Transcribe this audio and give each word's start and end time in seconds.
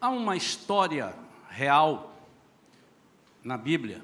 há 0.00 0.08
uma 0.08 0.36
história 0.36 1.14
real 1.48 2.16
na 3.44 3.56
Bíblia. 3.56 4.02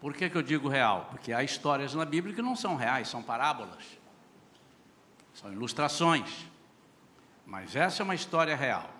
Por 0.00 0.14
que, 0.14 0.28
que 0.28 0.36
eu 0.36 0.42
digo 0.42 0.68
real? 0.68 1.06
Porque 1.10 1.32
há 1.32 1.44
histórias 1.44 1.94
na 1.94 2.04
Bíblia 2.04 2.34
que 2.34 2.42
não 2.42 2.56
são 2.56 2.74
reais, 2.74 3.08
são 3.08 3.22
parábolas, 3.22 3.84
são 5.32 5.52
ilustrações. 5.52 6.46
Mas 7.46 7.76
essa 7.76 8.02
é 8.02 8.04
uma 8.04 8.14
história 8.14 8.56
real. 8.56 8.90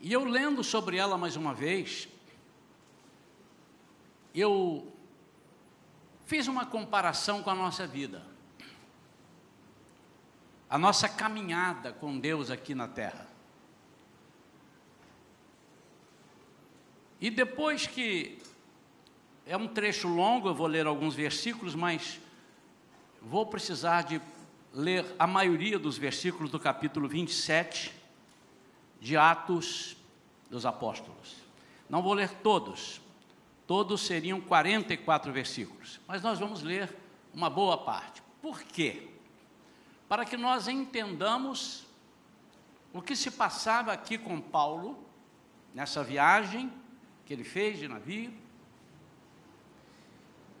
E 0.00 0.12
eu 0.12 0.24
lendo 0.24 0.62
sobre 0.62 0.96
ela 0.96 1.16
mais 1.16 1.36
uma 1.36 1.54
vez, 1.54 2.08
eu 4.34 4.92
fiz 6.26 6.48
uma 6.48 6.66
comparação 6.66 7.42
com 7.42 7.50
a 7.50 7.54
nossa 7.54 7.86
vida, 7.86 8.26
a 10.68 10.76
nossa 10.76 11.08
caminhada 11.08 11.92
com 11.92 12.18
Deus 12.18 12.50
aqui 12.50 12.74
na 12.74 12.88
terra. 12.88 13.31
E 17.22 17.30
depois 17.30 17.86
que 17.86 18.36
é 19.46 19.56
um 19.56 19.68
trecho 19.68 20.08
longo, 20.08 20.48
eu 20.48 20.54
vou 20.56 20.66
ler 20.66 20.88
alguns 20.88 21.14
versículos, 21.14 21.72
mas 21.72 22.20
vou 23.20 23.46
precisar 23.46 24.02
de 24.02 24.20
ler 24.74 25.06
a 25.16 25.24
maioria 25.24 25.78
dos 25.78 25.96
versículos 25.96 26.50
do 26.50 26.58
capítulo 26.58 27.06
27 27.06 27.94
de 29.00 29.16
Atos 29.16 29.96
dos 30.50 30.66
Apóstolos. 30.66 31.36
Não 31.88 32.02
vou 32.02 32.12
ler 32.12 32.28
todos, 32.28 33.00
todos 33.68 34.00
seriam 34.00 34.40
44 34.40 35.32
versículos, 35.32 36.00
mas 36.08 36.24
nós 36.24 36.40
vamos 36.40 36.60
ler 36.60 36.92
uma 37.32 37.48
boa 37.48 37.78
parte. 37.78 38.20
Por 38.42 38.64
quê? 38.64 39.10
Para 40.08 40.24
que 40.24 40.36
nós 40.36 40.66
entendamos 40.66 41.86
o 42.92 43.00
que 43.00 43.14
se 43.14 43.30
passava 43.30 43.92
aqui 43.92 44.18
com 44.18 44.40
Paulo, 44.40 44.98
nessa 45.72 46.02
viagem 46.02 46.81
que 47.24 47.32
ele 47.32 47.44
fez 47.44 47.78
de 47.78 47.88
navio, 47.88 48.32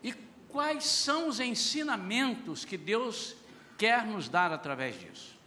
e 0.02 0.12
quais 0.48 0.84
são 0.84 1.28
os 1.28 1.40
ensinamentos 1.40 2.64
que 2.64 2.76
Deus 2.76 3.36
quer 3.78 4.04
nos 4.04 4.28
dar 4.28 4.52
através 4.52 4.98
disso. 4.98 5.38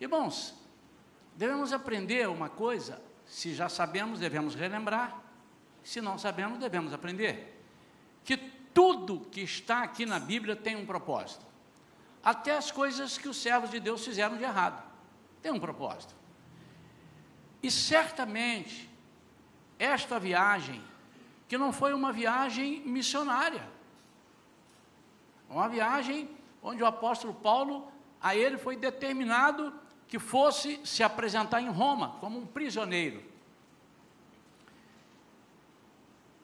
Irmãos, 0.00 0.54
devemos 1.36 1.72
aprender 1.72 2.28
uma 2.28 2.48
coisa, 2.48 3.00
se 3.26 3.54
já 3.54 3.68
sabemos, 3.68 4.20
devemos 4.20 4.54
relembrar, 4.54 5.22
se 5.82 6.00
não 6.00 6.18
sabemos, 6.18 6.58
devemos 6.58 6.92
aprender. 6.92 7.58
Que 8.24 8.36
tudo 8.36 9.20
que 9.30 9.40
está 9.40 9.82
aqui 9.82 10.04
na 10.04 10.20
Bíblia 10.20 10.54
tem 10.54 10.76
um 10.76 10.86
propósito. 10.86 11.46
Até 12.22 12.56
as 12.56 12.70
coisas 12.70 13.16
que 13.16 13.28
os 13.28 13.36
servos 13.36 13.70
de 13.70 13.80
Deus 13.80 14.04
fizeram 14.04 14.36
de 14.36 14.44
errado, 14.44 14.82
tem 15.40 15.50
um 15.50 15.58
propósito. 15.58 16.14
E 17.62 17.70
certamente 17.70 18.87
esta 19.78 20.18
viagem, 20.18 20.82
que 21.46 21.56
não 21.56 21.72
foi 21.72 21.94
uma 21.94 22.12
viagem 22.12 22.80
missionária, 22.80 23.66
uma 25.48 25.68
viagem 25.68 26.28
onde 26.62 26.82
o 26.82 26.86
apóstolo 26.86 27.32
Paulo, 27.34 27.90
a 28.20 28.34
ele 28.34 28.58
foi 28.58 28.76
determinado 28.76 29.72
que 30.06 30.18
fosse 30.18 30.80
se 30.84 31.02
apresentar 31.02 31.60
em 31.60 31.68
Roma 31.68 32.16
como 32.20 32.38
um 32.38 32.46
prisioneiro. 32.46 33.22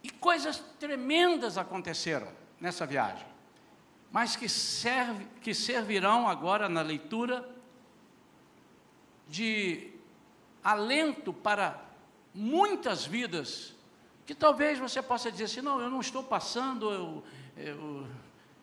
E 0.02 0.10
coisas 0.10 0.58
tremendas 0.78 1.56
aconteceram 1.56 2.28
nessa 2.60 2.86
viagem, 2.86 3.26
mas 4.12 4.36
que, 4.36 4.48
serve, 4.48 5.26
que 5.40 5.54
servirão 5.54 6.28
agora 6.28 6.68
na 6.68 6.82
leitura 6.82 7.48
de 9.26 9.92
alento 10.62 11.32
para 11.32 11.82
muitas 12.34 13.06
vidas 13.06 13.72
que 14.26 14.34
talvez 14.34 14.78
você 14.78 15.00
possa 15.00 15.30
dizer 15.30 15.44
assim: 15.44 15.60
não, 15.60 15.80
eu 15.80 15.88
não 15.88 16.00
estou 16.00 16.22
passando, 16.22 16.90
eu, 16.90 17.24
eu, 17.56 18.06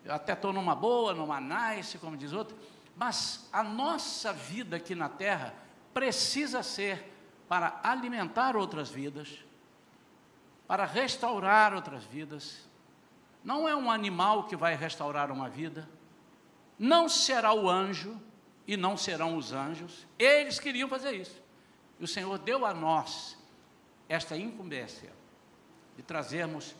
eu 0.04 0.12
até 0.12 0.34
estou 0.34 0.52
numa 0.52 0.74
boa, 0.74 1.14
numa 1.14 1.40
nice, 1.40 1.98
como 1.98 2.16
diz 2.16 2.32
outro, 2.32 2.56
mas 2.96 3.48
a 3.52 3.62
nossa 3.62 4.32
vida 4.32 4.76
aqui 4.76 4.94
na 4.94 5.08
terra 5.08 5.54
precisa 5.94 6.62
ser 6.62 7.10
para 7.48 7.80
alimentar 7.82 8.56
outras 8.56 8.90
vidas, 8.90 9.38
para 10.66 10.84
restaurar 10.84 11.74
outras 11.74 12.04
vidas. 12.04 12.68
Não 13.42 13.68
é 13.68 13.74
um 13.74 13.90
animal 13.90 14.44
que 14.44 14.54
vai 14.54 14.76
restaurar 14.76 15.30
uma 15.32 15.48
vida, 15.48 15.88
não 16.78 17.08
será 17.08 17.52
o 17.52 17.68
anjo 17.68 18.20
e 18.66 18.76
não 18.76 18.96
serão 18.96 19.36
os 19.36 19.52
anjos, 19.52 20.06
eles 20.18 20.60
queriam 20.60 20.88
fazer 20.88 21.12
isso. 21.12 21.42
E 21.98 22.04
o 22.04 22.08
Senhor 22.08 22.38
deu 22.38 22.64
a 22.64 22.72
nós 22.72 23.36
esta 24.12 24.36
incumbência 24.36 25.10
de 25.96 26.02
trazermos 26.02 26.76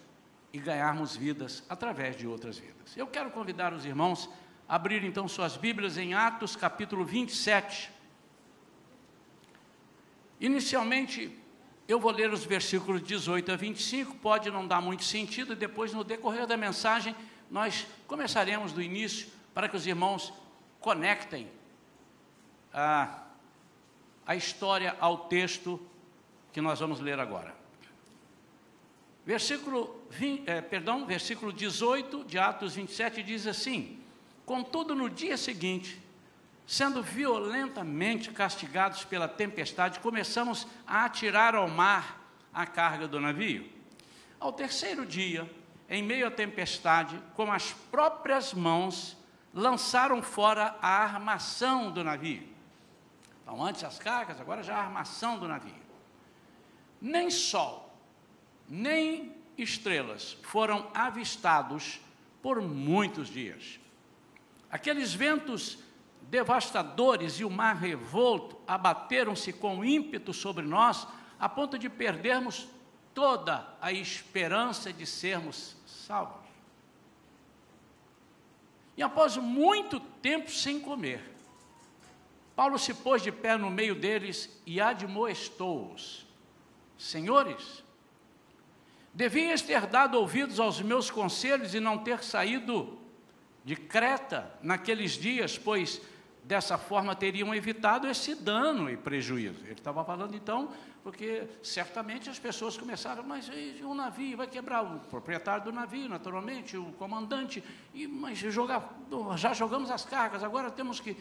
e 0.52 0.58
ganharmos 0.58 1.16
vidas 1.16 1.64
através 1.66 2.14
de 2.14 2.26
outras 2.26 2.58
vidas. 2.58 2.94
Eu 2.94 3.06
quero 3.06 3.30
convidar 3.30 3.72
os 3.72 3.86
irmãos 3.86 4.28
a 4.68 4.74
abrir 4.74 5.02
então 5.02 5.26
suas 5.26 5.56
Bíblias 5.56 5.96
em 5.96 6.12
Atos 6.12 6.54
capítulo 6.54 7.06
27. 7.06 7.90
Inicialmente, 10.38 11.34
eu 11.88 11.98
vou 11.98 12.12
ler 12.12 12.30
os 12.30 12.44
versículos 12.44 13.02
18 13.02 13.50
a 13.50 13.56
25, 13.56 14.16
pode 14.16 14.50
não 14.50 14.66
dar 14.66 14.82
muito 14.82 15.02
sentido, 15.02 15.54
e 15.54 15.56
depois, 15.56 15.90
no 15.94 16.04
decorrer 16.04 16.46
da 16.46 16.58
mensagem, 16.58 17.16
nós 17.50 17.86
começaremos 18.06 18.72
do 18.72 18.82
início 18.82 19.28
para 19.54 19.70
que 19.70 19.76
os 19.76 19.86
irmãos 19.86 20.34
conectem 20.78 21.48
a, 22.74 23.22
a 24.26 24.36
história 24.36 24.94
ao 25.00 25.16
texto 25.28 25.80
que 26.52 26.60
nós 26.60 26.80
vamos 26.80 27.00
ler 27.00 27.18
agora. 27.18 27.54
Versículo, 29.24 30.04
20, 30.10 30.48
eh, 30.48 30.60
perdão, 30.60 31.06
versículo 31.06 31.52
18 31.52 32.24
de 32.24 32.38
Atos 32.38 32.74
27 32.74 33.22
diz 33.22 33.46
assim: 33.46 34.00
Contudo, 34.44 34.94
no 34.94 35.08
dia 35.08 35.36
seguinte, 35.36 36.02
sendo 36.66 37.02
violentamente 37.02 38.30
castigados 38.32 39.04
pela 39.04 39.28
tempestade, 39.28 40.00
começamos 40.00 40.66
a 40.86 41.04
atirar 41.04 41.54
ao 41.54 41.68
mar 41.68 42.20
a 42.52 42.66
carga 42.66 43.06
do 43.06 43.20
navio. 43.20 43.70
Ao 44.40 44.52
terceiro 44.52 45.06
dia, 45.06 45.48
em 45.88 46.02
meio 46.02 46.26
à 46.26 46.30
tempestade, 46.30 47.18
com 47.34 47.52
as 47.52 47.72
próprias 47.72 48.52
mãos, 48.52 49.16
lançaram 49.54 50.20
fora 50.20 50.76
a 50.82 51.04
armação 51.04 51.92
do 51.92 52.02
navio. 52.02 52.42
Então, 53.42 53.64
antes 53.64 53.84
as 53.84 54.00
cargas, 54.00 54.40
agora 54.40 54.64
já 54.64 54.74
a 54.74 54.82
armação 54.82 55.38
do 55.38 55.46
navio 55.46 55.81
nem 57.02 57.28
sol, 57.30 57.92
nem 58.68 59.34
estrelas 59.58 60.38
foram 60.42 60.88
avistados 60.94 62.00
por 62.40 62.62
muitos 62.62 63.28
dias. 63.28 63.80
Aqueles 64.70 65.12
ventos 65.12 65.78
devastadores 66.30 67.40
e 67.40 67.44
o 67.44 67.50
mar 67.50 67.74
revolto 67.74 68.56
abateram-se 68.66 69.52
com 69.52 69.84
ímpeto 69.84 70.32
sobre 70.32 70.64
nós, 70.64 71.06
a 71.40 71.48
ponto 71.48 71.76
de 71.76 71.90
perdermos 71.90 72.68
toda 73.12 73.76
a 73.80 73.92
esperança 73.92 74.92
de 74.92 75.04
sermos 75.04 75.76
salvos. 75.84 76.40
E 78.96 79.02
após 79.02 79.36
muito 79.36 79.98
tempo 79.98 80.50
sem 80.50 80.78
comer, 80.78 81.32
Paulo 82.54 82.78
se 82.78 82.94
pôs 82.94 83.22
de 83.22 83.32
pé 83.32 83.56
no 83.56 83.70
meio 83.70 83.96
deles 83.96 84.48
e 84.64 84.80
admoestou-os 84.80 86.31
Senhores, 87.02 87.82
devias 89.12 89.60
ter 89.60 89.86
dado 89.86 90.16
ouvidos 90.16 90.60
aos 90.60 90.80
meus 90.80 91.10
conselhos 91.10 91.74
e 91.74 91.80
não 91.80 91.98
ter 91.98 92.22
saído 92.22 92.96
de 93.64 93.74
Creta 93.74 94.48
naqueles 94.62 95.12
dias, 95.12 95.58
pois 95.58 96.00
dessa 96.44 96.78
forma 96.78 97.16
teriam 97.16 97.52
evitado 97.52 98.06
esse 98.06 98.36
dano 98.36 98.88
e 98.88 98.96
prejuízo. 98.96 99.64
Ele 99.64 99.72
estava 99.72 100.04
falando 100.04 100.36
então, 100.36 100.72
porque 101.02 101.48
certamente 101.60 102.30
as 102.30 102.38
pessoas 102.38 102.76
começaram, 102.76 103.24
mas 103.24 103.50
o 103.82 103.94
navio 103.94 104.36
vai 104.36 104.46
quebrar, 104.46 104.82
o 104.84 105.00
proprietário 105.00 105.64
do 105.64 105.72
navio, 105.72 106.08
naturalmente, 106.08 106.76
o 106.76 106.92
comandante, 106.92 107.64
e, 107.92 108.06
mas 108.06 108.38
jogar, 108.38 108.96
já 109.36 109.52
jogamos 109.52 109.90
as 109.90 110.04
cargas, 110.04 110.44
agora 110.44 110.70
temos 110.70 111.00
que 111.00 111.16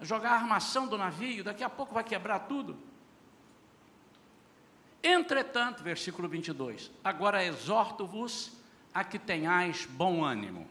jogar 0.00 0.30
a 0.30 0.36
armação 0.36 0.86
do 0.86 0.96
navio, 0.96 1.42
daqui 1.42 1.64
a 1.64 1.68
pouco 1.68 1.92
vai 1.92 2.04
quebrar 2.04 2.38
tudo. 2.40 2.93
Entretanto, 5.06 5.82
versículo 5.82 6.26
22, 6.26 6.90
agora 7.04 7.44
exorto-vos 7.44 8.52
a 8.94 9.04
que 9.04 9.18
tenhais 9.18 9.84
bom 9.84 10.24
ânimo, 10.24 10.66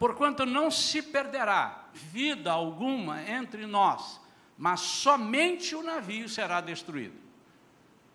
porquanto 0.00 0.44
não 0.44 0.68
se 0.68 1.00
perderá 1.00 1.84
vida 1.94 2.50
alguma 2.50 3.22
entre 3.22 3.66
nós, 3.66 4.20
mas 4.58 4.80
somente 4.80 5.76
o 5.76 5.82
navio 5.82 6.28
será 6.28 6.60
destruído. 6.60 7.14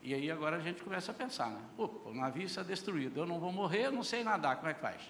E 0.04 0.14
aí 0.14 0.30
agora 0.30 0.58
a 0.58 0.60
gente 0.60 0.84
começa 0.84 1.12
a 1.12 1.16
pensar, 1.16 1.50
né? 1.50 1.62
Opa, 1.78 2.10
o 2.10 2.14
navio 2.14 2.44
está 2.44 2.62
destruído, 2.62 3.22
eu 3.22 3.26
não 3.26 3.40
vou 3.40 3.54
morrer, 3.54 3.86
eu 3.86 3.92
não 3.94 4.04
sei 4.04 4.22
nadar, 4.22 4.58
como 4.58 4.68
é 4.70 4.74
que 4.74 4.82
faz? 4.82 5.02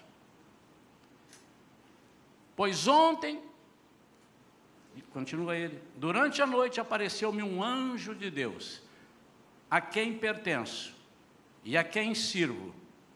Pois 2.54 2.86
ontem 2.86 3.42
continua 5.12 5.56
ele, 5.56 5.82
durante 5.96 6.40
a 6.40 6.46
noite 6.46 6.80
apareceu-me 6.80 7.42
um 7.42 7.62
anjo 7.62 8.14
de 8.14 8.30
Deus, 8.30 8.85
a 9.70 9.80
quem 9.80 10.16
pertenço 10.16 10.94
e 11.64 11.76
a 11.76 11.82
quem 11.82 12.14
sirvo, 12.14 12.72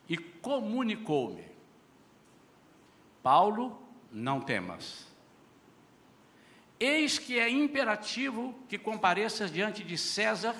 e 0.08 0.16
comunicou-me: 0.16 1.44
Paulo, 3.22 3.80
não 4.10 4.40
temas. 4.40 5.06
Eis 6.78 7.18
que 7.18 7.38
é 7.38 7.48
imperativo 7.48 8.54
que 8.68 8.78
compareças 8.78 9.52
diante 9.52 9.84
de 9.84 9.96
César, 9.96 10.56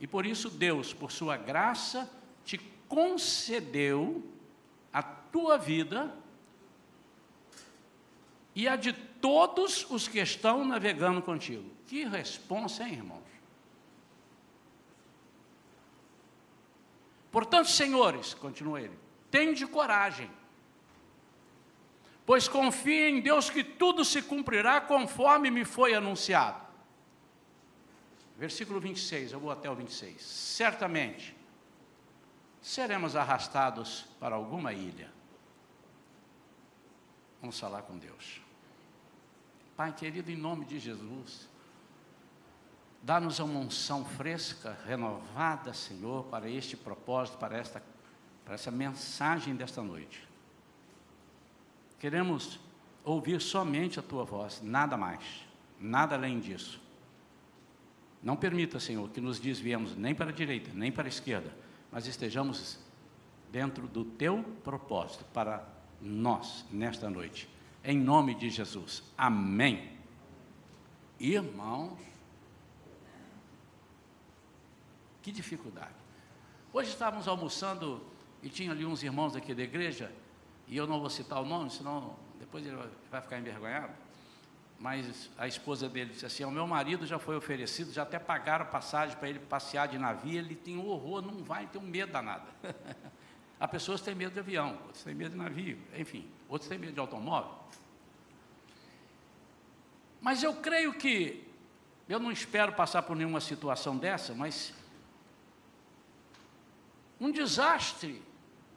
e 0.00 0.06
por 0.06 0.26
isso 0.26 0.50
Deus, 0.50 0.92
por 0.92 1.12
sua 1.12 1.36
graça, 1.36 2.10
te 2.44 2.58
concedeu 2.88 4.24
a 4.92 5.02
tua 5.02 5.58
vida 5.58 6.12
e 8.54 8.66
a 8.66 8.74
de 8.74 8.92
todos 8.92 9.88
os 9.90 10.08
que 10.08 10.18
estão 10.18 10.64
navegando 10.64 11.20
contigo. 11.20 11.70
Que 11.86 12.04
responsa, 12.04 12.84
hein, 12.84 12.94
irmãos? 12.94 13.35
Portanto, 17.36 17.68
senhores, 17.68 18.32
continua 18.32 18.80
ele, 18.80 18.98
tende 19.30 19.66
coragem, 19.66 20.30
pois 22.24 22.48
confia 22.48 23.10
em 23.10 23.20
Deus 23.20 23.50
que 23.50 23.62
tudo 23.62 24.06
se 24.06 24.22
cumprirá 24.22 24.80
conforme 24.80 25.50
me 25.50 25.62
foi 25.62 25.92
anunciado. 25.92 26.66
Versículo 28.38 28.80
26, 28.80 29.32
eu 29.32 29.38
vou 29.38 29.50
até 29.50 29.70
o 29.70 29.74
26. 29.74 30.22
Certamente 30.22 31.36
seremos 32.62 33.14
arrastados 33.14 34.06
para 34.18 34.34
alguma 34.34 34.72
ilha. 34.72 35.12
Vamos 37.42 37.60
falar 37.60 37.82
com 37.82 37.98
Deus. 37.98 38.40
Pai 39.76 39.92
querido, 39.92 40.30
em 40.30 40.36
nome 40.36 40.64
de 40.64 40.78
Jesus, 40.78 41.50
Dá-nos 43.06 43.38
uma 43.38 43.60
unção 43.60 44.04
fresca, 44.04 44.76
renovada, 44.84 45.72
Senhor, 45.72 46.24
para 46.24 46.50
este 46.50 46.76
propósito, 46.76 47.38
para 47.38 47.56
esta, 47.56 47.80
para 48.44 48.54
essa 48.54 48.72
mensagem 48.72 49.54
desta 49.54 49.80
noite. 49.80 50.26
Queremos 52.00 52.58
ouvir 53.04 53.40
somente 53.40 54.00
a 54.00 54.02
Tua 54.02 54.24
voz, 54.24 54.60
nada 54.60 54.96
mais, 54.96 55.22
nada 55.78 56.16
além 56.16 56.40
disso. 56.40 56.82
Não 58.20 58.34
permita, 58.34 58.80
Senhor, 58.80 59.08
que 59.10 59.20
nos 59.20 59.38
desviemos 59.38 59.94
nem 59.94 60.12
para 60.12 60.30
a 60.30 60.34
direita, 60.34 60.72
nem 60.74 60.90
para 60.90 61.04
a 61.04 61.08
esquerda, 61.08 61.56
mas 61.92 62.08
estejamos 62.08 62.76
dentro 63.52 63.86
do 63.86 64.04
Teu 64.04 64.42
propósito 64.64 65.24
para 65.26 65.64
nós 66.02 66.64
nesta 66.72 67.08
noite. 67.08 67.48
Em 67.84 67.96
nome 67.96 68.34
de 68.34 68.50
Jesus. 68.50 69.04
Amém. 69.16 69.92
Irmãos, 71.20 72.15
Que 75.26 75.32
dificuldade. 75.32 75.90
Hoje 76.72 76.90
estávamos 76.90 77.26
almoçando 77.26 78.00
e 78.44 78.48
tinha 78.48 78.70
ali 78.70 78.86
uns 78.86 79.02
irmãos 79.02 79.34
aqui 79.34 79.52
da 79.52 79.64
igreja, 79.64 80.12
e 80.68 80.76
eu 80.76 80.86
não 80.86 81.00
vou 81.00 81.10
citar 81.10 81.42
o 81.42 81.44
nome, 81.44 81.68
senão 81.68 82.14
depois 82.38 82.64
ele 82.64 82.76
vai 83.10 83.20
ficar 83.20 83.36
envergonhado. 83.36 83.92
Mas 84.78 85.28
a 85.36 85.48
esposa 85.48 85.88
dele 85.88 86.12
disse 86.12 86.24
assim: 86.24 86.44
O 86.44 86.50
meu 86.52 86.64
marido 86.64 87.04
já 87.04 87.18
foi 87.18 87.34
oferecido, 87.34 87.92
já 87.92 88.04
até 88.04 88.20
pagaram 88.20 88.66
passagem 88.66 89.16
para 89.16 89.28
ele 89.28 89.40
passear 89.40 89.88
de 89.88 89.98
navio, 89.98 90.38
ele 90.38 90.54
tem 90.54 90.76
um 90.76 90.86
horror, 90.86 91.22
não 91.22 91.42
vai, 91.42 91.66
tem 91.66 91.82
um 91.82 91.84
medo 91.84 92.12
danado. 92.12 92.46
Há 93.58 93.66
pessoas 93.66 93.98
que 93.98 94.04
têm 94.06 94.14
medo 94.14 94.32
de 94.32 94.38
avião, 94.38 94.78
outros 94.84 95.02
têm 95.02 95.12
medo 95.12 95.32
de 95.32 95.38
navio, 95.38 95.76
enfim, 95.96 96.30
outros 96.48 96.68
têm 96.68 96.78
medo 96.78 96.92
de 96.92 97.00
automóvel. 97.00 97.50
Mas 100.20 100.44
eu 100.44 100.54
creio 100.54 100.94
que, 100.94 101.44
eu 102.08 102.20
não 102.20 102.30
espero 102.30 102.74
passar 102.74 103.02
por 103.02 103.16
nenhuma 103.16 103.40
situação 103.40 103.96
dessa, 103.96 104.32
mas 104.32 104.72
um 107.20 107.30
desastre 107.30 108.22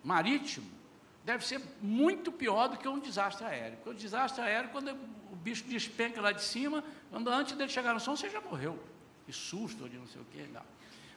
marítimo 0.03 0.79
deve 1.23 1.45
ser 1.45 1.61
muito 1.81 2.31
pior 2.31 2.67
do 2.69 2.77
que 2.77 2.87
um 2.87 2.99
desastre 2.99 3.45
aéreo. 3.45 3.77
Porque 3.77 3.89
o 3.91 3.93
desastre 3.93 4.41
aéreo, 4.41 4.69
quando 4.71 4.91
o 5.31 5.35
bicho 5.35 5.63
despenca 5.65 6.19
lá 6.21 6.31
de 6.31 6.43
cima, 6.43 6.83
quando 7.11 7.29
antes 7.29 7.55
dele 7.55 7.69
chegar 7.69 7.93
no 7.93 7.99
som, 7.99 8.15
você 8.15 8.29
já 8.29 8.41
morreu. 8.41 8.79
Que 9.25 9.33
susto, 9.33 9.87
de 9.87 9.97
não 9.97 10.07
sei 10.07 10.21
o 10.21 10.25
quê. 10.25 10.47
Não. 10.51 10.63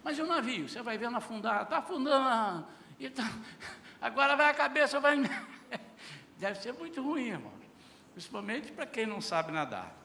Mas 0.05 0.19
o 0.19 0.27
navio, 0.27 0.69
você 0.69 0.83
vai 0.83 0.99
vendo 0.99 1.17
afundar, 1.17 1.63
está 1.63 1.79
afundando, 1.79 2.67
tá, 3.15 3.33
agora 4.03 4.37
vai 4.37 4.51
a 4.51 4.55
cabeça, 4.55 5.01
vai. 5.01 5.17
Deve 6.37 6.61
ser 6.61 6.73
muito 6.75 7.01
ruim, 7.01 7.29
irmão. 7.29 7.53
Principalmente 8.13 8.73
para 8.73 8.85
quem 8.85 9.07
não 9.07 9.21
sabe 9.21 9.53
nadar. 9.53 9.97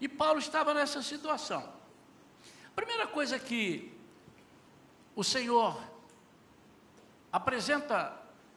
E 0.00 0.08
Paulo 0.08 0.38
estava 0.38 0.74
nessa 0.74 1.02
situação. 1.02 1.72
A 2.68 2.74
primeira 2.74 3.06
coisa 3.06 3.38
que 3.38 3.92
o 5.16 5.24
Senhor 5.24 5.91
apresenta 7.32 8.16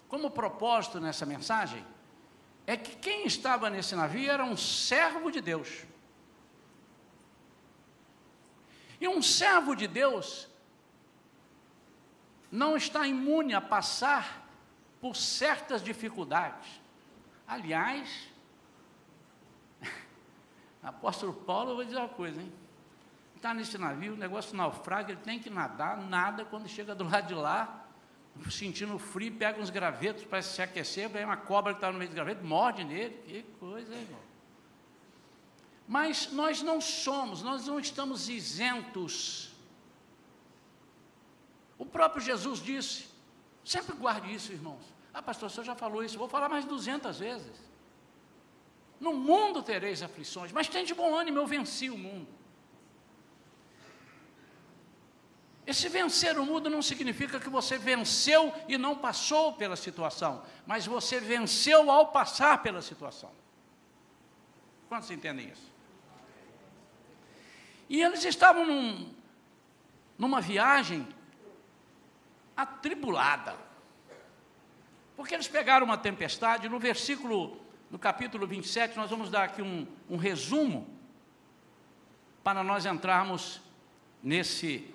como 0.10 0.30
propósito 0.30 1.00
nessa 1.00 1.26
mensagem 1.26 1.86
é 2.68 2.76
que 2.76 2.96
quem 2.98 3.26
estava 3.26 3.70
nesse 3.70 3.96
navio 3.96 4.30
era 4.30 4.44
um 4.44 4.58
servo 4.58 5.32
de 5.32 5.40
Deus. 5.40 5.84
E 9.00 9.08
um 9.08 9.22
servo 9.22 9.76
de 9.76 9.88
Deus 9.88 10.48
não 12.52 12.76
está 12.76 13.08
imune 13.08 13.54
a 13.54 13.62
passar 13.62 14.48
por 15.00 15.16
certas 15.16 15.84
dificuldades. 15.84 16.82
Aliás, 17.48 18.30
apóstolo 20.82 21.34
Paulo, 21.34 21.72
eu 21.72 21.76
vou 21.76 21.86
dizer 21.86 21.98
uma 21.98 22.10
coisa, 22.10 22.42
hein? 22.42 22.52
Está 23.36 23.54
nesse 23.54 23.78
navio, 23.78 24.14
o 24.14 24.18
negócio 24.18 24.58
naufraga, 24.58 25.12
ele 25.12 25.22
tem 25.22 25.40
que 25.40 25.52
nadar, 25.52 25.98
nada, 25.98 26.46
quando 26.46 26.68
chega 26.68 26.96
do 26.96 27.04
lado 27.04 27.28
de 27.28 27.36
lá, 27.36 27.85
sentindo 28.50 28.98
frio, 29.00 29.34
pega 29.34 29.62
uns 29.62 29.70
gravetos 29.70 30.24
para 30.24 30.42
se 30.42 30.62
aquecer, 30.62 31.10
vem 31.10 31.26
uma 31.26 31.38
cobra 31.38 31.74
que 31.74 31.78
está 31.78 31.92
no 31.92 31.98
meio 31.98 32.10
dos 32.10 32.16
gravetos, 32.16 32.44
morde 32.44 32.84
nele, 32.84 33.18
que 33.26 33.44
coisa, 33.60 33.94
irmão. 33.94 34.20
Mas 35.88 36.32
nós 36.32 36.62
não 36.62 36.82
somos, 36.82 37.42
nós 37.42 37.66
não 37.68 37.80
estamos 37.80 38.28
isentos. 38.28 39.52
O 41.78 41.86
próprio 41.86 42.22
Jesus 42.22 42.60
disse, 42.60 43.08
sempre 43.64 43.96
guarde 43.96 44.34
isso, 44.34 44.52
irmãos. 44.52 44.84
Ah, 45.14 45.22
pastor, 45.22 45.48
o 45.48 45.50
senhor 45.50 45.64
já 45.64 45.76
falou 45.76 46.04
isso, 46.04 46.18
vou 46.18 46.28
falar 46.28 46.50
mais 46.50 46.66
200 46.66 47.20
vezes. 47.20 47.66
No 49.00 49.14
mundo 49.14 49.62
tereis 49.62 50.02
aflições, 50.02 50.52
mas 50.52 50.68
tem 50.68 50.86
de 50.86 50.94
bom 50.94 51.16
ânimo, 51.16 51.40
eu 51.40 51.48
venci 51.48 51.90
o 51.90 51.98
mundo. 51.98 52.28
Esse 55.66 55.90
vencer 55.90 56.38
o 56.38 56.46
mundo 56.46 56.70
não 56.70 56.82
significa 56.82 57.40
que 57.40 57.50
você 57.50 57.78
venceu 57.78 58.54
e 58.68 58.78
não 58.78 58.96
passou 58.96 59.54
pela 59.54 59.76
situação, 59.76 60.44
mas 60.66 60.86
você 60.86 61.20
venceu 61.20 61.90
ao 61.90 62.08
passar 62.12 62.62
pela 62.62 62.82
situação. 62.84 63.32
Quantos 64.88 65.10
entendem 65.10 65.50
isso? 65.50 65.74
E 67.90 68.02
eles 68.02 68.24
estavam 68.26 68.66
num, 68.66 69.12
numa 70.18 70.40
viagem 70.40 71.08
atribulada, 72.56 73.56
porque 75.16 75.34
eles 75.34 75.48
pegaram 75.48 75.86
uma 75.86 75.98
tempestade, 75.98 76.70
no 76.70 76.80
versículo, 76.80 77.60
no 77.90 77.98
capítulo 77.98 78.46
27, 78.46 78.98
nós 78.98 79.10
vamos 79.10 79.32
dar 79.32 79.46
aqui 79.46 79.64
um, 79.64 79.88
um 80.10 80.18
resumo, 80.18 80.88
para 82.44 82.64
nós 82.64 82.86
entrarmos 82.86 83.60
nesse 84.22 84.94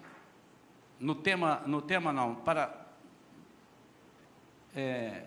no 1.00 1.14
tema, 1.14 1.62
no 1.66 1.80
tema 1.80 2.12
não, 2.12 2.34
para 2.34 2.86
é, 4.76 5.24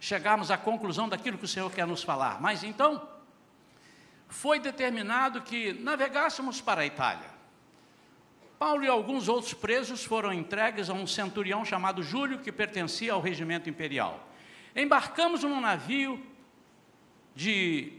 chegarmos 0.00 0.50
à 0.50 0.56
conclusão 0.56 1.08
daquilo 1.08 1.36
que 1.36 1.44
o 1.44 1.48
Senhor 1.48 1.70
quer 1.70 1.86
nos 1.86 2.02
falar. 2.02 2.40
Mas 2.40 2.64
então, 2.64 3.06
foi 4.26 4.58
determinado 4.58 5.42
que 5.42 5.74
navegássemos 5.74 6.62
para 6.62 6.80
a 6.80 6.86
Itália. 6.86 7.28
Paulo 8.58 8.82
e 8.82 8.88
alguns 8.88 9.28
outros 9.28 9.54
presos 9.54 10.04
foram 10.04 10.32
entregues 10.32 10.90
a 10.90 10.94
um 10.94 11.06
centurião 11.06 11.64
chamado 11.64 12.02
Júlio, 12.02 12.40
que 12.40 12.50
pertencia 12.50 13.12
ao 13.12 13.20
regimento 13.20 13.68
imperial. 13.68 14.26
Embarcamos 14.74 15.42
num 15.42 15.60
navio 15.60 16.24
de 17.34 17.92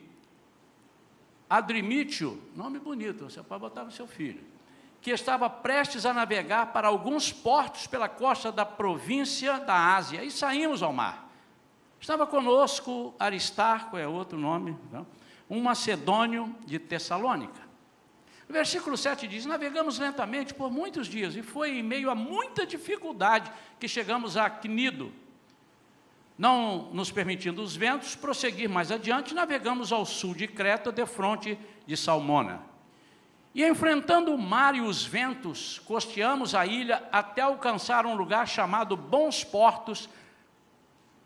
Adrimítio, 1.50 2.42
nome 2.56 2.78
bonito, 2.78 3.30
você 3.30 3.42
pode 3.42 3.62
botar 3.62 3.84
no 3.84 3.92
seu 3.92 4.06
filho 4.06 4.59
que 5.02 5.12
estava 5.12 5.50
prestes 5.50 6.06
a 6.06 6.14
navegar 6.14 6.74
para 6.74 6.88
alguns 6.88 7.32
portos 7.32 7.88
pela 7.88 8.10
costa 8.10 8.52
da 8.52 8.66
província 8.66 9.60
da 9.60 9.96
Ásia, 9.96 10.24
e 10.24 10.32
saímos 10.32 10.84
ao 10.84 10.92
mar. 10.92 11.30
Estava 12.00 12.26
conosco 12.26 13.14
Aristarco, 13.20 13.98
é 13.98 14.08
outro 14.08 14.38
nome, 14.38 14.78
não? 14.92 15.06
um 15.50 15.62
macedônio 15.62 16.56
de 16.66 16.78
Tessalônica. 16.78 17.68
O 18.48 18.54
versículo 18.54 18.98
7 18.98 19.28
diz: 19.28 19.46
Navegamos 19.46 20.00
lentamente 20.00 20.54
por 20.54 20.72
muitos 20.72 21.08
dias, 21.08 21.36
e 21.36 21.42
foi 21.42 21.78
em 21.78 21.84
meio 21.84 22.10
a 22.10 22.16
muita 22.16 22.66
dificuldade 22.66 23.52
que 23.80 23.88
chegamos 23.88 24.38
a 24.38 24.50
Cnido. 24.50 25.12
Não 26.38 26.90
nos 26.94 27.12
permitindo 27.12 27.62
os 27.62 27.76
ventos 27.76 28.16
prosseguir 28.16 28.70
mais 28.70 28.92
adiante, 28.92 29.34
navegamos 29.34 29.92
ao 29.92 30.06
sul 30.06 30.34
de 30.34 30.48
Creta, 30.48 30.92
de 30.92 31.06
fronte 31.06 31.60
de 31.86 31.98
Salmona. 31.98 32.69
E 33.54 33.66
enfrentando 33.66 34.34
o 34.34 34.38
mar 34.38 34.76
e 34.76 34.82
os 34.82 35.04
ventos, 35.04 35.80
costeamos 35.80 36.54
a 36.54 36.66
ilha 36.66 37.08
até 37.12 37.42
alcançar 37.42 38.06
um 38.06 38.16
lugar 38.16 38.48
chamado 38.48 38.96
Bons 38.96 39.44
Portos, 39.44 40.08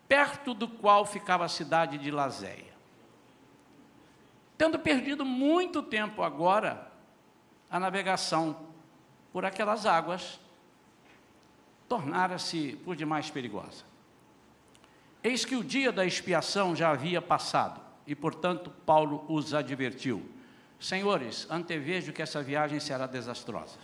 perto 0.08 0.53
do 0.53 0.68
qual 0.68 1.06
ficava 1.06 1.46
a 1.46 1.50
cidade 1.50 1.98
de 1.98 2.12
Lazéia. 2.12 2.74
Tendo 4.58 4.80
perdido 4.80 5.25
muito 5.25 5.84
tempo 5.84 6.24
agora, 6.24 6.92
a 7.70 7.80
navegação 7.80 8.56
por 9.32 9.44
aquelas 9.44 9.86
águas 9.86 10.39
tornara-se 11.89 12.80
por 12.86 12.96
demais 12.96 13.30
perigosa. 13.30 13.84
Eis 15.24 15.44
que 15.44 15.56
o 15.56 15.63
dia 15.63 15.92
da 15.92 16.06
expiação 16.06 16.75
já 16.75 16.92
havia 16.92 17.22
passado, 17.22 17.82
e 18.06 18.15
portanto 18.15 18.70
Paulo 18.86 19.25
os 19.27 19.53
advertiu: 19.53 20.24
Senhores, 20.84 21.48
antevejo 21.50 22.12
que 22.12 22.22
essa 22.22 22.44
viagem 22.44 22.78
será 22.78 23.08
desastrosa, 23.08 23.80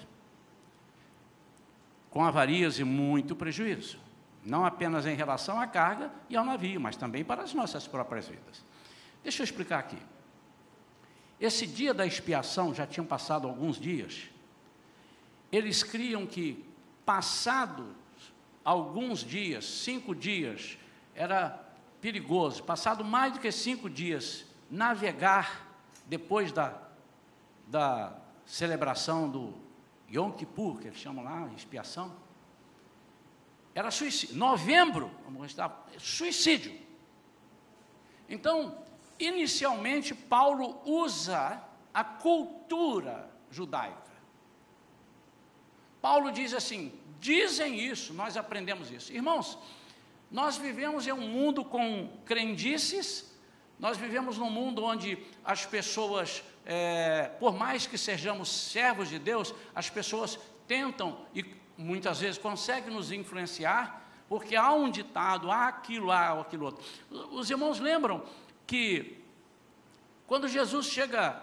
com 2.09 2.25
avarias 2.25 2.77
e 2.77 2.83
muito 2.83 3.37
prejuízo, 3.37 3.97
não 4.43 4.65
apenas 4.65 5.05
em 5.05 5.15
relação 5.15 5.61
à 5.61 5.65
carga 5.65 6.11
e 6.29 6.35
ao 6.35 6.43
navio, 6.43 6.81
mas 6.81 6.97
também 6.97 7.23
para 7.23 7.41
as 7.41 7.53
nossas 7.53 7.87
próprias 7.87 8.27
vidas. 8.27 8.65
Deixa 9.23 9.41
eu 9.41 9.45
explicar 9.45 9.79
aqui. 9.79 9.97
Esse 11.39 11.65
dia 11.65 11.93
da 11.93 12.05
expiação 12.05 12.75
já 12.75 12.85
tinham 12.85 13.05
passado 13.05 13.47
alguns 13.47 13.79
dias, 13.79 14.29
eles 15.53 15.81
criam 15.83 16.27
que, 16.27 16.65
passados 17.05 17.95
alguns 18.61 19.23
dias, 19.23 19.63
cinco 19.63 20.13
dias, 20.13 20.77
era 21.15 21.65
perigoso, 22.01 22.61
passado 22.61 23.05
mais 23.05 23.31
do 23.31 23.39
que 23.39 23.53
cinco 23.53 23.89
dias, 23.89 24.43
navegar 24.69 25.65
depois 26.05 26.51
da, 26.51 26.88
da 27.69 28.17
celebração 28.45 29.29
do 29.29 29.53
Yom 30.11 30.31
Kippur, 30.31 30.79
que 30.79 30.87
eles 30.87 30.97
chamam 30.99 31.23
lá, 31.23 31.49
expiação, 31.55 32.11
era 33.75 33.91
suicídio. 33.91 34.35
Novembro, 34.35 35.11
vamos 35.23 35.45
estar, 35.45 35.87
suicídio. 35.99 36.77
Então, 38.27 38.83
inicialmente, 39.19 40.15
Paulo 40.15 40.81
usa 40.83 41.63
a 41.93 42.03
cultura 42.03 43.29
judaica. 43.51 44.09
Paulo 46.01 46.31
diz 46.31 46.53
assim: 46.53 46.91
dizem 47.19 47.79
isso, 47.79 48.13
nós 48.13 48.35
aprendemos 48.35 48.89
isso. 48.89 49.13
Irmãos, 49.13 49.57
nós 50.31 50.57
vivemos 50.57 51.05
em 51.07 51.11
um 51.11 51.27
mundo 51.27 51.63
com 51.63 52.09
crendices, 52.25 53.28
nós 53.79 53.97
vivemos 53.97 54.37
num 54.37 54.49
mundo 54.49 54.83
onde 54.83 55.17
as 55.43 55.65
pessoas, 55.65 56.43
é, 56.65 57.31
por 57.39 57.55
mais 57.55 57.87
que 57.87 57.97
sejamos 57.97 58.49
servos 58.49 59.07
de 59.07 59.17
Deus, 59.17 59.55
as 59.73 59.89
pessoas 59.89 60.37
tentam 60.67 61.25
e 61.33 61.45
muitas 61.77 62.19
vezes 62.19 62.37
conseguem 62.37 62.93
nos 62.93 63.09
influenciar, 63.09 64.05
porque 64.27 64.55
há 64.55 64.71
um 64.73 64.91
ditado, 64.91 65.49
há 65.49 65.69
aquilo, 65.69 66.11
há 66.11 66.39
aquilo 66.41 66.65
outro. 66.65 66.83
Os 67.31 67.49
irmãos 67.49 67.79
lembram 67.79 68.21
que 68.67 69.23
quando 70.27 70.47
Jesus 70.47 70.87
chega, 70.87 71.41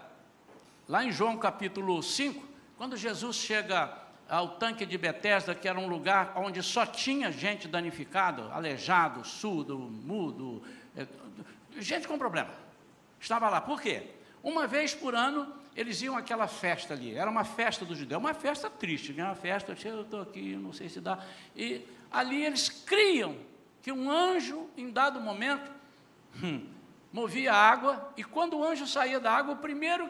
lá 0.87 1.03
em 1.03 1.11
João 1.11 1.37
capítulo 1.37 2.01
5, 2.03 2.47
quando 2.77 2.95
Jesus 2.95 3.35
chega 3.35 3.97
ao 4.29 4.57
tanque 4.57 4.85
de 4.85 4.97
Betesda, 4.97 5.55
que 5.55 5.67
era 5.67 5.79
um 5.79 5.87
lugar 5.87 6.33
onde 6.35 6.61
só 6.61 6.85
tinha 6.85 7.31
gente 7.31 7.67
danificada, 7.67 8.53
aleijado, 8.53 9.25
surdo, 9.25 9.77
mudo, 9.79 10.61
é, 10.95 11.07
gente 11.81 12.07
com 12.07 12.17
problema. 12.17 12.51
Estava 13.19 13.49
lá. 13.49 13.61
Por 13.61 13.81
quê? 13.81 14.11
Uma 14.43 14.67
vez 14.67 14.93
por 14.93 15.15
ano 15.15 15.51
eles 15.75 16.01
iam 16.01 16.17
àquela 16.17 16.47
festa 16.47 16.95
ali. 16.95 17.15
Era 17.15 17.29
uma 17.29 17.43
festa 17.43 17.85
do 17.85 17.95
judeu, 17.95 18.17
uma 18.17 18.33
festa 18.33 18.67
triste, 18.67 19.13
né? 19.13 19.23
uma 19.23 19.35
festa, 19.35 19.77
eu 19.85 20.01
estou 20.01 20.21
aqui, 20.21 20.55
não 20.55 20.73
sei 20.73 20.89
se 20.89 20.99
dá. 20.99 21.19
E 21.55 21.85
ali 22.11 22.43
eles 22.43 22.67
criam 22.67 23.37
que 23.83 23.91
um 23.91 24.09
anjo, 24.09 24.67
em 24.75 24.89
dado 24.89 25.21
momento, 25.21 25.71
hum, 26.43 26.67
movia 27.13 27.53
a 27.53 27.55
água, 27.55 28.11
e 28.17 28.23
quando 28.23 28.57
o 28.57 28.63
anjo 28.63 28.87
saía 28.87 29.19
da 29.19 29.31
água, 29.31 29.53
o 29.53 29.57
primeiro 29.57 30.09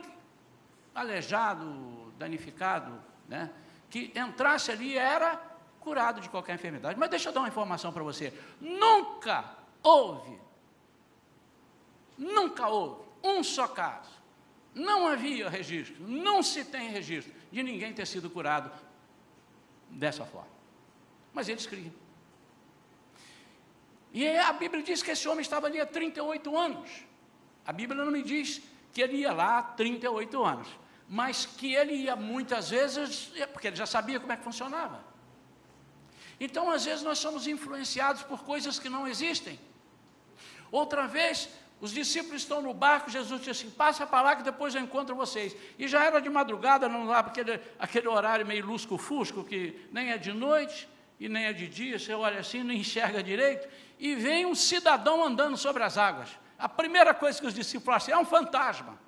aleijado, 0.95 2.13
danificado, 2.17 2.99
né? 3.27 3.51
que 3.89 4.11
entrasse 4.15 4.71
ali 4.71 4.97
era 4.97 5.35
curado 5.81 6.21
de 6.21 6.29
qualquer 6.29 6.55
enfermidade. 6.55 6.97
Mas 6.97 7.09
deixa 7.09 7.29
eu 7.29 7.33
dar 7.33 7.41
uma 7.41 7.49
informação 7.49 7.91
para 7.91 8.03
você: 8.03 8.33
nunca 8.59 9.43
houve, 9.83 10.39
nunca 12.17 12.67
houve 12.67 13.05
um 13.23 13.43
só 13.43 13.67
caso, 13.67 14.11
não 14.73 15.07
havia 15.07 15.49
registro, 15.49 16.07
não 16.07 16.41
se 16.43 16.63
tem 16.65 16.89
registro 16.89 17.33
de 17.51 17.63
ninguém 17.63 17.93
ter 17.93 18.05
sido 18.05 18.29
curado 18.29 18.71
dessa 19.89 20.25
forma. 20.25 20.49
Mas 21.33 21.49
eles 21.49 21.65
criam. 21.65 21.93
E 24.13 24.27
a 24.27 24.53
Bíblia 24.53 24.83
diz 24.83 25.03
que 25.03 25.11
esse 25.11 25.27
homem 25.27 25.41
estava 25.41 25.67
ali 25.67 25.79
há 25.79 25.85
38 25.85 26.57
anos. 26.57 26.89
A 27.65 27.73
Bíblia 27.73 28.03
não 28.03 28.11
me 28.11 28.23
diz 28.23 28.61
que 28.93 29.01
ele 29.01 29.17
ia 29.17 29.33
lá 29.33 29.59
há 29.59 29.63
38 29.63 30.43
anos 30.43 30.67
mas 31.07 31.45
que 31.45 31.73
ele 31.73 31.93
ia 31.93 32.15
muitas 32.15 32.69
vezes, 32.69 33.31
porque 33.53 33.67
ele 33.67 33.75
já 33.75 33.85
sabia 33.85 34.19
como 34.19 34.33
é 34.33 34.37
que 34.37 34.43
funcionava. 34.43 35.03
Então, 36.39 36.69
às 36.69 36.85
vezes, 36.85 37.01
nós 37.01 37.17
somos 37.17 37.47
influenciados 37.47 38.23
por 38.23 38.43
coisas 38.43 38.77
que 38.77 38.89
não 38.89 39.07
existem. 39.07 39.59
Outra 40.69 41.07
vez, 41.07 41.49
os 41.79 41.91
discípulos 41.91 42.41
estão 42.41 42.61
no 42.61 42.73
barco, 42.73 43.09
Jesus 43.09 43.39
disse 43.39 43.51
assim: 43.51 43.69
passa 43.69 44.05
para 44.05 44.21
lá 44.21 44.35
que 44.35 44.43
depois 44.43 44.73
eu 44.73 44.81
encontro 44.81 45.15
vocês. 45.15 45.55
E 45.77 45.87
já 45.87 46.03
era 46.03 46.19
de 46.19 46.29
madrugada, 46.29 46.89
não 46.89 47.05
lá, 47.05 47.19
aquele, 47.19 47.59
aquele 47.77 48.07
horário 48.07 48.45
meio 48.45 48.65
lusco-fusco, 48.65 49.43
que 49.43 49.87
nem 49.91 50.11
é 50.11 50.17
de 50.17 50.33
noite 50.33 50.89
e 51.19 51.29
nem 51.29 51.45
é 51.45 51.53
de 51.53 51.67
dia, 51.67 51.97
você 51.97 52.13
olha 52.13 52.39
assim, 52.39 52.63
não 52.63 52.73
enxerga 52.73 53.23
direito, 53.23 53.67
e 53.97 54.15
vem 54.15 54.45
um 54.45 54.53
cidadão 54.53 55.23
andando 55.23 55.57
sobre 55.57 55.83
as 55.83 55.97
águas. 55.97 56.29
A 56.57 56.69
primeira 56.69 57.13
coisa 57.13 57.39
que 57.39 57.47
os 57.47 57.53
discípulos 57.53 57.85
falaram 57.85 58.03
assim: 58.03 58.11
é 58.11 58.17
um 58.17 58.25
fantasma. 58.25 58.99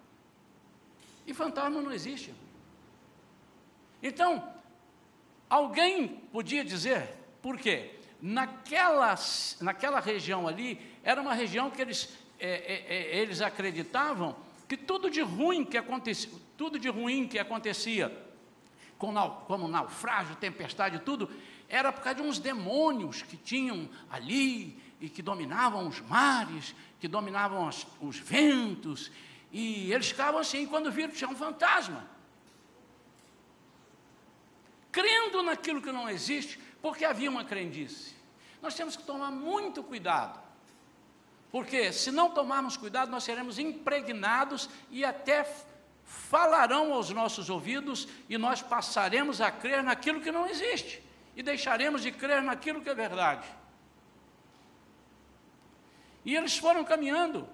E 1.25 1.33
fantasma 1.33 1.81
não 1.81 1.91
existe. 1.91 2.33
Então, 4.01 4.51
alguém 5.49 6.07
podia 6.31 6.63
dizer, 6.63 7.15
por 7.41 7.57
quê? 7.57 7.95
Naquela, 8.21 9.15
naquela 9.61 9.99
região 9.99 10.47
ali, 10.47 10.79
era 11.03 11.21
uma 11.21 11.33
região 11.33 11.69
que 11.69 11.81
eles, 11.81 12.09
é, 12.39 12.49
é, 12.49 12.95
é, 12.95 13.17
eles 13.17 13.41
acreditavam 13.41 14.35
que 14.67 14.77
tudo 14.77 15.09
de 15.09 15.21
ruim 15.21 15.65
que 15.65 15.77
acontecia, 15.77 16.31
tudo 16.57 16.79
de 16.79 16.89
ruim 16.89 17.27
que 17.27 17.39
acontecia, 17.39 18.15
como 18.97 19.67
naufrágio, 19.67 20.35
tempestade, 20.35 20.99
tudo, 20.99 21.29
era 21.67 21.91
por 21.91 22.01
causa 22.01 22.21
de 22.21 22.27
uns 22.27 22.39
demônios 22.39 23.21
que 23.21 23.37
tinham 23.37 23.89
ali 24.09 24.77
e 24.99 25.09
que 25.09 25.21
dominavam 25.21 25.87
os 25.87 26.01
mares, 26.01 26.75
que 26.99 27.07
dominavam 27.07 27.67
os, 27.67 27.87
os 28.01 28.17
ventos 28.17 29.11
e 29.51 29.91
eles 29.91 30.09
ficavam 30.09 30.39
assim, 30.39 30.65
quando 30.65 30.91
viram 30.91 31.11
tinha 31.11 31.29
um 31.29 31.35
fantasma. 31.35 32.07
Crendo 34.91 35.41
naquilo 35.43 35.81
que 35.81 35.91
não 35.91 36.09
existe, 36.09 36.59
porque 36.81 37.05
havia 37.05 37.29
uma 37.29 37.43
crendice. 37.43 38.15
Nós 38.61 38.75
temos 38.75 38.95
que 38.95 39.03
tomar 39.03 39.31
muito 39.31 39.81
cuidado. 39.83 40.39
Porque 41.51 41.91
se 41.91 42.11
não 42.11 42.29
tomarmos 42.29 42.77
cuidado, 42.77 43.09
nós 43.09 43.23
seremos 43.23 43.57
impregnados 43.57 44.69
e 44.89 45.03
até 45.03 45.47
falarão 46.03 46.93
aos 46.93 47.09
nossos 47.09 47.49
ouvidos 47.49 48.07
e 48.27 48.37
nós 48.37 48.61
passaremos 48.61 49.41
a 49.41 49.51
crer 49.51 49.83
naquilo 49.83 50.21
que 50.21 50.31
não 50.31 50.47
existe 50.47 51.03
e 51.35 51.41
deixaremos 51.41 52.01
de 52.01 52.11
crer 52.11 52.41
naquilo 52.41 52.81
que 52.81 52.89
é 52.89 52.95
verdade. 52.95 53.47
E 56.25 56.35
eles 56.35 56.57
foram 56.57 56.83
caminhando 56.83 57.47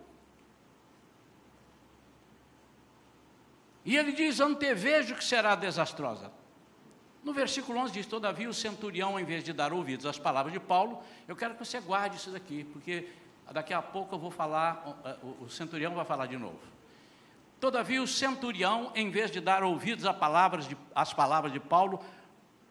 E 3.85 3.95
ele 3.95 4.11
diz: 4.11 4.39
Antevejo 4.39 5.15
que 5.15 5.23
será 5.23 5.53
desastrosa. 5.53 6.31
No 7.23 7.31
versículo 7.31 7.79
11 7.79 7.93
diz: 7.93 8.05
Todavia 8.07 8.49
o 8.49 8.53
centurião, 8.53 9.19
em 9.19 9.23
vez 9.23 9.43
de 9.43 9.53
dar 9.53 9.71
ouvidos 9.71 10.07
às 10.07 10.17
palavras 10.17 10.51
de 10.51 10.59
Paulo, 10.59 11.03
eu 11.27 11.35
quero 11.35 11.53
que 11.53 11.63
você 11.63 11.79
guarde 11.79 12.17
isso 12.17 12.31
daqui, 12.31 12.63
porque 12.63 13.07
daqui 13.51 13.73
a 13.73 13.81
pouco 13.81 14.15
eu 14.15 14.19
vou 14.19 14.31
falar, 14.31 15.01
o 15.39 15.49
centurião 15.49 15.93
vai 15.93 16.05
falar 16.05 16.25
de 16.27 16.37
novo. 16.37 16.59
Todavia 17.59 18.01
o 18.01 18.07
centurião, 18.07 18.91
em 18.95 19.09
vez 19.09 19.31
de 19.31 19.39
dar 19.39 19.63
ouvidos 19.63 20.05
às 20.05 20.15
palavras 20.15 20.67
de, 20.67 20.77
palavras 21.15 21.51
de 21.51 21.59
Paulo, 21.59 22.03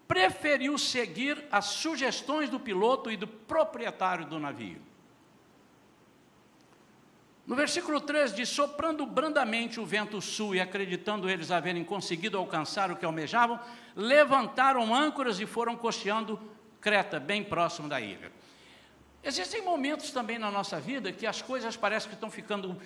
preferiu 0.06 0.76
seguir 0.76 1.44
as 1.50 1.64
sugestões 1.66 2.50
do 2.50 2.60
piloto 2.60 3.10
e 3.10 3.16
do 3.16 3.26
proprietário 3.26 4.26
do 4.26 4.38
navio. 4.38 4.80
No 7.46 7.54
versículo 7.54 8.00
3 8.00 8.34
diz: 8.34 8.48
Soprando 8.48 9.04
brandamente 9.04 9.80
o 9.80 9.84
vento 9.84 10.20
sul 10.20 10.54
e 10.54 10.60
acreditando 10.60 11.28
eles 11.28 11.50
haverem 11.50 11.84
conseguido 11.84 12.38
alcançar 12.38 12.90
o 12.90 12.96
que 12.96 13.04
almejavam, 13.04 13.60
levantaram 13.94 14.94
âncoras 14.94 15.40
e 15.40 15.46
foram 15.46 15.76
costeando 15.76 16.40
Creta, 16.80 17.18
bem 17.18 17.42
próximo 17.42 17.88
da 17.88 17.98
ilha. 17.98 18.30
Existem 19.24 19.62
momentos 19.62 20.10
também 20.10 20.38
na 20.38 20.50
nossa 20.50 20.78
vida 20.78 21.10
que 21.10 21.26
as 21.26 21.40
coisas 21.40 21.74
parecem 21.76 22.10
que 22.10 22.14
estão 22.14 22.30
ficando 22.30 22.78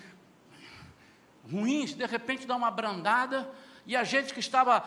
ruins, 1.51 1.95
de 1.95 2.07
repente 2.07 2.47
dá 2.47 2.55
uma 2.55 2.71
brandada, 2.71 3.51
e 3.85 3.97
a 3.97 4.05
gente 4.05 4.33
que 4.33 4.39
estava 4.39 4.85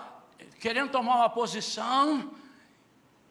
querendo 0.61 0.91
tomar 0.91 1.17
uma 1.17 1.29
posição, 1.29 2.33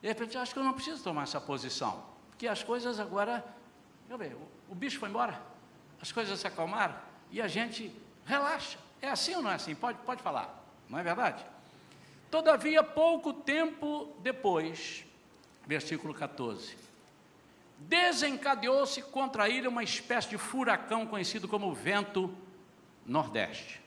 de 0.02 0.08
repente 0.08 0.36
acho 0.36 0.52
que 0.52 0.58
eu 0.58 0.64
não 0.64 0.74
preciso 0.74 1.02
tomar 1.02 1.22
essa 1.22 1.40
posição, 1.40 2.04
porque 2.28 2.46
as 2.46 2.62
coisas 2.62 3.00
agora, 3.00 3.42
eu 4.08 4.18
ver, 4.18 4.34
o, 4.34 4.72
o 4.72 4.74
bicho 4.74 4.98
foi 4.98 5.08
embora, 5.08 5.40
as 5.98 6.12
coisas 6.12 6.38
se 6.38 6.46
acalmaram 6.46 6.94
e 7.30 7.40
a 7.40 7.48
gente 7.48 7.90
relaxa. 8.26 8.78
É 9.00 9.08
assim 9.08 9.34
ou 9.34 9.40
não 9.40 9.50
é 9.50 9.54
assim? 9.54 9.74
Pode, 9.74 9.98
pode 10.00 10.22
falar, 10.22 10.62
não 10.90 10.98
é 10.98 11.02
verdade? 11.02 11.42
Todavia, 12.30 12.82
pouco 12.82 13.32
tempo 13.32 14.14
depois, 14.20 15.06
versículo 15.66 16.12
14, 16.12 16.89
desencadeou-se 17.80 19.02
contra 19.02 19.48
ele 19.48 19.66
uma 19.66 19.82
espécie 19.82 20.28
de 20.28 20.38
furacão 20.38 21.06
conhecido 21.06 21.48
como 21.48 21.74
vento 21.74 22.32
nordeste. 23.06 23.80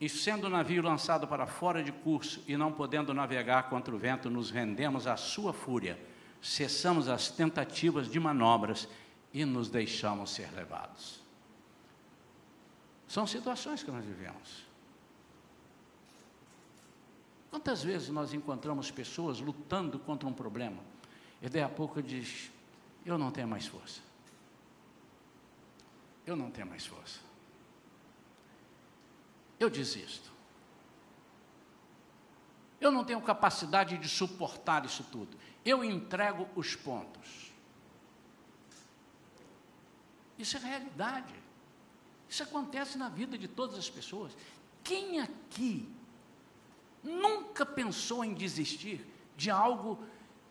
E 0.00 0.08
sendo 0.08 0.46
o 0.46 0.50
navio 0.50 0.82
lançado 0.82 1.26
para 1.26 1.46
fora 1.46 1.82
de 1.82 1.92
curso 1.92 2.42
e 2.46 2.56
não 2.56 2.72
podendo 2.72 3.12
navegar 3.12 3.68
contra 3.68 3.94
o 3.94 3.98
vento, 3.98 4.30
nos 4.30 4.50
rendemos 4.50 5.06
à 5.06 5.16
sua 5.16 5.52
fúria, 5.52 5.98
cessamos 6.40 7.08
as 7.08 7.28
tentativas 7.28 8.08
de 8.08 8.18
manobras 8.18 8.88
e 9.34 9.44
nos 9.44 9.68
deixamos 9.68 10.30
ser 10.30 10.50
levados. 10.54 11.20
São 13.08 13.26
situações 13.26 13.82
que 13.82 13.90
nós 13.90 14.04
vivemos. 14.04 14.66
Quantas 17.50 17.82
vezes 17.82 18.08
nós 18.08 18.32
encontramos 18.32 18.90
pessoas 18.90 19.40
lutando 19.40 19.98
contra 19.98 20.28
um 20.28 20.32
problema 20.32 20.78
e 21.40 21.48
daí 21.48 21.62
a 21.62 21.68
pouco 21.68 22.02
diz: 22.02 22.50
Eu 23.04 23.16
não 23.16 23.30
tenho 23.30 23.48
mais 23.48 23.66
força. 23.66 24.00
Eu 26.26 26.36
não 26.36 26.50
tenho 26.50 26.66
mais 26.66 26.84
força. 26.84 27.20
Eu 29.58 29.70
desisto. 29.70 30.30
Eu 32.80 32.92
não 32.92 33.04
tenho 33.04 33.20
capacidade 33.20 33.98
de 33.98 34.08
suportar 34.08 34.84
isso 34.84 35.02
tudo. 35.04 35.36
Eu 35.64 35.82
entrego 35.82 36.48
os 36.54 36.76
pontos. 36.76 37.50
Isso 40.38 40.56
é 40.56 40.60
realidade. 40.60 41.34
Isso 42.28 42.42
acontece 42.42 42.96
na 42.96 43.08
vida 43.08 43.36
de 43.36 43.48
todas 43.48 43.76
as 43.76 43.90
pessoas. 43.90 44.32
Quem 44.84 45.20
aqui 45.20 45.90
nunca 47.02 47.66
pensou 47.66 48.24
em 48.24 48.34
desistir 48.34 49.04
de 49.36 49.50
algo 49.50 49.98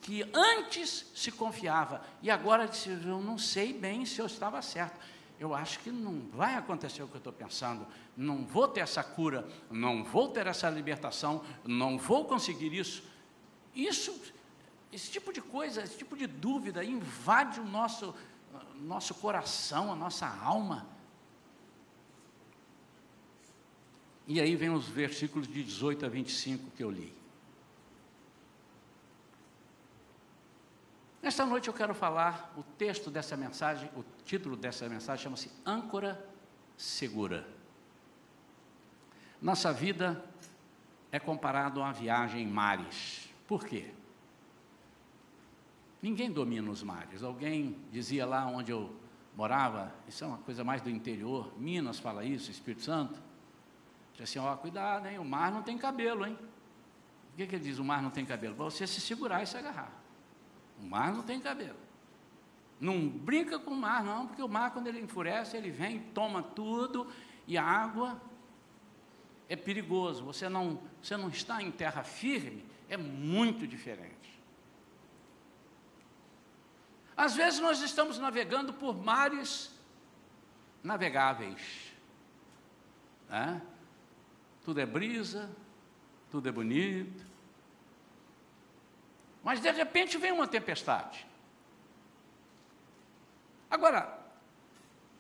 que 0.02 0.24
antes 0.34 1.12
se 1.14 1.32
confiava 1.32 2.02
e 2.22 2.30
agora 2.30 2.68
disse: 2.68 2.90
Eu 2.90 3.22
não 3.22 3.38
sei 3.38 3.74
bem 3.74 4.06
se 4.06 4.20
eu 4.20 4.26
estava 4.26 4.62
certo. 4.62 5.00
Eu 5.40 5.54
acho 5.54 5.80
que 5.80 5.92
não 5.92 6.20
vai 6.34 6.56
acontecer 6.56 7.04
o 7.04 7.08
que 7.08 7.16
eu 7.16 7.20
estou 7.20 7.34
pensando, 7.34 7.86
não 8.16 8.44
vou 8.44 8.68
ter 8.68 8.80
essa 8.80 9.04
cura, 9.04 9.48
não 9.70 10.04
vou 10.04 10.30
ter 10.30 10.48
essa 10.48 10.68
libertação, 10.70 11.44
não 11.64 11.98
vou 11.98 12.26
conseguir 12.26 12.74
isso. 12.74 13.04
Isso, 13.76 14.20
esse 14.92 15.12
tipo 15.12 15.32
de 15.32 15.40
coisa, 15.40 15.84
esse 15.84 15.98
tipo 15.98 16.18
de 16.18 16.26
dúvida 16.26 16.84
invade 16.84 17.60
o 17.60 17.66
nosso, 17.66 18.16
nosso 18.82 19.14
coração, 19.14 19.92
a 19.92 19.96
nossa 19.96 20.28
alma. 20.28 20.88
E 24.26 24.42
aí 24.42 24.56
vem 24.56 24.72
os 24.72 24.88
versículos 24.88 25.48
de 25.48 25.64
18 25.64 26.06
a 26.06 26.10
25 26.10 26.72
que 26.72 26.84
eu 26.84 26.90
li. 26.90 27.17
Nesta 31.22 31.46
noite 31.46 31.68
eu 31.68 31.74
quero 31.74 31.94
falar 31.94 32.54
o 32.56 32.64
texto 32.64 33.10
dessa 33.10 33.36
mensagem, 33.36 33.90
o 33.96 34.04
título 34.24 34.56
dessa 34.56 34.88
mensagem 34.88 35.24
chama-se 35.24 35.52
Âncora 35.66 36.24
Segura. 36.78 37.48
Nossa 39.42 39.74
vida 39.74 40.24
é 41.12 41.20
comparado 41.20 41.82
a 41.82 41.86
uma 41.86 41.94
viagem 41.94 42.44
em 42.44 42.48
mares. 42.48 43.30
Por 43.48 43.66
quê? 43.66 43.92
Ninguém 46.02 46.32
domina 46.32 46.70
os 46.70 46.84
mares. 46.84 47.24
Alguém 47.24 47.78
dizia 47.92 48.26
lá 48.26 48.46
onde 48.46 48.72
eu 48.72 48.96
morava, 49.36 49.94
isso 50.08 50.24
é 50.24 50.28
uma 50.28 50.38
coisa 50.40 50.64
mais 50.64 50.82
do 50.82 50.90
interior, 50.90 51.52
Minas 51.58 52.00
fala 52.00 52.24
isso, 52.24 52.50
Espírito 52.50 52.84
Santo. 52.84 53.20
Diz 54.14 54.24
assim, 54.24 54.40
ó, 54.40 54.56
cuidado, 54.56 55.08
hein? 55.08 55.20
O 55.20 55.26
mar 55.26 55.52
não 55.52 55.62
tem 55.62 55.78
cabelo, 55.78 56.26
hein? 56.26 56.36
Por 56.36 57.38
que, 57.38 57.48
que 57.48 57.56
ele 57.56 57.64
diz 57.64 57.78
o 57.78 57.84
mar 57.84 58.02
não 58.02 58.10
tem 58.10 58.26
cabelo? 58.26 58.56
Para 58.56 58.66
você 58.66 58.88
se 58.88 59.00
segurar 59.00 59.44
e 59.44 59.48
se 59.48 59.56
agarrar. 59.56 59.92
O 60.80 60.86
mar 60.86 61.14
não 61.14 61.24
tem 61.24 61.40
cabelo. 61.40 61.78
Não 62.80 63.08
brinca 63.08 63.58
com 63.58 63.72
o 63.72 63.76
mar, 63.76 64.04
não, 64.04 64.28
porque 64.28 64.42
o 64.42 64.48
mar, 64.48 64.72
quando 64.72 64.88
ele 64.88 65.02
enfurece, 65.02 65.58
ele 65.58 65.72
vem, 65.72 66.00
toma 66.00 66.44
tudo, 66.44 67.08
e 67.48 67.58
a 67.58 67.64
água 67.64 68.22
é 69.50 69.56
perigoso. 69.56 70.24
Você 70.26 70.48
não, 70.48 70.80
você 71.02 71.18
não 71.18 71.30
está 71.30 71.62
em 71.62 71.72
terra 71.72 72.04
firme, 72.04 72.64
é 72.88 72.96
muito 72.96 73.66
diferente. 73.66 74.16
Às 77.16 77.36
vezes 77.36 77.60
nós 77.60 77.82
estamos 77.82 78.20
navegando 78.20 78.74
por 78.74 78.96
mares 78.96 79.72
navegáveis. 80.84 81.88
Né? 83.28 83.62
tudo 84.68 84.82
é 84.82 84.86
brisa, 84.86 85.50
tudo 86.30 86.50
é 86.50 86.52
bonito. 86.52 87.26
Mas 89.48 89.62
de 89.62 89.72
repente 89.72 90.18
vem 90.18 90.34
uma 90.34 90.46
tempestade. 90.46 91.26
Agora, 93.70 94.20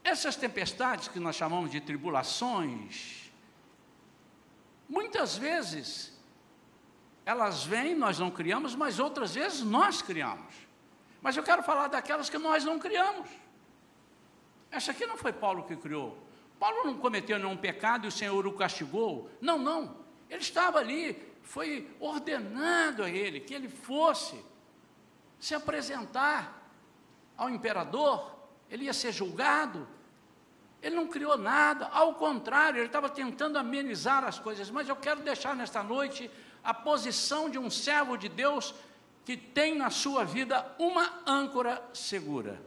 essas 0.04 0.36
tempestades 0.36 1.08
que 1.08 1.18
nós 1.18 1.34
chamamos 1.38 1.72
de 1.72 1.80
tribulações, 1.80 3.32
muitas 4.90 5.38
vezes 5.38 6.12
elas 7.26 7.64
vêm, 7.64 7.96
nós 7.96 8.20
não 8.20 8.30
criamos, 8.30 8.76
mas 8.76 9.00
outras 9.00 9.34
vezes 9.34 9.62
nós 9.62 10.02
criamos. 10.02 10.54
Mas 11.22 11.38
eu 11.38 11.44
quero 11.44 11.64
falar 11.64 11.88
daquelas 11.88 12.30
que 12.30 12.38
nós 12.38 12.66
não 12.66 12.78
criamos. 12.78 13.30
Essa 14.70 14.92
aqui 14.92 15.06
não 15.06 15.16
foi 15.16 15.32
Paulo 15.32 15.64
que 15.64 15.78
criou. 15.78 16.22
Paulo 16.60 16.84
não 16.84 16.98
cometeu 16.98 17.40
nenhum 17.40 17.56
pecado 17.56 18.04
e 18.04 18.10
o 18.10 18.12
Senhor 18.12 18.46
o 18.46 18.52
castigou. 18.52 19.32
Não, 19.40 19.58
não. 19.58 19.96
Ele 20.30 20.42
estava 20.42 20.80
ali, 20.80 21.14
foi 21.48 21.90
ordenado 21.98 23.04
a 23.04 23.10
ele 23.10 23.40
que 23.40 23.54
ele 23.54 23.70
fosse 23.70 24.44
se 25.40 25.56
apresentar 25.56 26.70
ao 27.38 27.50
imperador, 27.50 28.36
ele 28.70 28.84
ia 28.84 28.94
ser 28.94 29.14
julgado. 29.14 29.88
Ele 30.82 30.96
não 30.96 31.08
criou 31.08 31.38
nada, 31.38 31.88
ao 31.88 32.16
contrário, 32.16 32.80
ele 32.80 32.88
estava 32.88 33.10
tentando 33.10 33.58
amenizar 33.58 34.26
as 34.26 34.38
coisas. 34.38 34.70
Mas 34.70 34.90
eu 34.90 34.96
quero 34.96 35.22
deixar 35.22 35.56
nesta 35.56 35.82
noite 35.82 36.30
a 36.64 36.74
posição 36.74 37.50
de 37.50 37.58
um 37.58 37.70
servo 37.70 38.18
de 38.18 38.28
Deus 38.28 38.76
que 39.24 39.38
tem 39.38 39.74
na 39.76 39.90
sua 39.90 40.26
vida 40.26 40.76
uma 40.78 41.22
âncora 41.26 41.82
segura. 41.94 42.62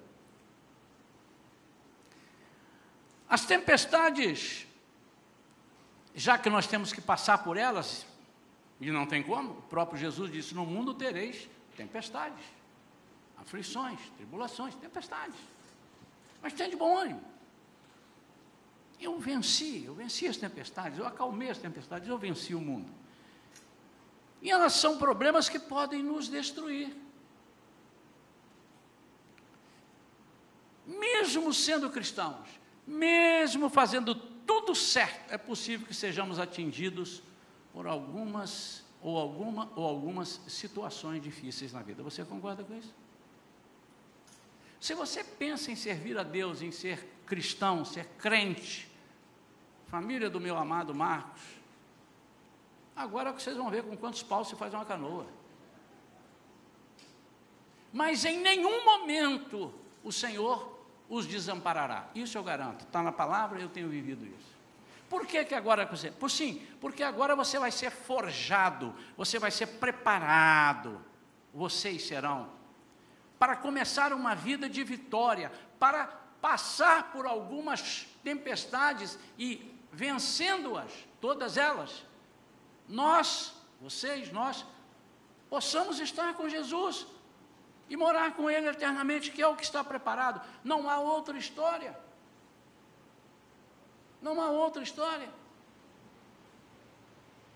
As 3.29 3.45
tempestades, 3.45 4.67
já 6.15 6.39
que 6.39 6.49
nós 6.49 6.67
temos 6.67 6.93
que 6.93 7.01
passar 7.01 7.45
por 7.45 7.57
elas, 7.57 8.07
e 8.81 8.91
não 8.91 9.07
tem 9.07 9.23
como, 9.23 9.51
o 9.51 9.63
próprio 9.63 9.99
Jesus 9.99 10.33
disse: 10.33 10.55
No 10.55 10.65
mundo 10.65 10.95
tereis 10.95 11.49
tempestades, 11.77 12.43
aflições, 13.37 14.01
tribulações, 14.17 14.75
tempestades. 14.77 15.39
Mas 16.43 16.55
tem 16.55 16.71
de 16.71 16.77
bom 16.77 16.97
ânimo. 16.97 17.23
Eu 18.99 19.19
venci, 19.19 19.85
eu 19.85 19.95
venci 19.95 20.27
as 20.27 20.37
tempestades, 20.37 20.99
eu 20.99 21.07
acalmei 21.07 21.51
as 21.51 21.59
tempestades, 21.59 22.09
eu 22.09 22.19
venci 22.19 22.55
o 22.55 22.61
mundo. 22.61 22.91
E 24.43 24.51
elas 24.51 24.73
são 24.73 24.97
problemas 24.97 25.49
que 25.49 25.59
podem 25.59 26.03
nos 26.03 26.29
destruir. 26.29 26.95
Mesmo 30.87 31.53
sendo 31.53 31.91
cristãos, 31.91 32.49
mesmo 32.87 33.69
fazendo 33.69 34.15
tudo 34.15 34.75
certo, 34.75 35.33
é 35.33 35.39
possível 35.39 35.87
que 35.87 35.95
sejamos 35.95 36.39
atingidos 36.39 37.23
por 37.73 37.87
algumas 37.87 38.85
ou 39.03 39.19
alguma 39.19 39.71
ou 39.75 39.87
algumas 39.87 40.41
situações 40.47 41.23
difíceis 41.23 41.73
na 41.73 41.83
vida. 41.83 42.03
Você 42.03 42.25
concorda 42.25 42.63
com 42.63 42.77
isso? 42.77 42.95
Se 44.81 44.95
você 44.95 45.23
pensa 45.23 45.71
em 45.71 45.77
servir 45.77 46.19
a 46.19 46.23
Deus, 46.23 46.63
em 46.63 46.71
ser 46.71 47.07
cristão, 47.27 47.85
ser 47.85 48.07
crente, 48.19 48.91
família 49.87 50.31
do 50.31 50.41
meu 50.41 50.57
amado 50.57 50.95
Marcos, 50.95 51.43
agora 52.97 53.33
vocês 53.33 53.57
vão 53.57 53.71
ver 53.71 53.85
com 53.85 53.97
quantos 53.97 54.23
paus 54.23 54.49
se 54.49 54.57
faz 54.57 54.73
uma 54.73 54.85
canoa. 54.85 55.27
Mas 57.93 58.25
em 58.25 58.41
nenhum 58.41 58.85
momento 58.85 59.75
o 60.03 60.11
Senhor 60.11 60.79
os 61.09 61.27
desamparará. 61.27 62.09
Isso 62.15 62.39
eu 62.39 62.43
garanto. 62.43 62.85
Está 62.85 63.03
na 63.03 63.13
palavra, 63.13 63.61
eu 63.61 63.69
tenho 63.69 63.89
vivido 63.89 64.25
isso. 64.25 64.50
Por 65.11 65.27
que, 65.27 65.45
que 65.45 65.55
agora 65.55 65.85
você? 65.85 66.11
Por 66.11 66.31
sim, 66.31 66.67
porque 66.81 67.03
agora 67.03 67.37
você 67.37 67.59
vai 67.59 67.71
ser 67.71 67.91
forjado, 67.91 68.95
você 69.17 69.39
vai 69.39 69.51
ser 69.51 69.67
preparado. 69.67 71.05
Vocês 71.53 72.07
serão 72.07 72.49
para 73.41 73.57
começar 73.57 74.13
uma 74.13 74.35
vida 74.35 74.69
de 74.69 74.85
vitória, 74.85 75.51
para 75.79 76.07
passar 76.43 77.11
por 77.11 77.27
algumas 77.27 78.07
tempestades 78.23 79.19
e 79.39 79.75
vencendo-as, 79.91 80.93
todas 81.23 81.57
elas, 81.57 82.05
nós, 82.87 83.55
vocês, 83.81 84.31
nós, 84.31 84.65
possamos 85.49 85.99
estar 85.99 86.35
com 86.35 86.51
Jesus 86.51 87.07
e 87.89 87.97
morar 87.97 88.35
com 88.35 88.51
Ele 88.51 88.69
eternamente, 88.69 89.31
que 89.33 89.41
é 89.41 89.49
o 89.49 89.57
que 89.57 89.65
está 89.65 89.83
preparado. 89.83 90.41
Não 90.63 90.89
há 90.89 90.99
outra 90.99 91.37
história. 91.39 91.99
Não 94.21 94.41
há 94.41 94.51
outra 94.51 94.83
história. 94.83 95.29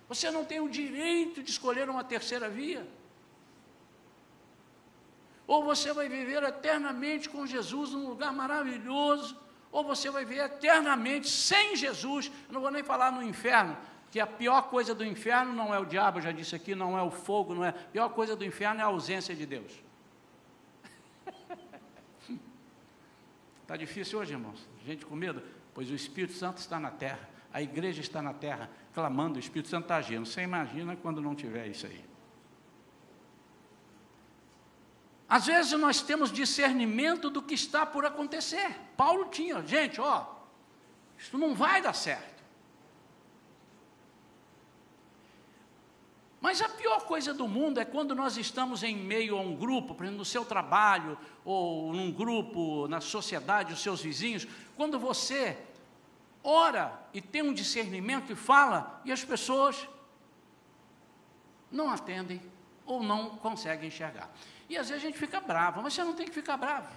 Você 0.09 0.31
não 0.31 0.45
tem 0.45 0.61
o 0.61 0.69
direito 0.69 1.43
de 1.43 1.51
escolher 1.51 1.89
uma 1.89 2.05
terceira 2.05 2.49
via. 2.49 2.87
Ou 5.47 5.63
você 5.63 5.93
vai 5.93 6.09
viver 6.09 6.43
eternamente 6.43 7.29
com 7.29 7.47
Jesus 7.47 7.91
num 7.91 8.09
lugar 8.09 8.33
maravilhoso, 8.33 9.37
ou 9.71 9.85
você 9.85 10.11
vai 10.11 10.25
viver 10.25 10.45
eternamente 10.45 11.29
sem 11.29 11.77
Jesus. 11.77 12.31
Eu 12.49 12.55
não 12.55 12.61
vou 12.61 12.71
nem 12.71 12.83
falar 12.83 13.13
no 13.13 13.23
inferno, 13.23 13.77
que 14.11 14.21
a 14.21 14.27
pior 14.27 14.63
coisa 14.71 14.95
do 14.95 15.05
inferno 15.05 15.53
não 15.53 15.75
é 15.75 15.79
o 15.79 15.85
diabo, 15.85 16.21
já 16.21 16.33
disse 16.33 16.55
aqui, 16.55 16.75
não 16.75 16.97
é 16.97 17.03
o 17.03 17.11
fogo, 17.11 17.55
não 17.55 17.65
é. 17.65 17.71
A 17.71 17.73
pior 17.73 18.09
coisa 18.11 18.37
do 18.37 18.45
inferno 18.45 18.81
é 18.81 18.85
a 18.85 18.87
ausência 18.87 19.35
de 19.35 19.45
Deus. 19.45 19.73
Está 23.63 23.77
difícil 23.77 24.19
hoje, 24.19 24.33
irmãos? 24.33 24.67
Gente 24.87 25.05
com 25.05 25.17
medo? 25.17 25.43
Pois 25.75 25.91
o 25.91 25.95
Espírito 25.95 26.35
Santo 26.35 26.59
está 26.59 26.79
na 26.79 26.91
terra, 26.91 27.29
a 27.53 27.61
igreja 27.61 28.01
está 28.01 28.23
na 28.23 28.33
terra, 28.33 28.71
clamando, 28.95 29.37
o 29.37 29.41
Espírito 29.41 29.69
Santo 29.69 29.85
está 29.85 29.97
agindo. 29.97 30.25
Você 30.25 30.41
imagina 30.43 30.97
quando 30.97 31.21
não 31.21 31.35
tiver 31.35 31.67
isso 31.67 31.87
aí. 31.87 32.05
Às 35.29 35.47
vezes 35.47 35.73
nós 35.73 36.01
temos 36.01 36.31
discernimento 36.31 37.29
do 37.29 37.43
que 37.43 37.55
está 37.55 37.85
por 37.85 38.07
acontecer. 38.07 38.71
Paulo 38.97 39.27
tinha, 39.27 39.67
gente, 39.67 40.01
ó, 40.01 40.27
isso 41.19 41.37
não 41.37 41.55
vai 41.55 41.83
dar 41.83 41.93
certo. 41.93 42.34
Mas 46.45 46.61
a 46.61 46.69
pior 46.69 47.07
coisa 47.07 47.33
do 47.33 47.49
mundo 47.49 47.81
é 47.81 47.87
quando 47.87 48.15
nós 48.15 48.37
estamos 48.37 48.83
em 48.83 48.95
meio 48.95 49.39
a 49.39 49.41
um 49.41 49.57
grupo, 49.57 49.95
por 49.95 50.05
exemplo, 50.05 50.19
no 50.19 50.27
seu 50.27 50.45
trabalho, 50.45 51.19
ou 51.43 51.91
num 51.95 52.13
grupo, 52.13 52.87
na 52.87 53.01
sociedade, 53.01 53.73
os 53.73 53.81
seus 53.81 54.03
vizinhos, 54.03 54.47
quando 54.77 54.99
você 54.99 55.57
ora 56.43 57.01
e 57.15 57.21
tem 57.23 57.41
um 57.41 57.55
discernimento 57.55 58.31
e 58.31 58.37
fala, 58.37 59.01
e 59.07 59.11
as 59.11 59.25
pessoas 59.25 59.89
não 61.73 61.89
atendem 61.89 62.43
ou 62.85 63.03
não 63.03 63.39
conseguem 63.39 63.89
enxergar. 63.89 64.31
E 64.69 64.77
às 64.77 64.91
vezes 64.91 65.03
a 65.03 65.07
gente 65.07 65.19
fica 65.19 65.41
bravo, 65.41 65.81
mas 65.81 65.95
você 65.95 66.05
não 66.05 66.13
tem 66.13 66.27
que 66.27 66.35
ficar 66.35 66.59
bravo. 66.59 66.93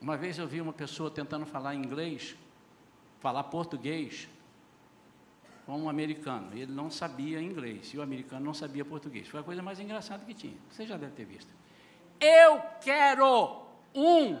Uma 0.00 0.16
vez 0.16 0.38
eu 0.38 0.48
vi 0.48 0.60
uma 0.60 0.72
pessoa 0.72 1.08
tentando 1.08 1.46
falar 1.46 1.72
inglês, 1.76 2.34
falar 3.20 3.44
português, 3.44 4.28
com 5.66 5.76
um 5.76 5.88
americano. 5.88 6.56
Ele 6.56 6.72
não 6.72 6.90
sabia 6.90 7.42
inglês 7.42 7.92
e 7.92 7.98
o 7.98 8.02
americano 8.02 8.46
não 8.46 8.54
sabia 8.54 8.84
português. 8.84 9.26
Foi 9.26 9.40
a 9.40 9.42
coisa 9.42 9.60
mais 9.60 9.80
engraçada 9.80 10.24
que 10.24 10.32
tinha. 10.32 10.56
Você 10.70 10.86
já 10.86 10.96
deve 10.96 11.12
ter 11.12 11.24
visto. 11.24 11.52
Eu 12.20 12.62
quero 12.80 13.66
um 13.92 14.38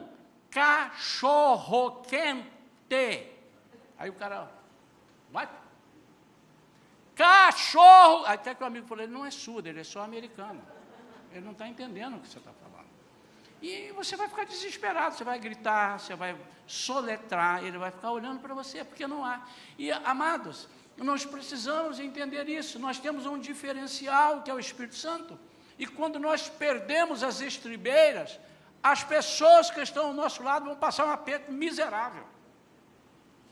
cachorro 0.48 2.02
quente. 2.02 3.26
Aí 3.98 4.08
o 4.08 4.14
cara, 4.14 4.48
vai 5.32 5.48
Cachorro! 7.16 8.26
Até 8.26 8.54
que 8.54 8.62
o 8.62 8.66
amigo 8.66 8.86
falou, 8.86 9.02
ele 9.02 9.12
não 9.12 9.24
é 9.24 9.30
surdo, 9.30 9.68
ele 9.68 9.80
é 9.80 9.84
só 9.84 10.02
americano. 10.02 10.62
Ele 11.32 11.44
não 11.44 11.52
está 11.52 11.66
entendendo 11.66 12.16
o 12.16 12.20
que 12.20 12.28
você 12.28 12.38
está 12.38 12.52
falando. 12.52 12.86
E 13.62 13.90
você 13.92 14.16
vai 14.16 14.28
ficar 14.28 14.44
desesperado, 14.44 15.14
você 15.14 15.24
vai 15.24 15.38
gritar, 15.38 15.98
você 15.98 16.14
vai 16.14 16.36
soletrar, 16.66 17.64
ele 17.64 17.78
vai 17.78 17.90
ficar 17.90 18.12
olhando 18.12 18.40
para 18.40 18.54
você, 18.54 18.84
porque 18.84 19.06
não 19.06 19.24
há. 19.24 19.46
E, 19.78 19.90
amados, 19.90 20.68
nós 21.04 21.24
precisamos 21.24 22.00
entender 22.00 22.48
isso. 22.48 22.78
Nós 22.78 22.98
temos 22.98 23.26
um 23.26 23.38
diferencial 23.38 24.42
que 24.42 24.50
é 24.50 24.54
o 24.54 24.58
Espírito 24.58 24.96
Santo. 24.96 25.38
E 25.78 25.86
quando 25.86 26.18
nós 26.18 26.48
perdemos 26.48 27.22
as 27.22 27.40
estribeiras, 27.40 28.38
as 28.82 29.04
pessoas 29.04 29.70
que 29.70 29.80
estão 29.80 30.06
ao 30.06 30.14
nosso 30.14 30.42
lado 30.42 30.64
vão 30.64 30.76
passar 30.76 31.06
um 31.06 31.10
aperto 31.10 31.52
miserável. 31.52 32.26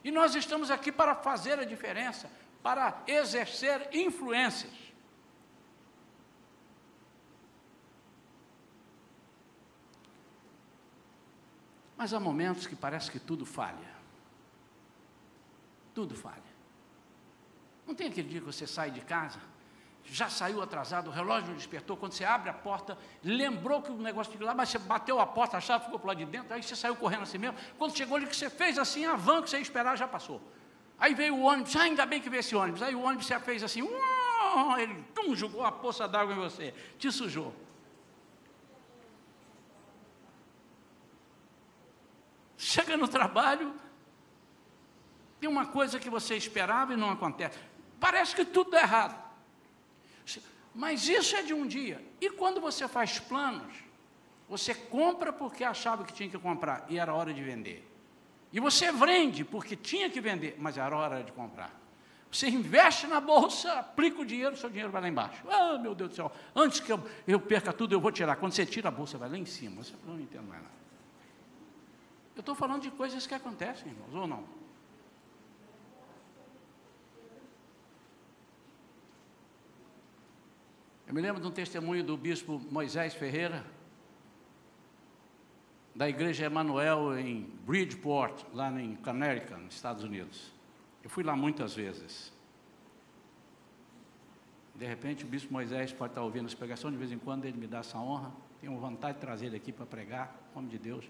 E 0.03 0.11
nós 0.11 0.35
estamos 0.35 0.71
aqui 0.71 0.91
para 0.91 1.15
fazer 1.15 1.59
a 1.59 1.65
diferença 1.65 2.31
para 2.63 3.03
exercer 3.07 3.89
influências. 3.93 4.73
Mas 11.97 12.15
há 12.15 12.21
momentos 12.21 12.67
que 12.67 12.75
parece 12.75 13.11
que 13.11 13.19
tudo 13.19 13.45
falha. 13.45 13.95
Tudo 15.95 16.15
falha. 16.15 16.54
Não 17.87 17.94
tem 17.94 18.09
aquele 18.09 18.29
dia 18.29 18.40
que 18.40 18.47
você 18.47 18.66
sai 18.66 18.90
de 18.90 19.01
casa, 19.01 19.38
já 20.05 20.29
saiu 20.29 20.62
atrasado, 20.62 21.09
o 21.09 21.11
relógio 21.11 21.49
não 21.49 21.57
despertou, 21.57 21.97
quando 21.97 22.12
você 22.12 22.25
abre 22.25 22.51
a 22.51 22.53
porta, 22.53 22.97
lembrou 23.23 23.81
que 23.81 23.90
o 23.90 23.97
negócio 23.97 24.37
de 24.37 24.42
lá, 24.42 24.55
mas 24.55 24.68
você 24.68 24.79
bateu 24.79 25.18
a 25.18 25.27
porta, 25.27 25.57
a 25.57 25.61
chave 25.61 25.85
ficou 25.85 25.99
para 25.99 26.09
lá 26.09 26.14
de 26.14 26.25
dentro, 26.27 26.53
aí 26.53 26.62
você 26.62 26.77
saiu 26.77 26.94
correndo 26.94 27.23
assim 27.23 27.38
mesmo. 27.38 27.57
Quando 27.79 27.97
chegou 27.97 28.16
ali 28.16 28.27
que 28.27 28.37
você 28.37 28.51
fez 28.51 28.79
assim, 28.79 29.07
a 29.07 29.16
van 29.16 29.42
que 29.42 29.51
você 29.51 29.57
ia 29.57 29.62
esperar 29.62 29.97
já 29.97 30.07
passou. 30.07 30.40
Aí 30.99 31.14
veio 31.14 31.35
o 31.35 31.42
ônibus, 31.42 31.75
ah, 31.77 31.83
ainda 31.83 32.05
bem 32.07 32.20
que 32.20 32.29
veio 32.29 32.40
esse 32.40 32.55
ônibus. 32.55 32.83
Aí 32.83 32.94
o 32.94 33.03
ônibus 33.03 33.27
já 33.27 33.40
fez 33.40 33.62
assim, 33.62 33.81
ele 34.79 35.05
tum, 35.14 35.35
jogou 35.35 35.64
a 35.64 35.73
poça 35.73 36.07
d'água 36.07 36.35
em 36.35 36.38
você, 36.38 36.75
te 36.99 37.11
sujou. 37.11 37.55
Chega 42.57 42.97
no 42.97 43.09
trabalho, 43.09 43.75
tem 45.40 45.49
uma 45.49 45.66
coisa 45.66 45.99
que 45.99 46.09
você 46.09 46.37
esperava 46.37 46.92
e 46.92 46.97
não 46.97 47.11
acontece. 47.11 47.59
Parece 48.05 48.37
que 48.37 48.45
tudo 48.45 48.73
dá 48.73 48.83
errado. 48.83 49.19
Mas 50.75 51.09
isso 51.09 51.35
é 51.37 51.43
de 51.43 51.55
um 51.55 51.67
dia. 51.67 52.05
E 52.21 52.29
quando 52.29 52.61
você 52.61 52.87
faz 52.87 53.19
planos, 53.19 53.73
você 54.47 54.75
compra 54.75 55.33
porque 55.33 55.64
achava 55.64 56.05
que 56.05 56.12
tinha 56.12 56.29
que 56.29 56.38
comprar 56.38 56.85
e 56.90 56.99
era 56.99 57.14
hora 57.14 57.33
de 57.33 57.43
vender. 57.43 57.83
E 58.53 58.61
você 58.61 58.93
vende 58.93 59.43
porque 59.43 59.75
tinha 59.75 60.11
que 60.11 60.21
vender, 60.21 60.55
mas 60.59 60.77
era 60.77 60.95
hora 60.95 61.25
de 61.25 61.33
comprar. 61.33 61.73
Você 62.31 62.47
investe 62.47 63.07
na 63.07 63.23
bolsa, 63.23 63.73
aplica 63.73 64.21
o 64.21 64.27
dinheiro, 64.27 64.55
seu 64.55 64.69
dinheiro 64.69 64.93
vai 64.93 65.01
lá 65.01 65.09
embaixo. 65.09 65.43
Ah, 65.49 65.79
meu 65.79 65.95
Deus 65.95 66.11
do 66.11 66.17
céu, 66.17 66.31
antes 66.55 66.81
que 66.81 66.93
eu, 66.93 67.03
eu 67.27 67.40
perca 67.40 67.73
tudo, 67.73 67.95
eu 67.95 68.01
vou 68.03 68.12
tirar. 68.12 68.37
Quando 68.37 68.53
você 68.53 68.67
tira 68.67 68.88
a 68.88 68.93
bolsa, 68.93 69.17
vai 69.17 69.31
lá 69.31 69.38
em 69.38 69.47
cima. 69.47 69.83
Você 69.83 69.95
não 70.07 70.21
entende 70.21 70.45
mais 70.45 70.61
nada. 70.61 70.75
Eu 72.37 72.40
estou 72.40 72.55
falando 72.55 72.83
de 72.83 72.90
coisas 72.90 73.27
que 73.27 73.35
acontecem, 73.35 73.90
irmãos, 73.90 74.14
ou 74.14 74.27
não? 74.27 74.63
Eu 81.14 81.16
me 81.16 81.22
lembro 81.22 81.40
de 81.40 81.46
um 81.46 81.53
testemunho 81.53 82.03
do 82.03 82.16
bispo 82.16 82.61
Moisés 82.72 83.14
Ferreira, 83.14 83.64
da 85.94 86.09
igreja 86.09 86.46
Emanuel 86.46 87.16
em 87.16 87.42
Bridgeport, 87.64 88.42
lá 88.53 88.68
em 88.83 88.96
Connecticut, 88.96 89.61
nos 89.62 89.77
Estados 89.77 90.03
Unidos. 90.03 90.50
Eu 91.05 91.09
fui 91.09 91.22
lá 91.22 91.37
muitas 91.37 91.72
vezes. 91.72 92.33
De 94.74 94.85
repente, 94.85 95.22
o 95.22 95.29
bispo 95.29 95.53
Moisés 95.53 95.92
pode 95.92 96.11
estar 96.11 96.22
ouvindo 96.22 96.46
essa 96.46 96.57
pregação, 96.57 96.90
de 96.90 96.96
vez 96.96 97.12
em 97.12 97.18
quando 97.20 97.44
ele 97.44 97.59
me 97.59 97.68
dá 97.68 97.79
essa 97.79 97.96
honra. 97.96 98.33
Tenho 98.61 98.77
vontade 98.77 99.14
de 99.14 99.20
trazer 99.20 99.46
ele 99.46 99.57
aqui 99.57 99.70
para 99.70 99.87
pregar, 99.87 100.37
em 100.50 100.57
nome 100.57 100.68
de 100.68 100.81
Deus. 100.81 101.09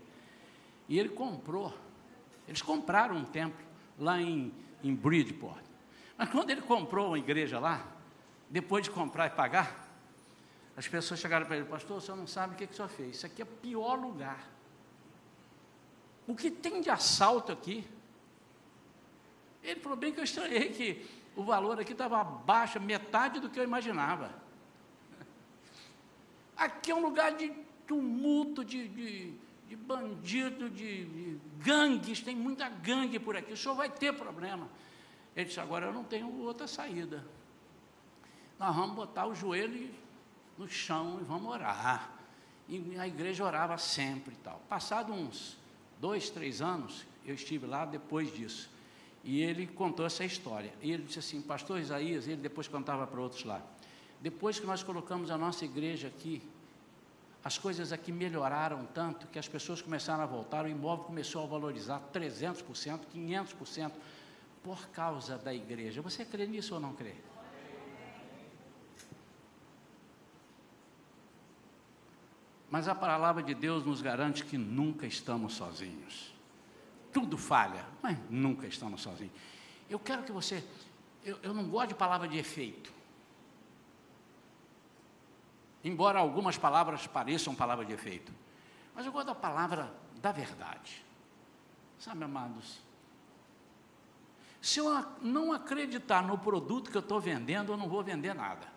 E 0.86 0.98
ele 0.98 1.08
comprou, 1.08 1.74
eles 2.46 2.60
compraram 2.60 3.16
um 3.16 3.24
templo 3.24 3.64
lá 3.98 4.20
em, 4.20 4.52
em 4.82 4.94
Bridgeport. 4.94 5.64
Mas 6.18 6.28
quando 6.28 6.50
ele 6.50 6.60
comprou 6.60 7.06
uma 7.06 7.18
igreja 7.18 7.58
lá, 7.58 7.90
depois 8.50 8.84
de 8.84 8.90
comprar 8.90 9.28
e 9.28 9.30
pagar, 9.30 9.84
as 10.76 10.88
pessoas 10.88 11.20
chegaram 11.20 11.46
para 11.46 11.56
ele, 11.56 11.66
pastor, 11.66 11.98
o 11.98 12.00
senhor 12.00 12.16
não 12.16 12.26
sabe 12.26 12.54
o 12.54 12.56
que, 12.56 12.66
que 12.66 12.72
o 12.72 12.76
senhor 12.76 12.88
fez. 12.88 13.16
Isso 13.16 13.26
aqui 13.26 13.42
é 13.42 13.44
o 13.44 13.48
pior 13.48 13.94
lugar. 13.94 14.48
O 16.26 16.34
que 16.34 16.50
tem 16.50 16.80
de 16.80 16.90
assalto 16.90 17.52
aqui? 17.52 17.87
Ele 19.62 19.80
falou 19.80 19.96
bem 19.96 20.12
que 20.12 20.20
eu 20.20 20.24
estranhei 20.24 20.70
que 20.70 21.06
o 21.37 21.44
valor 21.44 21.80
aqui 21.80 21.92
estava 21.92 22.20
abaixo, 22.20 22.80
metade 22.80 23.40
do 23.40 23.48
que 23.48 23.58
eu 23.58 23.64
imaginava. 23.64 24.30
Aqui 26.56 26.90
é 26.90 26.94
um 26.94 27.02
lugar 27.02 27.32
de 27.32 27.50
tumulto, 27.87 28.64
de, 28.64 28.88
de, 28.88 29.34
de 29.68 29.76
bandido, 29.76 30.70
de, 30.70 31.04
de 31.04 31.40
gangues, 31.58 32.20
tem 32.20 32.34
muita 32.34 32.68
gangue 32.68 33.18
por 33.18 33.37
aqui, 33.37 33.52
o 33.52 33.56
senhor 33.56 33.74
vai 33.74 33.90
ter 33.90 34.12
problema. 34.12 34.68
Ele 35.37 35.46
disse, 35.46 35.60
agora 35.60 35.87
eu 35.87 35.92
não 35.92 36.04
tenho 36.04 36.32
outra 36.42 36.66
saída. 36.66 37.24
Nós 38.58 38.74
vamos 38.74 38.94
botar 38.94 39.26
o 39.26 39.34
joelho 39.34 39.90
no 40.58 40.68
chão 40.68 41.18
e 41.20 41.24
vamos 41.24 41.50
orar. 41.50 42.10
E 42.68 42.98
a 42.98 43.06
igreja 43.06 43.44
orava 43.44 43.76
sempre 43.76 44.34
e 44.34 44.38
tal. 44.38 44.60
Passado 44.68 45.12
uns 45.12 45.56
dois, 46.00 46.30
três 46.30 46.60
anos, 46.62 47.04
eu 47.26 47.34
estive 47.34 47.66
lá 47.66 47.84
depois 47.84 48.32
disso. 48.34 48.70
E 49.22 49.40
ele 49.40 49.66
contou 49.66 50.04
essa 50.04 50.24
história. 50.24 50.72
E 50.82 50.92
ele 50.92 51.04
disse 51.04 51.18
assim, 51.18 51.40
pastor 51.40 51.78
Isaías, 51.78 52.26
ele 52.26 52.40
depois 52.40 52.68
contava 52.68 53.06
para 53.06 53.20
outros 53.20 53.44
lá. 53.44 53.62
Depois 54.20 54.58
que 54.58 54.66
nós 54.66 54.82
colocamos 54.82 55.30
a 55.30 55.36
nossa 55.36 55.64
igreja 55.64 56.08
aqui, 56.08 56.42
as 57.42 57.58
coisas 57.58 57.92
aqui 57.92 58.10
melhoraram 58.10 58.86
tanto 58.94 59.26
que 59.26 59.38
as 59.38 59.46
pessoas 59.46 59.82
começaram 59.82 60.22
a 60.22 60.26
voltar, 60.26 60.64
o 60.64 60.68
imóvel 60.68 61.04
começou 61.04 61.42
a 61.42 61.46
valorizar 61.46 62.00
300%, 62.12 63.00
500% 63.14 63.92
por 64.62 64.88
causa 64.88 65.36
da 65.36 65.52
igreja. 65.52 66.00
Você 66.00 66.24
crê 66.24 66.46
nisso 66.46 66.74
ou 66.74 66.80
não 66.80 66.94
crê? 66.94 67.14
Mas 72.74 72.88
a 72.88 72.94
palavra 72.94 73.40
de 73.40 73.54
Deus 73.54 73.87
nos 73.87 74.02
garante 74.02 74.44
que 74.44 74.58
nunca 74.58 75.06
estamos 75.06 75.54
sozinhos. 75.54 76.34
Tudo 77.12 77.38
falha, 77.38 77.87
mas 78.02 78.18
nunca 78.28 78.66
estamos 78.66 79.00
sozinhos. 79.00 79.32
Eu 79.88 79.96
quero 79.96 80.24
que 80.24 80.32
você. 80.32 80.66
Eu, 81.24 81.38
eu 81.40 81.54
não 81.54 81.68
gosto 81.68 81.90
de 81.90 81.94
palavra 81.94 82.26
de 82.26 82.37
efeito. 82.37 82.92
Embora 85.84 86.18
algumas 86.18 86.58
palavras 86.58 87.06
pareçam 87.06 87.54
palavra 87.54 87.84
de 87.84 87.92
efeito. 87.92 88.32
Mas 88.92 89.06
eu 89.06 89.12
gosto 89.12 89.28
da 89.28 89.37
palavra 89.37 89.94
da 90.20 90.32
verdade. 90.32 91.04
Sabe, 91.96 92.24
amados? 92.24 92.80
Se 94.60 94.80
eu 94.80 94.87
não 95.22 95.52
acreditar 95.52 96.24
no 96.24 96.37
produto 96.37 96.90
que 96.90 96.96
eu 96.96 97.02
estou 97.02 97.20
vendendo, 97.20 97.72
eu 97.72 97.76
não 97.76 97.88
vou 97.88 98.02
vender 98.02 98.34
nada. 98.34 98.73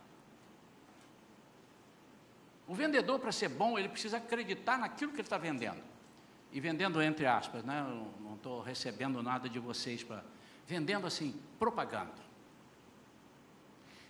O 2.68 2.76
vendedor, 2.76 3.20
para 3.20 3.32
ser 3.32 3.48
bom, 3.48 3.80
ele 3.80 3.88
precisa 3.88 4.18
acreditar 4.18 4.78
naquilo 4.78 5.12
que 5.12 5.18
ele 5.18 5.26
está 5.26 5.38
vendendo. 5.38 5.82
E 6.52 6.60
vendendo 6.60 7.02
entre 7.02 7.26
aspas, 7.26 7.64
né? 7.64 7.80
Eu 7.80 8.12
não 8.22 8.36
estou 8.36 8.62
recebendo 8.62 9.24
nada 9.24 9.48
de 9.48 9.60
vocês 9.60 10.04
para. 10.04 10.24
Vendendo 10.66 11.08
assim, 11.08 11.34
propaganda. 11.58 12.28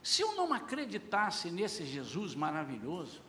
Se 0.02 0.22
eu 0.22 0.36
não 0.36 0.54
acreditasse 0.54 1.52
nesse 1.52 1.86
Jesus 1.86 2.34
maravilhoso, 2.34 3.22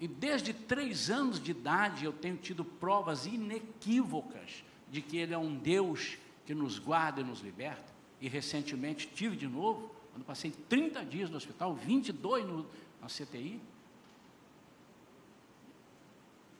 e 0.00 0.08
desde 0.08 0.52
três 0.52 1.10
anos 1.10 1.40
de 1.40 1.52
idade 1.52 2.04
eu 2.04 2.12
tenho 2.12 2.36
tido 2.36 2.64
provas 2.64 3.26
inequívocas 3.26 4.64
de 4.90 5.00
que 5.00 5.16
Ele 5.16 5.34
é 5.34 5.38
um 5.38 5.56
Deus 5.56 6.18
que 6.44 6.54
nos 6.54 6.78
guarda 6.78 7.20
e 7.20 7.24
nos 7.24 7.40
liberta, 7.40 7.92
e 8.20 8.28
recentemente 8.28 9.06
tive 9.06 9.36
de 9.36 9.46
novo, 9.46 9.94
quando 10.12 10.24
passei 10.24 10.50
30 10.50 11.04
dias 11.04 11.30
no 11.30 11.36
hospital, 11.36 11.74
22 11.74 12.46
no, 12.46 12.66
na 13.00 13.08
CTI. 13.08 13.60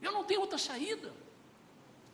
Eu 0.06 0.12
não 0.12 0.22
tenho 0.22 0.40
outra 0.40 0.56
saída. 0.56 1.12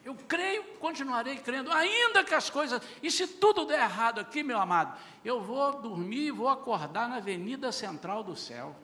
Eu 0.03 0.15
creio, 0.15 0.65
continuarei 0.79 1.37
crendo, 1.37 1.71
ainda 1.71 2.25
que 2.25 2.35
as 2.35 2.49
coisas. 2.49 2.81
E 3.03 3.11
se 3.11 3.27
tudo 3.27 3.67
der 3.67 3.81
errado 3.81 4.19
aqui, 4.19 4.43
meu 4.43 4.59
amado, 4.59 4.99
eu 5.23 5.43
vou 5.43 5.81
dormir 5.81 6.29
e 6.29 6.31
vou 6.31 6.49
acordar 6.49 7.07
na 7.07 7.17
avenida 7.17 7.71
central 7.71 8.25
do 8.25 8.35
céu. 8.35 8.75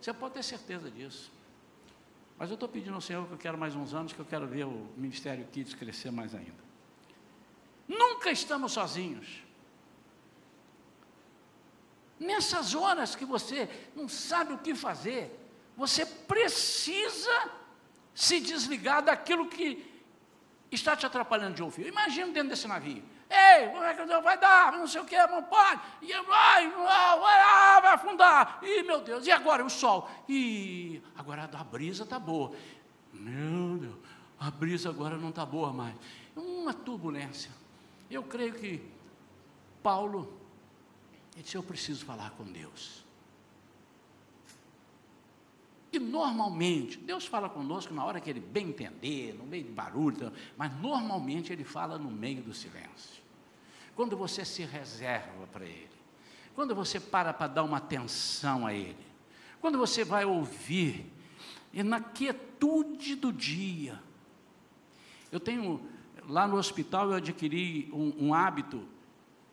Você 0.00 0.12
pode 0.12 0.34
ter 0.34 0.42
certeza 0.42 0.90
disso. 0.90 1.32
Mas 2.36 2.50
eu 2.50 2.54
estou 2.54 2.68
pedindo 2.68 2.96
ao 2.96 3.00
Senhor 3.00 3.24
que 3.28 3.34
eu 3.34 3.38
quero 3.38 3.56
mais 3.56 3.76
uns 3.76 3.94
anos, 3.94 4.12
que 4.12 4.18
eu 4.18 4.24
quero 4.24 4.48
ver 4.48 4.64
o 4.64 4.88
Ministério 4.96 5.46
Kids 5.52 5.72
crescer 5.72 6.10
mais 6.10 6.34
ainda. 6.34 6.64
Nunca 7.86 8.32
estamos 8.32 8.72
sozinhos. 8.72 9.44
Nessas 12.18 12.74
horas 12.74 13.14
que 13.14 13.24
você 13.24 13.68
não 13.94 14.08
sabe 14.08 14.52
o 14.54 14.58
que 14.58 14.74
fazer, 14.74 15.30
você 15.76 16.04
precisa 16.04 17.63
se 18.14 18.40
desligar 18.40 19.02
daquilo 19.02 19.48
que 19.48 19.92
está 20.70 20.96
te 20.96 21.04
atrapalhando 21.04 21.54
de 21.54 21.62
ouvir. 21.62 21.86
Imagina 21.86 22.28
dentro 22.28 22.50
desse 22.50 22.68
navio. 22.68 23.02
Ei, 23.28 23.68
como 23.68 23.82
é 23.82 23.94
que 23.94 24.04
vai 24.20 24.38
dar? 24.38 24.72
Não 24.72 24.86
sei 24.86 25.00
o 25.00 25.04
que, 25.04 25.16
não 25.26 25.42
pode. 25.42 25.80
E 26.02 26.12
vai, 26.12 26.70
vai, 26.70 27.82
vai 27.82 27.92
afundar. 27.94 28.60
E 28.62 28.82
meu 28.82 29.00
Deus, 29.00 29.26
e 29.26 29.32
agora 29.32 29.64
o 29.64 29.70
sol? 29.70 30.08
E 30.28 31.02
agora 31.16 31.50
a 31.52 31.64
brisa 31.64 32.04
está 32.04 32.18
boa. 32.18 32.52
Meu 33.12 33.78
Deus, 33.78 33.96
a 34.38 34.50
brisa 34.50 34.90
agora 34.90 35.16
não 35.16 35.30
está 35.30 35.44
boa 35.44 35.72
mais. 35.72 35.94
Uma 36.36 36.72
turbulência. 36.72 37.50
Eu 38.10 38.22
creio 38.22 38.54
que 38.54 38.82
Paulo, 39.82 40.40
ele 41.34 41.42
disse: 41.42 41.56
Eu 41.56 41.62
preciso 41.62 42.04
falar 42.04 42.30
com 42.32 42.44
Deus. 42.44 43.03
E 45.94 45.98
normalmente, 45.98 46.98
Deus 46.98 47.24
fala 47.24 47.48
conosco 47.48 47.94
na 47.94 48.04
hora 48.04 48.20
que 48.20 48.28
Ele 48.28 48.40
bem 48.40 48.70
entender, 48.70 49.32
no 49.34 49.44
meio 49.44 49.62
de 49.62 49.70
barulho, 49.70 50.32
mas 50.56 50.74
normalmente 50.80 51.52
Ele 51.52 51.62
fala 51.62 51.96
no 51.96 52.10
meio 52.10 52.42
do 52.42 52.52
silêncio. 52.52 53.22
Quando 53.94 54.16
você 54.16 54.44
se 54.44 54.64
reserva 54.64 55.46
para 55.52 55.64
Ele, 55.64 55.88
quando 56.52 56.74
você 56.74 56.98
para 56.98 57.32
para 57.32 57.46
dar 57.46 57.62
uma 57.62 57.76
atenção 57.76 58.66
a 58.66 58.74
Ele, 58.74 59.06
quando 59.60 59.78
você 59.78 60.04
vai 60.04 60.24
ouvir, 60.24 61.06
e 61.72 61.82
na 61.82 62.00
quietude 62.00 63.14
do 63.14 63.32
dia. 63.32 64.00
Eu 65.30 65.40
tenho, 65.40 65.80
lá 66.28 66.46
no 66.46 66.56
hospital 66.56 67.10
eu 67.10 67.16
adquiri 67.16 67.88
um, 67.92 68.28
um 68.28 68.34
hábito 68.34 68.84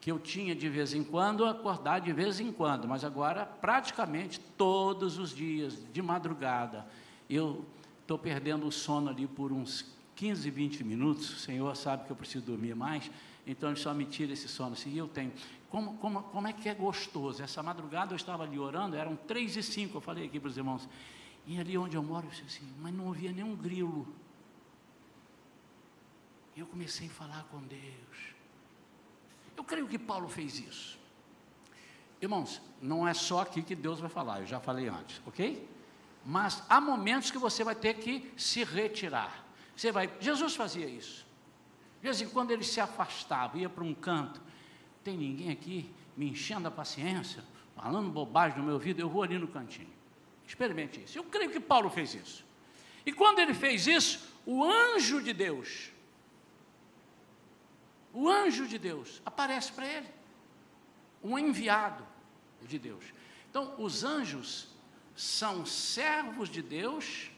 que 0.01 0.11
eu 0.11 0.17
tinha 0.17 0.55
de 0.55 0.67
vez 0.67 0.95
em 0.95 1.03
quando, 1.03 1.45
acordar 1.45 2.01
de 2.01 2.11
vez 2.11 2.39
em 2.39 2.51
quando, 2.51 2.87
mas 2.87 3.03
agora 3.03 3.45
praticamente 3.45 4.39
todos 4.57 5.19
os 5.19 5.29
dias, 5.29 5.77
de 5.93 6.01
madrugada, 6.01 6.87
eu 7.29 7.63
estou 8.01 8.17
perdendo 8.17 8.65
o 8.65 8.71
sono 8.71 9.11
ali 9.11 9.27
por 9.27 9.53
uns 9.53 9.85
15, 10.15 10.49
20 10.49 10.83
minutos, 10.83 11.29
o 11.29 11.37
Senhor 11.37 11.75
sabe 11.77 12.05
que 12.05 12.11
eu 12.11 12.15
preciso 12.15 12.43
dormir 12.43 12.75
mais, 12.75 13.11
então 13.45 13.69
Ele 13.69 13.79
só 13.79 13.93
me 13.93 14.05
tira 14.05 14.33
esse 14.33 14.47
sono, 14.47 14.73
assim, 14.73 14.89
e 14.89 14.97
eu 14.97 15.07
tenho, 15.07 15.31
como, 15.69 15.95
como, 15.97 16.23
como 16.23 16.47
é 16.47 16.53
que 16.53 16.67
é 16.67 16.73
gostoso, 16.73 17.43
essa 17.43 17.61
madrugada 17.61 18.11
eu 18.11 18.15
estava 18.15 18.41
ali 18.41 18.57
orando, 18.57 18.95
eram 18.95 19.15
três 19.15 19.55
e 19.55 19.61
cinco, 19.61 19.97
eu 19.97 20.01
falei 20.01 20.25
aqui 20.25 20.39
para 20.39 20.49
os 20.49 20.57
irmãos, 20.57 20.89
e 21.45 21.59
ali 21.59 21.77
onde 21.77 21.95
eu 21.95 22.01
moro, 22.01 22.25
eu 22.25 22.31
disse 22.31 22.43
assim, 22.47 22.67
mas 22.79 22.91
não 22.91 23.11
havia 23.11 23.31
nenhum 23.31 23.55
grilo, 23.55 24.07
e 26.55 26.59
eu 26.59 26.65
comecei 26.65 27.05
a 27.05 27.11
falar 27.11 27.43
com 27.51 27.59
Deus, 27.59 28.40
eu 29.55 29.63
creio 29.63 29.87
que 29.87 29.97
Paulo 29.97 30.27
fez 30.27 30.59
isso. 30.59 30.99
Irmãos, 32.21 32.61
não 32.81 33.07
é 33.07 33.13
só 33.13 33.41
aqui 33.41 33.61
que 33.61 33.75
Deus 33.75 33.99
vai 33.99 34.09
falar, 34.09 34.41
eu 34.41 34.45
já 34.45 34.59
falei 34.59 34.87
antes, 34.87 35.21
ok? 35.25 35.67
Mas 36.25 36.63
há 36.69 36.79
momentos 36.79 37.31
que 37.31 37.37
você 37.37 37.63
vai 37.63 37.75
ter 37.75 37.95
que 37.95 38.31
se 38.37 38.63
retirar. 38.63 39.43
Você 39.75 39.91
vai, 39.91 40.11
Jesus 40.19 40.55
fazia 40.55 40.85
isso. 40.85 41.25
De 41.99 42.03
vez 42.03 42.21
em 42.21 42.29
quando 42.29 42.51
ele 42.51 42.63
se 42.63 42.79
afastava, 42.79 43.57
ia 43.57 43.69
para 43.69 43.83
um 43.83 43.93
canto. 43.93 44.41
Tem 45.03 45.17
ninguém 45.17 45.51
aqui 45.51 45.89
me 46.15 46.29
enchendo 46.29 46.67
a 46.67 46.71
paciência, 46.71 47.43
falando 47.75 48.09
bobagem 48.09 48.59
no 48.59 48.65
meu 48.65 48.75
ouvido, 48.75 48.99
eu 48.99 49.09
vou 49.09 49.23
ali 49.23 49.37
no 49.37 49.47
cantinho. 49.47 49.89
Experimente 50.45 51.01
isso. 51.01 51.17
Eu 51.17 51.23
creio 51.23 51.49
que 51.49 51.59
Paulo 51.59 51.89
fez 51.89 52.13
isso. 52.13 52.45
E 53.05 53.11
quando 53.11 53.39
ele 53.39 53.53
fez 53.53 53.87
isso, 53.87 54.19
o 54.45 54.63
anjo 54.63 55.21
de 55.21 55.33
Deus 55.33 55.90
o 58.13 58.29
anjo 58.29 58.67
de 58.67 58.77
Deus 58.77 59.21
aparece 59.25 59.71
para 59.71 59.87
ele, 59.87 60.07
um 61.23 61.37
enviado 61.37 62.05
de 62.61 62.77
Deus. 62.77 63.03
Então, 63.49 63.75
os 63.77 64.03
anjos 64.03 64.67
são 65.15 65.65
servos 65.65 66.49
de 66.49 66.61
Deus, 66.61 67.31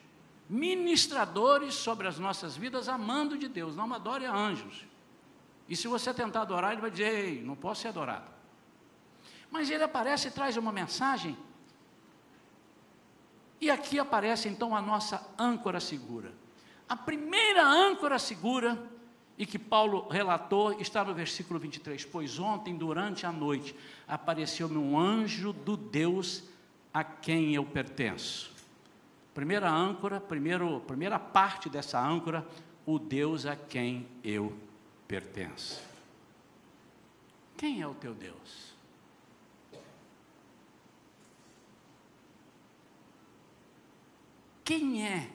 ministradores 0.49 1.73
sobre 1.75 2.07
as 2.07 2.19
nossas 2.19 2.55
vidas, 2.55 2.87
amando 2.87 3.37
de 3.37 3.47
Deus. 3.47 3.75
Não 3.75 3.91
adore 3.93 4.25
anjos. 4.25 4.85
E 5.67 5.75
se 5.75 5.87
você 5.87 6.13
tentar 6.13 6.41
adorar, 6.41 6.71
ele 6.71 6.81
vai 6.81 6.91
dizer: 6.91 7.13
Ei, 7.13 7.41
não 7.41 7.55
posso 7.55 7.81
ser 7.81 7.89
adorado. 7.89 8.29
Mas 9.49 9.69
ele 9.69 9.83
aparece 9.83 10.27
e 10.27 10.31
traz 10.31 10.57
uma 10.57 10.71
mensagem. 10.71 11.37
E 13.61 13.71
aqui 13.71 13.97
aparece 13.97 14.49
então 14.49 14.75
a 14.75 14.81
nossa 14.81 15.25
âncora 15.37 15.79
segura. 15.79 16.33
A 16.87 16.95
primeira 16.95 17.65
âncora 17.65 18.19
segura 18.19 18.91
e 19.37 19.45
que 19.45 19.57
Paulo 19.57 20.07
relatou 20.09 20.79
está 20.79 21.03
no 21.03 21.13
versículo 21.13 21.59
23. 21.59 22.05
Pois 22.05 22.37
ontem, 22.39 22.75
durante 22.75 23.25
a 23.25 23.31
noite, 23.31 23.75
apareceu-me 24.07 24.77
um 24.77 24.97
anjo 24.97 25.51
do 25.51 25.75
Deus 25.75 26.43
a 26.93 27.03
quem 27.03 27.55
eu 27.55 27.65
pertenço. 27.65 28.53
Primeira 29.33 29.69
âncora, 29.69 30.21
primeiro, 30.21 30.79
primeira 30.81 31.17
parte 31.17 31.67
dessa 31.67 31.99
âncora, 31.99 32.47
o 32.85 32.99
Deus 32.99 33.45
a 33.45 33.55
quem 33.55 34.05
eu 34.23 34.55
pertenço. 35.07 35.81
Quem 37.57 37.81
é 37.81 37.87
o 37.87 37.95
teu 37.95 38.13
Deus? 38.13 38.73
Quem 44.63 45.05
é 45.05 45.29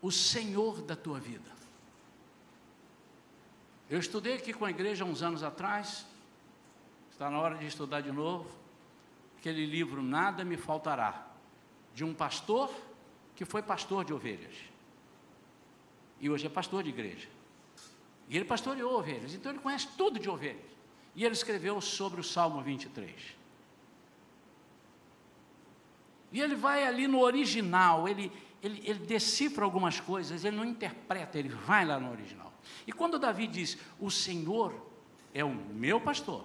o 0.00 0.10
Senhor 0.10 0.82
da 0.82 0.96
tua 0.96 1.18
vida. 1.18 1.50
Eu 3.88 3.98
estudei 3.98 4.34
aqui 4.34 4.52
com 4.52 4.64
a 4.64 4.70
igreja 4.70 5.04
uns 5.04 5.22
anos 5.22 5.42
atrás, 5.42 6.06
está 7.10 7.28
na 7.28 7.40
hora 7.40 7.56
de 7.56 7.66
estudar 7.66 8.00
de 8.00 8.12
novo, 8.12 8.48
aquele 9.38 9.66
livro 9.66 10.02
Nada 10.02 10.44
Me 10.44 10.56
Faltará, 10.56 11.26
de 11.94 12.04
um 12.04 12.14
pastor 12.14 12.70
que 13.34 13.44
foi 13.44 13.62
pastor 13.62 14.04
de 14.04 14.12
ovelhas. 14.12 14.54
E 16.20 16.30
hoje 16.30 16.46
é 16.46 16.50
pastor 16.50 16.82
de 16.82 16.90
igreja. 16.90 17.28
E 18.28 18.36
ele 18.36 18.44
pastoreou 18.44 18.98
ovelhas, 18.98 19.34
então 19.34 19.50
ele 19.50 19.60
conhece 19.60 19.88
tudo 19.96 20.20
de 20.20 20.30
ovelhas. 20.30 20.70
E 21.16 21.24
ele 21.24 21.34
escreveu 21.34 21.80
sobre 21.80 22.20
o 22.20 22.24
Salmo 22.24 22.62
23. 22.62 23.12
E 26.30 26.40
ele 26.40 26.54
vai 26.54 26.86
ali 26.86 27.08
no 27.08 27.20
original, 27.20 28.06
ele, 28.06 28.30
ele, 28.62 28.82
ele 28.84 28.98
decifra 29.00 29.64
algumas 29.64 30.00
coisas, 30.00 30.44
ele 30.44 30.56
não 30.56 30.64
interpreta, 30.64 31.38
ele 31.38 31.48
vai 31.48 31.84
lá 31.84 31.98
no 31.98 32.10
original. 32.10 32.52
E 32.86 32.92
quando 32.92 33.18
Davi 33.18 33.46
diz, 33.46 33.78
o 33.98 34.10
Senhor 34.10 34.74
é 35.32 35.44
o 35.44 35.54
meu 35.54 36.00
pastor, 36.00 36.44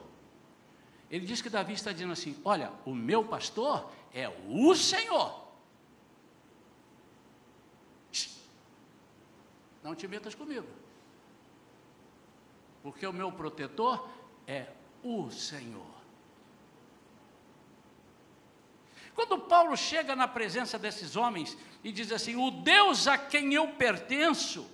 ele 1.09 1.25
diz 1.25 1.41
que 1.41 1.49
Davi 1.49 1.73
está 1.73 1.91
dizendo 1.91 2.13
assim: 2.13 2.35
olha, 2.43 2.71
o 2.85 2.93
meu 2.93 3.23
pastor 3.23 3.91
é 4.13 4.29
o 4.47 4.73
Senhor. 4.75 5.45
Não 9.83 9.93
te 9.93 10.07
metas 10.07 10.33
comigo, 10.33 10.67
porque 12.81 13.05
o 13.05 13.13
meu 13.13 13.31
protetor 13.31 14.09
é 14.47 14.67
o 15.03 15.29
Senhor. 15.29 15.94
Quando 19.15 19.39
Paulo 19.39 19.77
chega 19.77 20.13
na 20.13 20.27
presença 20.27 20.77
desses 20.77 21.15
homens 21.15 21.57
e 21.81 21.91
diz 21.91 22.11
assim: 22.11 22.35
O 22.35 22.51
Deus 22.51 23.07
a 23.07 23.17
quem 23.17 23.53
eu 23.53 23.69
pertenço, 23.69 24.69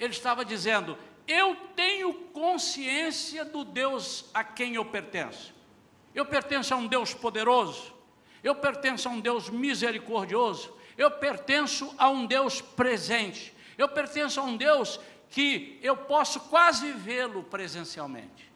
ele 0.00 0.12
estava 0.12 0.42
dizendo: 0.42 0.98
Eu 1.28 1.54
tenho 1.76 2.14
consciência 2.32 3.44
do 3.44 3.62
Deus 3.62 4.24
a 4.32 4.42
quem 4.42 4.76
eu 4.76 4.86
pertenço. 4.86 5.54
Eu 6.14 6.24
pertenço 6.24 6.72
a 6.72 6.78
um 6.78 6.86
Deus 6.86 7.12
poderoso, 7.12 7.92
eu 8.42 8.54
pertenço 8.54 9.06
a 9.06 9.12
um 9.12 9.20
Deus 9.20 9.50
misericordioso, 9.50 10.74
eu 10.96 11.10
pertenço 11.10 11.94
a 11.98 12.08
um 12.08 12.24
Deus 12.24 12.62
presente, 12.62 13.54
eu 13.76 13.86
pertenço 13.86 14.40
a 14.40 14.44
um 14.44 14.56
Deus 14.56 14.98
que 15.28 15.78
eu 15.82 15.94
posso 15.94 16.40
quase 16.40 16.90
vê-lo 16.92 17.42
presencialmente. 17.42 18.50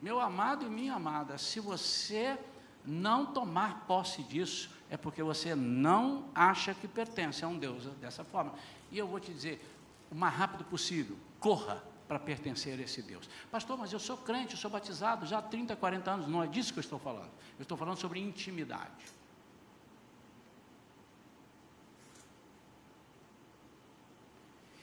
Meu 0.00 0.18
amado 0.18 0.66
e 0.66 0.68
minha 0.68 0.94
amada, 0.94 1.38
se 1.38 1.60
você 1.60 2.36
não 2.84 3.26
tomar 3.26 3.86
posse 3.86 4.22
disso, 4.22 4.70
é 4.90 4.96
porque 4.96 5.22
você 5.22 5.54
não 5.54 6.26
acha 6.34 6.74
que 6.74 6.86
pertence 6.86 7.44
a 7.44 7.48
um 7.48 7.58
Deus 7.58 7.84
dessa 8.00 8.24
forma. 8.24 8.54
E 8.90 8.98
eu 8.98 9.06
vou 9.06 9.20
te 9.20 9.32
dizer, 9.32 9.64
o 10.10 10.14
mais 10.14 10.34
rápido 10.34 10.64
possível, 10.64 11.16
corra 11.40 11.82
para 12.06 12.18
pertencer 12.18 12.78
a 12.78 12.82
esse 12.82 13.00
Deus. 13.00 13.28
Pastor, 13.50 13.78
mas 13.78 13.92
eu 13.92 13.98
sou 13.98 14.16
crente, 14.18 14.52
eu 14.52 14.58
sou 14.58 14.70
batizado 14.70 15.24
já 15.24 15.38
há 15.38 15.42
30, 15.42 15.74
40 15.76 16.10
anos, 16.10 16.28
não 16.28 16.42
é 16.42 16.46
disso 16.46 16.72
que 16.72 16.78
eu 16.78 16.82
estou 16.82 16.98
falando. 16.98 17.30
Eu 17.58 17.62
estou 17.62 17.78
falando 17.78 17.96
sobre 17.96 18.20
intimidade. 18.20 18.90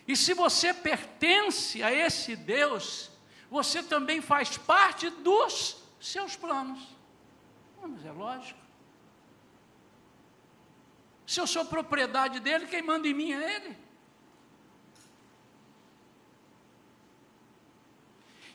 E 0.08 0.16
se 0.16 0.34
você 0.34 0.74
pertence 0.74 1.84
a 1.84 1.94
esse 1.94 2.36
Deus, 2.36 3.12
você 3.52 3.84
também 3.84 4.22
faz 4.22 4.58
parte 4.58 5.08
dos 5.08 5.78
seus 6.00 6.36
planos. 6.36 6.99
Mas 7.88 8.06
é 8.06 8.12
lógico. 8.12 8.60
Se 11.26 11.40
eu 11.40 11.46
sou 11.46 11.64
propriedade 11.66 12.40
dele, 12.40 12.68
quem 12.68 12.82
manda 12.82 13.08
em 13.08 13.14
mim 13.14 13.32
é 13.32 13.56
ele. 13.56 13.78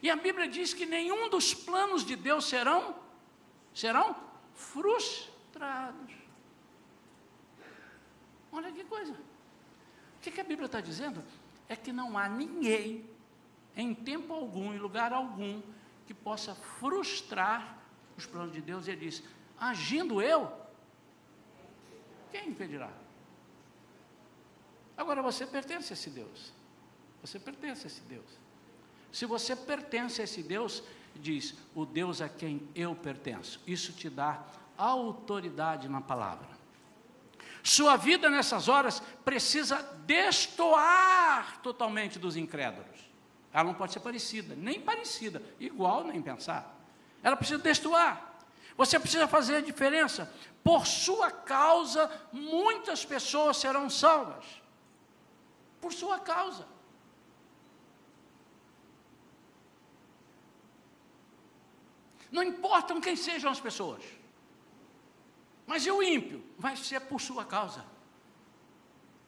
E 0.03 0.11
a 0.11 0.17
Bíblia 0.17 0.49
diz 0.49 0.75
que 0.75 0.85
nenhum 0.85 1.31
dos 1.31 1.55
planos 1.55 2.05
de 2.05 2.17
Deus 2.17 2.45
serão 2.45 2.97
serão 3.73 4.15
frustrados. 4.55 6.15
Olha 8.53 8.71
que 8.71 8.85
coisa. 8.85 9.13
O 9.13 10.21
que, 10.21 10.31
que 10.31 10.41
a 10.41 10.45
Bíblia 10.45 10.67
está 10.67 10.81
dizendo? 10.81 11.25
É 11.69 11.75
que 11.75 11.93
não 11.93 12.17
há 12.17 12.29
ninguém, 12.29 13.09
em 13.77 13.95
tempo 13.95 14.33
algum, 14.33 14.73
em 14.73 14.79
lugar 14.79 15.13
algum, 15.13 15.61
que 16.07 16.15
possa 16.15 16.55
frustrar 16.55 17.84
os 18.17 18.27
planos 18.27 18.53
de 18.53 18.61
Deus. 18.61 18.89
Ele 18.89 19.07
diz: 19.07 19.23
agindo 19.59 20.21
eu, 20.21 20.53
quem 22.31 22.49
impedirá? 22.49 22.91
Agora 24.97 25.23
você 25.23 25.47
pertence 25.47 25.93
a 25.93 25.95
esse 25.95 26.11
Deus. 26.11 26.53
Você 27.21 27.39
pertence 27.39 27.85
a 27.85 27.87
esse 27.87 28.01
Deus. 28.03 28.27
Se 29.13 29.27
você 29.27 29.55
pertence 29.55 30.21
a 30.21 30.25
esse 30.25 30.43
Deus, 30.43 30.83
diz: 31.15 31.55
o 31.75 31.85
Deus 31.85 32.21
a 32.21 32.29
quem 32.29 32.69
eu 32.75 32.95
pertenço. 32.95 33.61
Isso 33.67 33.93
te 33.93 34.11
dá 34.11 34.45
autoridade 34.77 35.89
na 35.89 36.01
palavra. 36.01 36.49
Sua 37.63 37.97
vida 37.97 38.29
nessas 38.29 38.69
horas 38.69 39.01
precisa 39.25 39.83
destoar 40.05 41.63
totalmente 41.63 42.19
dos 42.19 42.37
incrédulos. 42.37 43.09
Ela 43.53 43.65
não 43.65 43.75
pode 43.75 43.93
ser 43.93 44.01
parecida, 44.01 44.55
nem 44.55 44.81
parecida, 44.81 45.41
igual 45.59 46.05
nem 46.05 46.21
pensar. 46.21 46.74
Ela 47.25 47.37
precisa 47.37 47.59
destoar. 47.59 48.35
Você 48.77 49.01
precisa 49.01 49.27
fazer 49.27 49.57
a 49.57 49.61
diferença. 49.61 50.31
Por 50.63 50.87
sua 50.87 51.31
causa, 51.31 52.11
muitas 52.31 53.05
pessoas 53.05 53.57
serão 53.57 53.89
salvas. 53.89 54.45
Por 55.81 55.93
sua 55.93 56.19
causa. 56.19 56.67
Não 62.31 62.43
importam 62.43 63.01
quem 63.01 63.17
sejam 63.17 63.51
as 63.51 63.61
pessoas. 63.61 64.05
Mas 65.67 65.87
e 65.87 65.91
o 65.91 66.03
ímpio? 66.03 66.45
Vai 66.59 66.77
ser 66.77 67.01
por 67.01 67.21
sua 67.21 67.45
causa. 67.45 67.94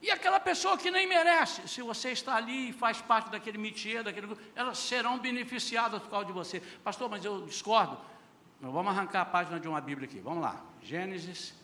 E 0.00 0.10
aquela 0.10 0.38
pessoa 0.38 0.76
que 0.76 0.90
nem 0.90 1.06
merece, 1.06 1.66
se 1.66 1.80
você 1.82 2.10
está 2.10 2.36
ali 2.36 2.68
e 2.68 2.72
faz 2.72 3.00
parte 3.00 3.30
daquele 3.30 3.58
métier, 3.58 4.02
daquele 4.02 4.26
grupo, 4.26 4.42
elas 4.54 4.78
serão 4.78 5.18
beneficiadas 5.18 6.02
por 6.02 6.10
causa 6.10 6.26
de 6.26 6.32
você. 6.32 6.60
Pastor, 6.84 7.08
mas 7.08 7.24
eu 7.24 7.46
discordo. 7.46 7.98
Vamos 8.60 8.92
arrancar 8.92 9.22
a 9.22 9.26
página 9.26 9.58
de 9.58 9.66
uma 9.68 9.80
Bíblia 9.80 10.08
aqui. 10.08 10.20
Vamos 10.20 10.42
lá. 10.42 10.62
Gênesis, 10.82 11.54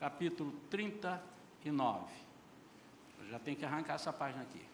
capítulo 0.00 0.52
39. 0.70 2.04
Eu 3.20 3.28
já 3.28 3.38
tenho 3.38 3.56
que 3.56 3.64
arrancar 3.64 3.94
essa 3.94 4.12
página 4.12 4.42
aqui. 4.42 4.71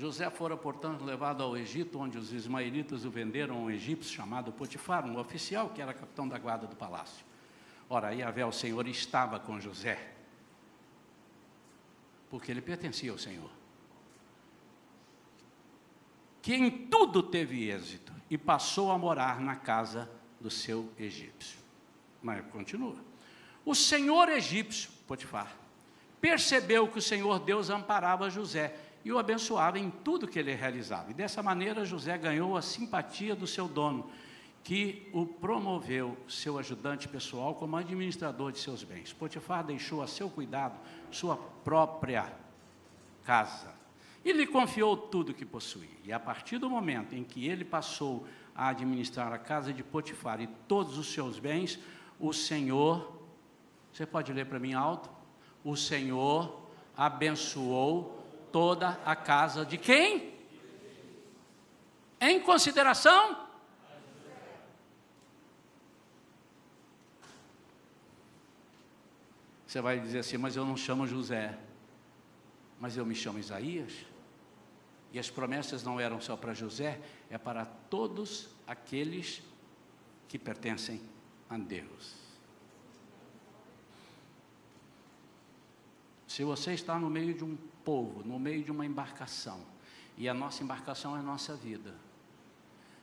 José 0.00 0.30
fora, 0.30 0.56
portanto, 0.56 1.04
levado 1.04 1.42
ao 1.42 1.54
Egito, 1.58 1.98
onde 1.98 2.16
os 2.16 2.32
ismaelitas 2.32 3.04
o 3.04 3.10
venderam 3.10 3.56
a 3.56 3.58
um 3.58 3.70
egípcio 3.70 4.10
chamado 4.10 4.50
Potifar, 4.50 5.04
um 5.04 5.18
oficial 5.18 5.68
que 5.68 5.82
era 5.82 5.92
capitão 5.92 6.26
da 6.26 6.38
guarda 6.38 6.66
do 6.66 6.74
palácio. 6.74 7.22
Ora, 7.86 8.14
Yahvé, 8.14 8.46
o 8.46 8.50
Senhor, 8.50 8.88
estava 8.88 9.38
com 9.38 9.60
José, 9.60 10.14
porque 12.30 12.50
ele 12.50 12.62
pertencia 12.62 13.12
ao 13.12 13.18
Senhor 13.18 13.50
que 16.40 16.54
em 16.54 16.70
tudo 16.70 17.22
teve 17.22 17.70
êxito 17.70 18.10
e 18.30 18.38
passou 18.38 18.90
a 18.90 18.96
morar 18.96 19.38
na 19.38 19.56
casa 19.56 20.10
do 20.40 20.50
seu 20.50 20.90
egípcio. 20.98 21.58
Mas 22.22 22.42
continua. 22.46 22.96
O 23.66 23.74
senhor 23.74 24.30
egípcio, 24.30 24.90
Potifar, 25.06 25.54
percebeu 26.22 26.88
que 26.88 26.98
o 26.98 27.02
Senhor 27.02 27.38
Deus 27.40 27.68
amparava 27.68 28.30
José 28.30 28.74
e 29.04 29.12
o 29.12 29.18
abençoava 29.18 29.78
em 29.78 29.90
tudo 29.90 30.28
que 30.28 30.38
ele 30.38 30.54
realizava. 30.54 31.10
E 31.10 31.14
dessa 31.14 31.42
maneira 31.42 31.84
José 31.84 32.16
ganhou 32.18 32.56
a 32.56 32.62
simpatia 32.62 33.34
do 33.34 33.46
seu 33.46 33.66
dono, 33.66 34.10
que 34.62 35.08
o 35.12 35.24
promoveu 35.24 36.16
seu 36.28 36.58
ajudante 36.58 37.08
pessoal 37.08 37.54
como 37.54 37.76
administrador 37.76 38.52
de 38.52 38.58
seus 38.58 38.84
bens. 38.84 39.12
Potifar 39.12 39.64
deixou 39.64 40.02
a 40.02 40.06
seu 40.06 40.28
cuidado 40.28 40.78
sua 41.10 41.36
própria 41.36 42.30
casa 43.24 43.80
e 44.24 44.32
lhe 44.32 44.46
confiou 44.46 44.96
tudo 44.96 45.32
que 45.32 45.46
possuía. 45.46 45.88
E 46.04 46.12
a 46.12 46.20
partir 46.20 46.58
do 46.58 46.68
momento 46.68 47.14
em 47.14 47.24
que 47.24 47.48
ele 47.48 47.64
passou 47.64 48.26
a 48.54 48.68
administrar 48.68 49.32
a 49.32 49.38
casa 49.38 49.72
de 49.72 49.82
Potifar 49.82 50.40
e 50.40 50.46
todos 50.68 50.98
os 50.98 51.10
seus 51.12 51.38
bens, 51.38 51.78
o 52.18 52.32
Senhor, 52.32 53.18
você 53.90 54.04
pode 54.04 54.32
ler 54.32 54.44
para 54.44 54.58
mim 54.58 54.74
alto? 54.74 55.10
O 55.64 55.74
Senhor 55.74 56.60
abençoou 56.94 58.19
toda 58.52 59.00
a 59.04 59.14
casa 59.16 59.64
de 59.64 59.78
quem? 59.78 60.34
Em 62.20 62.40
consideração? 62.40 63.48
Você 69.66 69.80
vai 69.80 70.00
dizer 70.00 70.18
assim, 70.18 70.36
mas 70.36 70.56
eu 70.56 70.64
não 70.64 70.76
chamo 70.76 71.06
José, 71.06 71.56
mas 72.80 72.96
eu 72.96 73.06
me 73.06 73.14
chamo 73.14 73.38
Isaías. 73.38 73.92
E 75.12 75.18
as 75.18 75.30
promessas 75.30 75.82
não 75.82 76.00
eram 76.00 76.20
só 76.20 76.36
para 76.36 76.52
José, 76.52 77.00
é 77.30 77.38
para 77.38 77.64
todos 77.64 78.48
aqueles 78.66 79.42
que 80.28 80.38
pertencem 80.38 81.00
a 81.48 81.56
Deus. 81.56 82.29
Se 86.40 86.44
você 86.44 86.72
está 86.72 86.98
no 86.98 87.10
meio 87.10 87.34
de 87.34 87.44
um 87.44 87.54
povo, 87.84 88.26
no 88.26 88.38
meio 88.38 88.64
de 88.64 88.70
uma 88.70 88.86
embarcação, 88.86 89.60
e 90.16 90.26
a 90.26 90.32
nossa 90.32 90.62
embarcação 90.62 91.14
é 91.14 91.20
a 91.20 91.22
nossa 91.22 91.54
vida, 91.54 91.94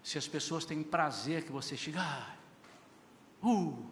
se 0.02 0.18
as 0.18 0.28
pessoas 0.28 0.66
têm 0.66 0.82
prazer 0.82 1.46
que 1.46 1.52
você 1.52 1.78
chegue, 1.78 2.00
ah, 2.00 2.36
uh, 3.44 3.86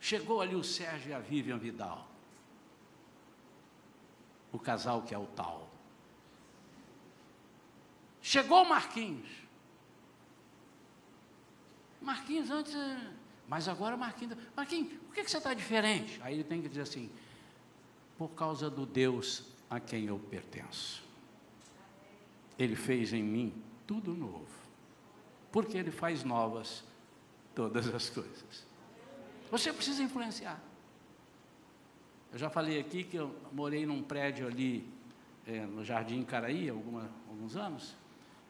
chegou 0.00 0.40
ali 0.40 0.56
o 0.56 0.64
Sérgio 0.64 1.10
e 1.10 1.14
a 1.14 1.20
Vivian 1.20 1.58
Vidal, 1.58 2.08
o 4.50 4.58
casal 4.58 5.02
que 5.02 5.14
é 5.14 5.18
o 5.18 5.26
tal. 5.26 5.70
Chegou 8.20 8.64
o 8.64 8.68
Marquinhos. 8.68 9.30
Marquinhos, 12.00 12.50
antes. 12.50 12.74
Mas 13.46 13.68
agora 13.68 13.96
Marquinhos. 13.96 14.36
Marquinhos, 14.56 14.92
por 15.06 15.14
que, 15.14 15.22
que 15.22 15.30
você 15.30 15.38
está 15.38 15.54
diferente? 15.54 16.20
Aí 16.20 16.34
ele 16.34 16.42
tem 16.42 16.60
que 16.60 16.68
dizer 16.68 16.82
assim: 16.82 17.08
por 18.22 18.36
causa 18.36 18.70
do 18.70 18.86
Deus 18.86 19.42
a 19.68 19.80
quem 19.80 20.04
eu 20.04 20.16
pertenço. 20.16 21.02
Ele 22.56 22.76
fez 22.76 23.12
em 23.12 23.20
mim 23.20 23.52
tudo 23.84 24.14
novo. 24.14 24.46
Porque 25.50 25.76
Ele 25.76 25.90
faz 25.90 26.22
novas 26.22 26.84
todas 27.52 27.92
as 27.92 28.08
coisas. 28.08 28.64
Você 29.50 29.72
precisa 29.72 30.04
influenciar. 30.04 30.62
Eu 32.32 32.38
já 32.38 32.48
falei 32.48 32.78
aqui 32.78 33.02
que 33.02 33.16
eu 33.16 33.34
morei 33.50 33.84
num 33.84 34.04
prédio 34.04 34.46
ali 34.46 34.88
é, 35.44 35.66
no 35.66 35.84
Jardim 35.84 36.22
Caraí, 36.22 36.68
alguma, 36.68 37.10
alguns 37.28 37.56
anos, 37.56 37.96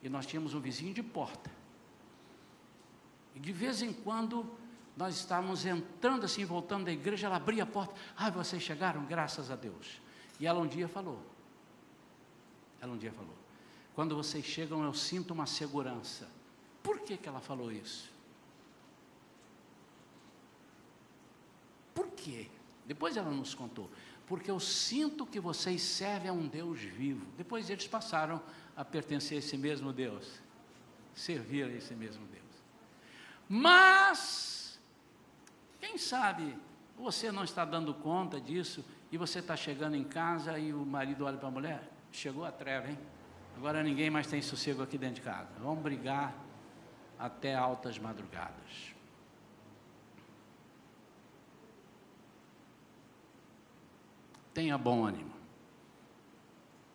e 0.03 0.07
nós 0.07 0.27
tínhamos 0.27 0.53
um 0.53 0.59
vizinho 0.59 0.93
de 0.93 1.01
porta. 1.01 1.49
E 3.33 3.39
de 3.39 3.51
vez 3.51 3.81
em 3.81 3.91
quando 3.91 4.55
nós 4.95 5.15
estávamos 5.15 5.65
entrando 5.65 6.25
assim, 6.25 6.45
voltando 6.45 6.85
da 6.85 6.91
igreja, 6.91 7.27
ela 7.27 7.37
abria 7.37 7.63
a 7.63 7.65
porta. 7.65 7.93
Ah, 8.15 8.29
vocês 8.29 8.61
chegaram, 8.61 9.05
graças 9.05 9.49
a 9.49 9.55
Deus. 9.55 9.99
E 10.39 10.45
ela 10.45 10.59
um 10.59 10.67
dia 10.67 10.87
falou. 10.87 11.19
Ela 12.79 12.93
um 12.93 12.97
dia 12.97 13.11
falou. 13.11 13.33
Quando 13.95 14.15
vocês 14.15 14.45
chegam, 14.45 14.83
eu 14.83 14.93
sinto 14.93 15.33
uma 15.33 15.45
segurança. 15.45 16.27
Por 16.81 16.99
que, 16.99 17.17
que 17.17 17.27
ela 17.27 17.39
falou 17.39 17.71
isso? 17.71 18.11
Por 21.93 22.07
quê? 22.11 22.49
Depois 22.85 23.15
ela 23.17 23.31
nos 23.31 23.53
contou. 23.53 23.89
Porque 24.27 24.49
eu 24.49 24.59
sinto 24.59 25.25
que 25.25 25.39
vocês 25.39 25.81
servem 25.81 26.29
a 26.29 26.33
um 26.33 26.47
Deus 26.47 26.79
vivo. 26.79 27.25
Depois 27.37 27.69
eles 27.69 27.87
passaram 27.87 28.41
a 28.75 28.83
pertencer 28.83 29.37
a 29.37 29.39
esse 29.39 29.57
mesmo 29.57 29.91
Deus. 29.93 30.27
Servir 31.13 31.65
a 31.65 31.69
esse 31.69 31.93
mesmo 31.93 32.25
Deus. 32.27 32.43
Mas, 33.47 34.62
quem 35.93 35.97
sabe 35.99 36.57
você 36.97 37.31
não 37.31 37.43
está 37.43 37.63
dando 37.63 37.93
conta 37.93 38.41
disso 38.41 38.83
e 39.11 39.17
você 39.17 39.37
está 39.37 39.55
chegando 39.55 39.95
em 39.95 40.03
casa 40.03 40.57
e 40.57 40.73
o 40.73 40.83
marido 40.83 41.23
olha 41.23 41.37
para 41.37 41.47
a 41.47 41.51
mulher? 41.51 41.87
Chegou 42.11 42.43
a 42.43 42.51
treva, 42.51 42.89
hein? 42.89 42.97
Agora 43.55 43.83
ninguém 43.83 44.09
mais 44.09 44.25
tem 44.25 44.41
sossego 44.41 44.81
aqui 44.81 44.97
dentro 44.97 45.15
de 45.17 45.21
casa. 45.21 45.49
Vamos 45.59 45.83
brigar 45.83 46.33
até 47.19 47.53
altas 47.53 47.99
madrugadas. 47.99 48.95
Tenha 54.51 54.75
bom 54.79 55.05
ânimo. 55.05 55.33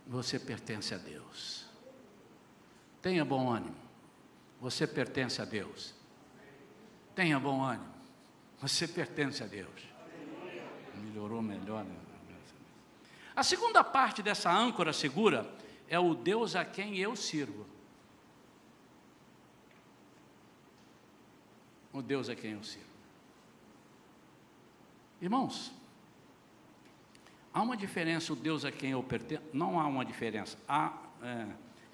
Você 0.08 0.40
pertence 0.40 0.92
a 0.92 0.98
Deus. 0.98 1.68
Tenha 3.00 3.24
bom 3.24 3.48
ânimo. 3.48 3.76
Você 4.60 4.88
pertence 4.88 5.40
a 5.40 5.44
Deus. 5.44 5.94
Tenha 7.14 7.38
bom 7.38 7.62
ânimo. 7.62 7.97
Você 8.60 8.88
pertence 8.88 9.42
a 9.42 9.46
Deus. 9.46 9.88
Melhorou 10.96 11.40
melhor. 11.40 11.84
Né? 11.84 11.94
A 13.38 13.42
segunda 13.44 13.84
parte 13.84 14.20
dessa 14.20 14.50
âncora 14.50 14.92
segura 14.92 15.48
é 15.88 15.98
o 15.98 16.12
Deus 16.12 16.56
a 16.56 16.64
quem 16.64 16.98
eu 16.98 17.14
sirvo. 17.14 17.64
O 21.92 22.02
Deus 22.02 22.28
a 22.28 22.34
quem 22.34 22.52
eu 22.52 22.64
sirvo. 22.64 22.88
Irmãos, 25.22 25.72
há 27.52 27.62
uma 27.62 27.76
diferença, 27.76 28.32
o 28.32 28.36
Deus 28.36 28.64
a 28.64 28.72
quem 28.72 28.90
eu 28.90 29.02
pertenço, 29.02 29.42
não 29.52 29.80
há 29.80 29.86
uma 29.86 30.04
diferença, 30.04 30.56
há, 30.68 30.96
é, 31.22 31.46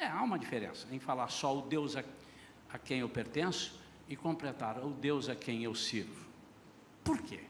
é, 0.05 0.07
há 0.07 0.23
uma 0.23 0.39
diferença 0.39 0.87
em 0.91 0.99
falar 0.99 1.29
só 1.29 1.59
o 1.59 1.62
Deus 1.62 1.97
a, 1.97 2.05
a 2.71 2.79
quem 2.79 3.01
eu 3.01 3.09
pertenço 3.09 3.79
e 4.09 4.17
completar 4.17 4.79
o 4.85 4.91
Deus 4.91 5.29
a 5.29 5.37
quem 5.37 5.62
eu 5.62 5.75
sirvo. 5.75 6.24
Por 7.05 7.21
quê? 7.21 7.41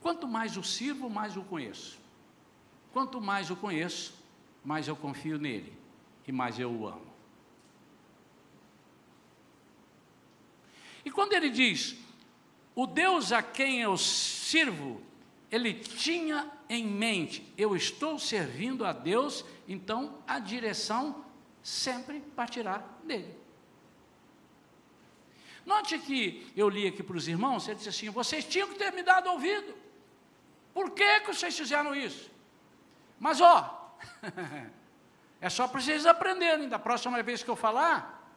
Quanto 0.00 0.26
mais 0.26 0.56
o 0.56 0.62
sirvo, 0.62 1.08
mais 1.08 1.36
o 1.36 1.42
conheço. 1.42 1.98
Quanto 2.92 3.20
mais 3.20 3.50
o 3.50 3.56
conheço, 3.56 4.14
mais 4.64 4.88
eu 4.88 4.96
confio 4.96 5.38
nele 5.38 5.72
e 6.26 6.32
mais 6.32 6.58
eu 6.58 6.70
o 6.70 6.86
amo. 6.86 7.06
E 11.04 11.10
quando 11.10 11.34
ele 11.34 11.50
diz, 11.50 11.96
o 12.74 12.86
Deus 12.86 13.30
a 13.30 13.42
quem 13.42 13.80
eu 13.80 13.96
sirvo, 13.96 15.00
ele 15.50 15.72
tinha 15.72 16.50
em 16.68 16.84
mente, 16.84 17.46
eu 17.56 17.76
estou 17.76 18.18
servindo 18.18 18.84
a 18.84 18.92
Deus, 18.92 19.44
então 19.68 20.18
a 20.26 20.40
direção 20.40 21.24
sempre 21.62 22.20
partirá 22.34 22.78
dele. 23.04 23.45
Note 25.66 25.98
que 25.98 26.50
eu 26.56 26.68
li 26.68 26.86
aqui 26.86 27.02
para 27.02 27.16
os 27.16 27.28
irmãos, 27.28 27.66
ele 27.66 27.76
disse 27.76 27.90
assim: 27.90 28.08
vocês 28.08 28.44
tinham 28.44 28.68
que 28.68 28.76
ter 28.76 28.92
me 28.92 29.02
dado 29.02 29.28
ouvido. 29.28 29.74
Por 30.72 30.90
que, 30.90 31.20
que 31.20 31.34
vocês 31.34 31.56
fizeram 31.56 31.94
isso? 31.94 32.30
Mas 33.18 33.40
ó, 33.40 33.92
É 35.40 35.48
só 35.48 35.68
para 35.68 35.80
vocês 35.80 36.06
aprenderem. 36.06 36.68
Da 36.68 36.78
próxima 36.78 37.22
vez 37.22 37.42
que 37.42 37.50
eu 37.50 37.56
falar, 37.56 38.28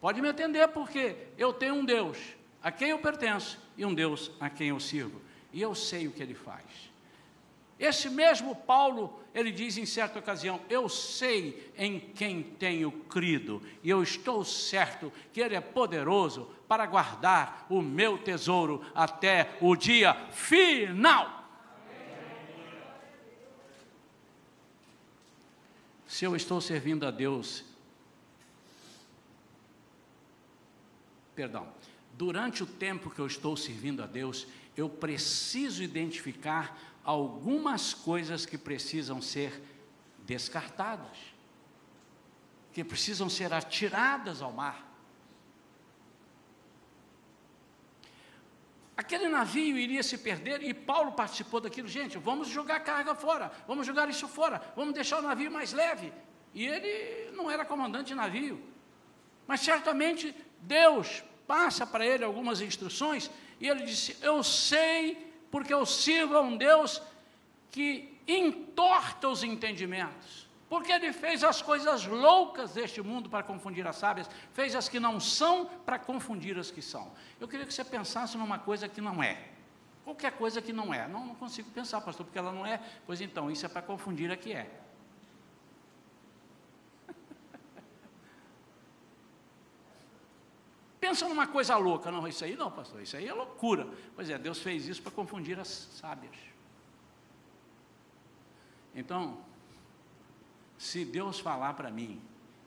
pode 0.00 0.20
me 0.20 0.28
atender, 0.28 0.68
porque 0.68 1.16
eu 1.38 1.52
tenho 1.52 1.74
um 1.74 1.84
Deus 1.84 2.18
a 2.62 2.70
quem 2.70 2.90
eu 2.90 2.98
pertenço 2.98 3.58
e 3.76 3.84
um 3.84 3.94
Deus 3.94 4.30
a 4.38 4.48
quem 4.48 4.68
eu 4.68 4.80
sirvo. 4.80 5.20
E 5.52 5.60
eu 5.60 5.74
sei 5.74 6.06
o 6.06 6.12
que 6.12 6.22
ele 6.22 6.34
faz. 6.34 6.91
Esse 7.82 8.08
mesmo 8.08 8.54
Paulo, 8.54 9.20
ele 9.34 9.50
diz 9.50 9.76
em 9.76 9.84
certa 9.84 10.20
ocasião: 10.20 10.60
Eu 10.70 10.88
sei 10.88 11.72
em 11.76 11.98
quem 11.98 12.40
tenho 12.40 12.92
crido, 12.92 13.60
e 13.82 13.90
eu 13.90 14.00
estou 14.00 14.44
certo 14.44 15.12
que 15.32 15.40
Ele 15.40 15.56
é 15.56 15.60
poderoso 15.60 16.48
para 16.68 16.86
guardar 16.86 17.66
o 17.68 17.82
meu 17.82 18.16
tesouro 18.16 18.86
até 18.94 19.58
o 19.60 19.74
dia 19.74 20.14
final. 20.30 21.42
se 26.06 26.26
eu 26.26 26.36
estou 26.36 26.60
servindo 26.60 27.06
a 27.06 27.10
Deus, 27.10 27.64
perdão, 31.34 31.66
durante 32.12 32.62
o 32.62 32.66
tempo 32.66 33.08
que 33.08 33.18
eu 33.18 33.26
estou 33.26 33.56
servindo 33.56 34.02
a 34.02 34.06
Deus, 34.06 34.46
eu 34.76 34.88
preciso 34.88 35.82
identificar 35.82 36.91
algumas 37.04 37.94
coisas 37.94 38.46
que 38.46 38.56
precisam 38.56 39.20
ser 39.20 39.62
descartadas, 40.18 41.16
que 42.72 42.84
precisam 42.84 43.28
ser 43.28 43.52
atiradas 43.52 44.40
ao 44.40 44.52
mar. 44.52 44.92
Aquele 48.96 49.28
navio 49.28 49.76
iria 49.76 50.02
se 50.02 50.18
perder 50.18 50.62
e 50.62 50.72
Paulo 50.72 51.12
participou 51.12 51.60
daquilo. 51.60 51.88
Gente, 51.88 52.18
vamos 52.18 52.48
jogar 52.48 52.80
carga 52.80 53.14
fora, 53.14 53.50
vamos 53.66 53.86
jogar 53.86 54.08
isso 54.08 54.28
fora, 54.28 54.62
vamos 54.76 54.94
deixar 54.94 55.18
o 55.18 55.22
navio 55.22 55.50
mais 55.50 55.72
leve. 55.72 56.12
E 56.54 56.66
ele 56.66 57.30
não 57.32 57.50
era 57.50 57.64
comandante 57.64 58.08
de 58.08 58.14
navio. 58.14 58.62
Mas 59.46 59.60
certamente 59.60 60.34
Deus 60.60 61.24
passa 61.46 61.86
para 61.86 62.06
ele 62.06 62.22
algumas 62.22 62.60
instruções 62.60 63.30
e 63.58 63.68
ele 63.68 63.84
disse: 63.84 64.16
Eu 64.20 64.42
sei, 64.42 65.31
porque 65.52 65.72
eu 65.72 65.84
sirvo 65.84 66.34
a 66.34 66.40
um 66.40 66.56
Deus 66.56 67.02
que 67.70 68.18
entorta 68.26 69.28
os 69.28 69.44
entendimentos. 69.44 70.48
Porque 70.66 70.90
ele 70.90 71.12
fez 71.12 71.44
as 71.44 71.60
coisas 71.60 72.06
loucas 72.06 72.72
deste 72.72 73.02
mundo 73.02 73.28
para 73.28 73.42
confundir 73.42 73.86
as 73.86 73.96
sábias, 73.96 74.28
fez 74.54 74.74
as 74.74 74.88
que 74.88 74.98
não 74.98 75.20
são 75.20 75.66
para 75.66 75.98
confundir 75.98 76.58
as 76.58 76.70
que 76.70 76.80
são. 76.80 77.12
Eu 77.38 77.46
queria 77.46 77.66
que 77.66 77.74
você 77.74 77.84
pensasse 77.84 78.38
numa 78.38 78.58
coisa 78.58 78.88
que 78.88 79.02
não 79.02 79.22
é. 79.22 79.36
Qualquer 80.02 80.32
coisa 80.32 80.62
que 80.62 80.72
não 80.72 80.92
é. 80.94 81.06
Não, 81.06 81.26
não 81.26 81.34
consigo 81.34 81.70
pensar, 81.70 82.00
pastor, 82.00 82.24
porque 82.24 82.38
ela 82.38 82.50
não 82.50 82.64
é. 82.64 82.80
Pois 83.06 83.20
então, 83.20 83.50
isso 83.50 83.66
é 83.66 83.68
para 83.68 83.82
confundir 83.82 84.32
a 84.32 84.36
que 84.36 84.54
é. 84.54 84.70
Pensa 91.12 91.28
numa 91.28 91.46
coisa 91.46 91.76
louca. 91.76 92.10
Não, 92.10 92.26
isso 92.26 92.42
aí 92.42 92.56
não, 92.56 92.70
pastor, 92.70 93.02
isso 93.02 93.14
aí 93.18 93.28
é 93.28 93.34
loucura. 93.34 93.86
Pois 94.16 94.30
é, 94.30 94.38
Deus 94.38 94.60
fez 94.60 94.88
isso 94.88 95.02
para 95.02 95.12
confundir 95.12 95.60
as 95.60 95.68
sábias. 95.68 96.34
Então, 98.94 99.36
se 100.78 101.04
Deus 101.04 101.38
falar 101.38 101.74
para 101.74 101.90
mim, 101.90 102.18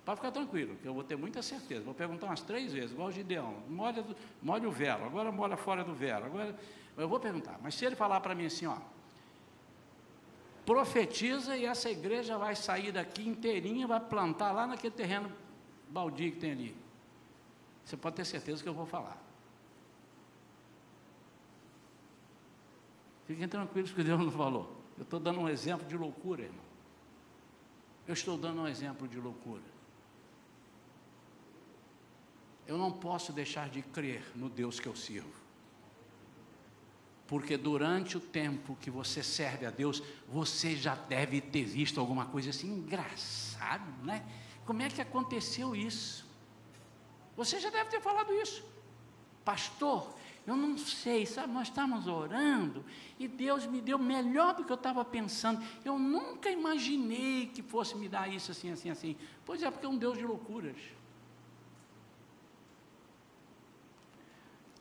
pode 0.05 0.19
ficar 0.19 0.29
tranquilo, 0.29 0.75
que 0.75 0.87
eu 0.87 0.93
vou 0.93 1.03
ter 1.03 1.15
muita 1.15 1.41
certeza. 1.41 1.83
Vou 1.83 1.95
perguntar 1.95 2.27
umas 2.27 2.41
três 2.41 2.71
vezes, 2.71 2.91
igual 2.91 3.07
o 3.07 3.11
Gideão, 3.11 3.63
molha, 3.67 4.05
molha 4.43 4.69
o 4.69 4.71
velo, 4.71 5.05
agora 5.05 5.31
molha 5.31 5.57
fora 5.57 5.83
do 5.83 5.95
velo. 5.95 6.25
Agora, 6.25 6.55
eu 6.95 7.09
vou 7.09 7.19
perguntar, 7.19 7.59
mas 7.63 7.73
se 7.73 7.83
ele 7.83 7.95
falar 7.95 8.21
para 8.21 8.35
mim 8.35 8.45
assim, 8.45 8.67
ó, 8.67 8.77
profetiza 10.67 11.57
e 11.57 11.65
essa 11.65 11.89
igreja 11.89 12.37
vai 12.37 12.55
sair 12.55 12.91
daqui 12.91 13.27
inteirinha, 13.27 13.87
vai 13.87 13.99
plantar 13.99 14.51
lá 14.51 14.67
naquele 14.67 14.93
terreno 14.93 15.31
baldio 15.89 16.31
que 16.33 16.37
tem 16.37 16.51
ali. 16.51 16.84
Você 17.85 17.95
pode 17.95 18.15
ter 18.15 18.25
certeza 18.25 18.61
que 18.61 18.67
eu 18.67 18.73
vou 18.73 18.85
falar. 18.85 19.21
Fiquem 23.25 23.47
tranquilos 23.47 23.91
que 23.91 24.03
Deus 24.03 24.19
não 24.19 24.31
falou. 24.31 24.75
Eu 24.97 25.03
estou 25.03 25.19
dando 25.19 25.39
um 25.39 25.47
exemplo 25.49 25.87
de 25.87 25.95
loucura, 25.95 26.43
irmão. 26.43 26.65
Eu 28.07 28.13
estou 28.13 28.37
dando 28.37 28.61
um 28.61 28.67
exemplo 28.67 29.07
de 29.07 29.19
loucura. 29.19 29.75
eu 32.67 32.77
não 32.77 32.91
posso 32.91 33.31
deixar 33.31 33.69
de 33.69 33.81
crer 33.81 34.23
no 34.35 34.49
Deus 34.49 34.79
que 34.79 34.87
eu 34.87 34.95
sirvo. 34.95 35.45
Porque 37.27 37.57
durante 37.57 38.17
o 38.17 38.19
tempo 38.19 38.75
que 38.79 38.89
você 38.89 39.23
serve 39.23 39.65
a 39.65 39.71
Deus, 39.71 40.01
você 40.27 40.75
já 40.75 40.95
deve 40.95 41.41
ter 41.41 41.63
visto 41.63 41.99
alguma 41.99 42.25
coisa 42.25 42.51
assim 42.51 42.67
engraçado, 42.67 44.03
né? 44.03 44.23
Como 44.65 44.81
é 44.81 44.89
que 44.89 45.01
aconteceu 45.01 45.75
isso? 45.75 46.24
Você 47.35 47.59
já 47.59 47.69
deve 47.69 47.89
ter 47.89 48.01
falado 48.01 48.33
isso. 48.33 48.63
Pastor, 49.43 50.13
eu 50.47 50.55
não 50.55 50.77
sei, 50.77 51.25
sabe, 51.25 51.53
nós 51.53 51.67
estávamos 51.67 52.07
orando 52.07 52.85
e 53.19 53.27
Deus 53.27 53.65
me 53.65 53.81
deu 53.81 53.97
melhor 53.97 54.55
do 54.55 54.63
que 54.63 54.71
eu 54.71 54.75
estava 54.75 55.03
pensando. 55.03 55.63
Eu 55.83 55.99
nunca 55.99 56.49
imaginei 56.49 57.47
que 57.47 57.61
fosse 57.61 57.95
me 57.95 58.07
dar 58.07 58.31
isso 58.31 58.51
assim, 58.51 58.71
assim, 58.71 58.89
assim. 58.89 59.17
Pois 59.45 59.61
é, 59.61 59.69
porque 59.69 59.85
é 59.85 59.89
um 59.89 59.97
Deus 59.97 60.17
de 60.17 60.25
loucuras. 60.25 60.77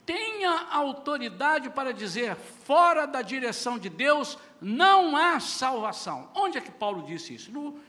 tenha 0.05 0.67
autoridade 0.71 1.69
para 1.71 1.91
dizer, 1.91 2.35
fora 2.35 3.07
da 3.07 3.21
direção 3.21 3.79
de 3.79 3.89
Deus 3.89 4.37
não 4.61 5.17
há 5.17 5.39
salvação. 5.39 6.29
Onde 6.35 6.57
é 6.57 6.61
que 6.61 6.71
Paulo 6.71 7.03
disse 7.03 7.33
isso? 7.33 7.51
No, 7.51 7.79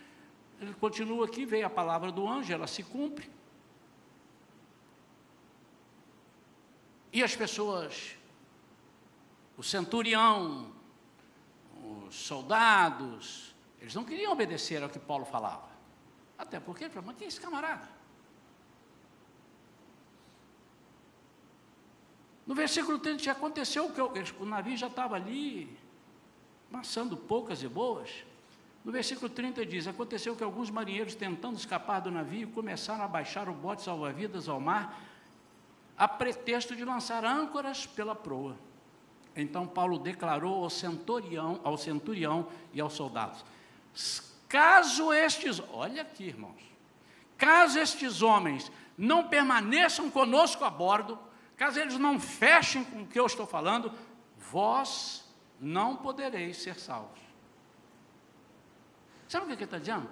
ele 0.60 0.72
continua 0.74 1.26
aqui, 1.26 1.44
veio 1.44 1.66
a 1.66 1.70
palavra 1.70 2.10
do 2.10 2.26
anjo, 2.26 2.52
ela 2.52 2.66
se 2.66 2.82
cumpre. 2.82 3.28
E 7.16 7.22
as 7.22 7.34
pessoas, 7.34 8.14
o 9.56 9.62
centurião, 9.62 10.70
os 11.82 12.14
soldados, 12.14 13.54
eles 13.80 13.94
não 13.94 14.04
queriam 14.04 14.30
obedecer 14.32 14.82
ao 14.82 14.90
que 14.90 14.98
Paulo 14.98 15.24
falava. 15.24 15.66
Até 16.36 16.60
porque 16.60 16.84
ele 16.84 16.92
falou, 16.92 17.06
mas 17.06 17.16
quem 17.16 17.24
é 17.24 17.28
esse 17.28 17.40
camarada? 17.40 17.88
No 22.46 22.54
versículo 22.54 22.98
30 22.98 23.22
já 23.22 23.32
aconteceu 23.32 23.90
que 23.90 24.00
o 24.38 24.44
navio 24.44 24.76
já 24.76 24.88
estava 24.88 25.16
ali, 25.16 25.74
passando 26.70 27.16
poucas 27.16 27.62
e 27.62 27.66
boas. 27.66 28.10
No 28.84 28.92
versículo 28.92 29.30
30 29.30 29.64
diz: 29.64 29.86
Aconteceu 29.86 30.36
que 30.36 30.44
alguns 30.44 30.68
marinheiros, 30.68 31.14
tentando 31.14 31.56
escapar 31.56 32.00
do 32.00 32.10
navio, 32.10 32.50
começaram 32.50 33.02
a 33.02 33.08
baixar 33.08 33.48
o 33.48 33.54
bote 33.54 33.80
salva-vidas 33.80 34.50
ao 34.50 34.60
mar, 34.60 35.15
a 35.96 36.06
pretexto 36.06 36.74
de 36.76 36.84
lançar 36.84 37.24
âncoras 37.24 37.86
pela 37.86 38.14
proa. 38.14 38.56
Então 39.34 39.66
Paulo 39.66 39.98
declarou 39.98 40.64
ao 40.64 40.70
centurião, 40.70 41.60
ao 41.62 41.76
centurião 41.76 42.48
e 42.72 42.80
aos 42.80 42.94
soldados: 42.94 43.44
Caso 44.48 45.12
estes, 45.12 45.60
olha 45.72 46.02
aqui, 46.02 46.24
irmãos, 46.24 46.62
caso 47.36 47.78
estes 47.78 48.22
homens 48.22 48.70
não 48.96 49.28
permaneçam 49.28 50.10
conosco 50.10 50.64
a 50.64 50.70
bordo, 50.70 51.18
Caso 51.56 51.80
eles 51.80 51.98
não 51.98 52.20
fechem 52.20 52.84
com 52.84 53.02
o 53.02 53.06
que 53.06 53.18
eu 53.18 53.26
estou 53.26 53.46
falando, 53.46 53.90
vós 54.36 55.24
não 55.58 55.96
podereis 55.96 56.58
ser 56.58 56.78
salvos. 56.78 57.18
Sabe 59.26 59.44
o 59.44 59.48
que 59.48 59.54
ele 59.54 59.64
está 59.64 59.78
dizendo? 59.78 60.08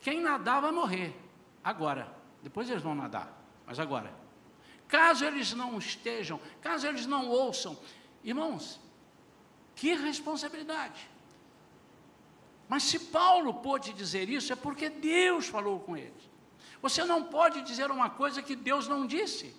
Quem 0.00 0.20
nadar 0.20 0.60
vai 0.60 0.70
morrer. 0.70 1.18
Agora. 1.64 2.20
Depois 2.42 2.68
eles 2.68 2.82
vão 2.82 2.94
nadar. 2.94 3.32
Mas 3.66 3.78
agora. 3.78 4.12
Caso 4.92 5.24
eles 5.24 5.54
não 5.54 5.78
estejam, 5.78 6.38
caso 6.60 6.86
eles 6.86 7.06
não 7.06 7.26
ouçam. 7.26 7.78
Irmãos, 8.22 8.78
que 9.74 9.94
responsabilidade. 9.94 11.08
Mas 12.68 12.82
se 12.82 12.98
Paulo 12.98 13.54
pôde 13.54 13.94
dizer 13.94 14.28
isso, 14.28 14.52
é 14.52 14.56
porque 14.56 14.90
Deus 14.90 15.46
falou 15.46 15.80
com 15.80 15.96
eles. 15.96 16.22
Você 16.82 17.04
não 17.06 17.24
pode 17.24 17.62
dizer 17.62 17.90
uma 17.90 18.10
coisa 18.10 18.42
que 18.42 18.54
Deus 18.54 18.86
não 18.86 19.06
disse 19.06 19.56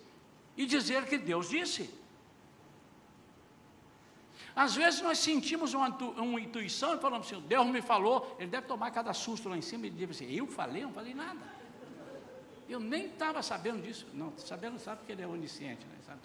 e 0.55 0.67
dizer 0.67 1.07
que 1.07 1.17
Deus 1.17 1.49
disse. 1.49 1.89
Às 4.55 4.75
vezes 4.75 5.01
nós 5.01 5.17
sentimos 5.17 5.73
uma, 5.73 5.87
uma 5.87 6.39
intuição 6.39 6.93
e 6.95 6.99
falamos 6.99 7.25
assim, 7.25 7.41
Deus 7.47 7.65
me 7.65 7.81
falou, 7.81 8.35
ele 8.37 8.51
deve 8.51 8.67
tomar 8.67 8.91
cada 8.91 9.11
susto 9.13 9.49
lá 9.49 9.57
em 9.57 9.63
cima 9.63 9.87
e 9.87 9.89
dizer 9.89 10.11
assim, 10.11 10.31
eu 10.31 10.45
falei, 10.45 10.83
não 10.83 10.93
falei 10.93 11.15
nada. 11.15 11.62
Eu 12.73 12.79
nem 12.79 13.05
estava 13.05 13.43
sabendo 13.43 13.83
disso. 13.83 14.07
Não, 14.15 14.35
sabendo 14.35 14.79
sabe 14.79 14.97
porque 14.97 15.11
ele 15.11 15.21
é 15.21 15.27
onisciente, 15.27 15.85
né? 15.85 15.95
sabe. 16.03 16.19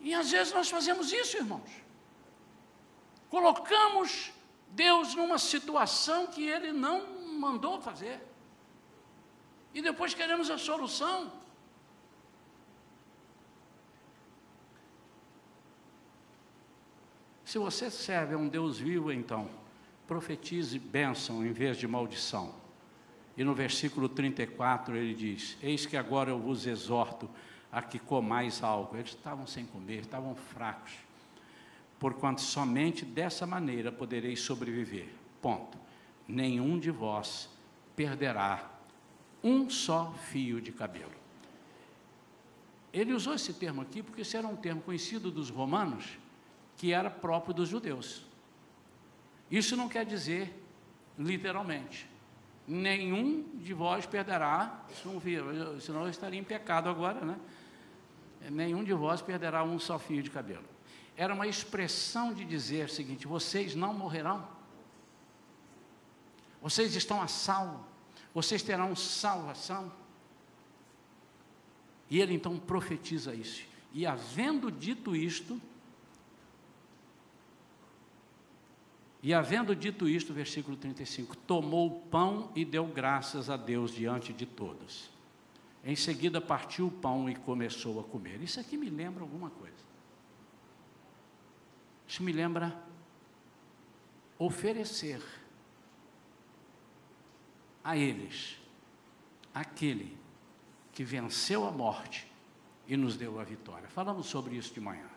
E 0.00 0.14
às 0.14 0.30
vezes 0.30 0.50
nós 0.54 0.70
fazemos 0.70 1.12
isso, 1.12 1.36
irmãos. 1.36 1.70
Colocamos 3.28 4.32
Deus 4.70 5.14
numa 5.14 5.36
situação 5.36 6.26
que 6.26 6.48
ele 6.48 6.72
não 6.72 7.28
mandou 7.38 7.82
fazer. 7.82 8.18
E 9.74 9.82
depois 9.82 10.14
queremos 10.14 10.48
a 10.48 10.56
solução. 10.56 11.30
Se 17.44 17.58
você 17.58 17.90
serve 17.90 18.34
a 18.34 18.38
um 18.38 18.48
Deus 18.48 18.78
vivo, 18.78 19.12
então, 19.12 19.50
profetize 20.06 20.78
bênção 20.78 21.44
em 21.44 21.52
vez 21.52 21.76
de 21.76 21.86
maldição. 21.86 22.61
E 23.36 23.44
no 23.44 23.54
versículo 23.54 24.08
34 24.08 24.96
ele 24.96 25.14
diz: 25.14 25.56
Eis 25.62 25.86
que 25.86 25.96
agora 25.96 26.30
eu 26.30 26.38
vos 26.38 26.66
exorto 26.66 27.28
a 27.70 27.80
que 27.80 27.98
comais 27.98 28.62
algo. 28.62 28.96
Eles 28.96 29.10
estavam 29.10 29.46
sem 29.46 29.64
comer, 29.64 30.00
estavam 30.00 30.34
fracos. 30.34 30.92
Porquanto 31.98 32.40
somente 32.42 33.04
dessa 33.04 33.46
maneira 33.46 33.90
podereis 33.90 34.40
sobreviver. 34.40 35.08
Ponto. 35.40 35.78
Nenhum 36.28 36.78
de 36.78 36.90
vós 36.90 37.48
perderá 37.96 38.70
um 39.42 39.68
só 39.70 40.12
fio 40.30 40.60
de 40.60 40.70
cabelo. 40.70 41.12
Ele 42.92 43.12
usou 43.12 43.34
esse 43.34 43.54
termo 43.54 43.80
aqui 43.80 44.02
porque 44.02 44.20
esse 44.20 44.36
era 44.36 44.46
um 44.46 44.56
termo 44.56 44.82
conhecido 44.82 45.30
dos 45.30 45.48
romanos 45.48 46.18
que 46.76 46.92
era 46.92 47.10
próprio 47.10 47.54
dos 47.54 47.68
judeus. 47.68 48.24
Isso 49.50 49.76
não 49.76 49.88
quer 49.88 50.04
dizer, 50.04 50.52
literalmente, 51.18 52.06
nenhum 52.66 53.42
de 53.54 53.74
vós 53.74 54.06
perderá, 54.06 54.84
senão 55.80 56.02
eu 56.02 56.08
estaria 56.08 56.38
em 56.38 56.44
pecado 56.44 56.88
agora, 56.88 57.24
né? 57.24 57.38
Nenhum 58.50 58.82
de 58.82 58.92
vós 58.92 59.20
perderá 59.22 59.62
um 59.62 59.78
só 59.78 59.98
fio 59.98 60.22
de 60.22 60.30
cabelo. 60.30 60.64
Era 61.16 61.34
uma 61.34 61.46
expressão 61.46 62.32
de 62.32 62.44
dizer 62.44 62.86
o 62.86 62.88
seguinte: 62.88 63.26
vocês 63.26 63.74
não 63.74 63.92
morrerão, 63.92 64.46
vocês 66.60 66.94
estão 66.96 67.20
a 67.20 67.28
salvo, 67.28 67.84
vocês 68.34 68.62
terão 68.62 68.96
salvação. 68.96 69.92
E 72.08 72.20
ele 72.20 72.34
então 72.34 72.58
profetiza 72.58 73.34
isso. 73.34 73.64
E 73.92 74.06
havendo 74.06 74.70
dito 74.70 75.16
isto, 75.16 75.60
E 79.22 79.32
havendo 79.32 79.76
dito 79.76 80.08
isto, 80.08 80.32
versículo 80.32 80.76
35, 80.76 81.36
tomou 81.36 81.86
o 81.86 82.00
pão 82.08 82.50
e 82.56 82.64
deu 82.64 82.84
graças 82.86 83.48
a 83.48 83.56
Deus 83.56 83.94
diante 83.94 84.32
de 84.32 84.44
todos. 84.44 85.10
Em 85.84 85.94
seguida 85.94 86.40
partiu 86.40 86.88
o 86.88 86.90
pão 86.90 87.30
e 87.30 87.36
começou 87.36 88.00
a 88.00 88.04
comer. 88.04 88.42
Isso 88.42 88.58
aqui 88.58 88.76
me 88.76 88.90
lembra 88.90 89.22
alguma 89.22 89.48
coisa. 89.48 89.76
Isso 92.06 92.22
me 92.22 92.32
lembra 92.32 92.76
oferecer 94.38 95.22
a 97.84 97.96
eles 97.96 98.58
aquele 99.54 100.16
que 100.92 101.04
venceu 101.04 101.66
a 101.66 101.70
morte 101.70 102.26
e 102.88 102.96
nos 102.96 103.16
deu 103.16 103.38
a 103.38 103.44
vitória. 103.44 103.88
Falamos 103.88 104.26
sobre 104.26 104.56
isso 104.56 104.74
de 104.74 104.80
manhã. 104.80 105.11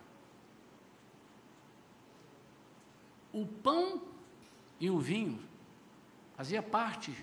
O 3.36 3.46
pão 3.46 4.02
e 4.80 4.90
o 4.90 4.98
vinho 4.98 5.38
fazia 6.38 6.64
parte 6.64 7.14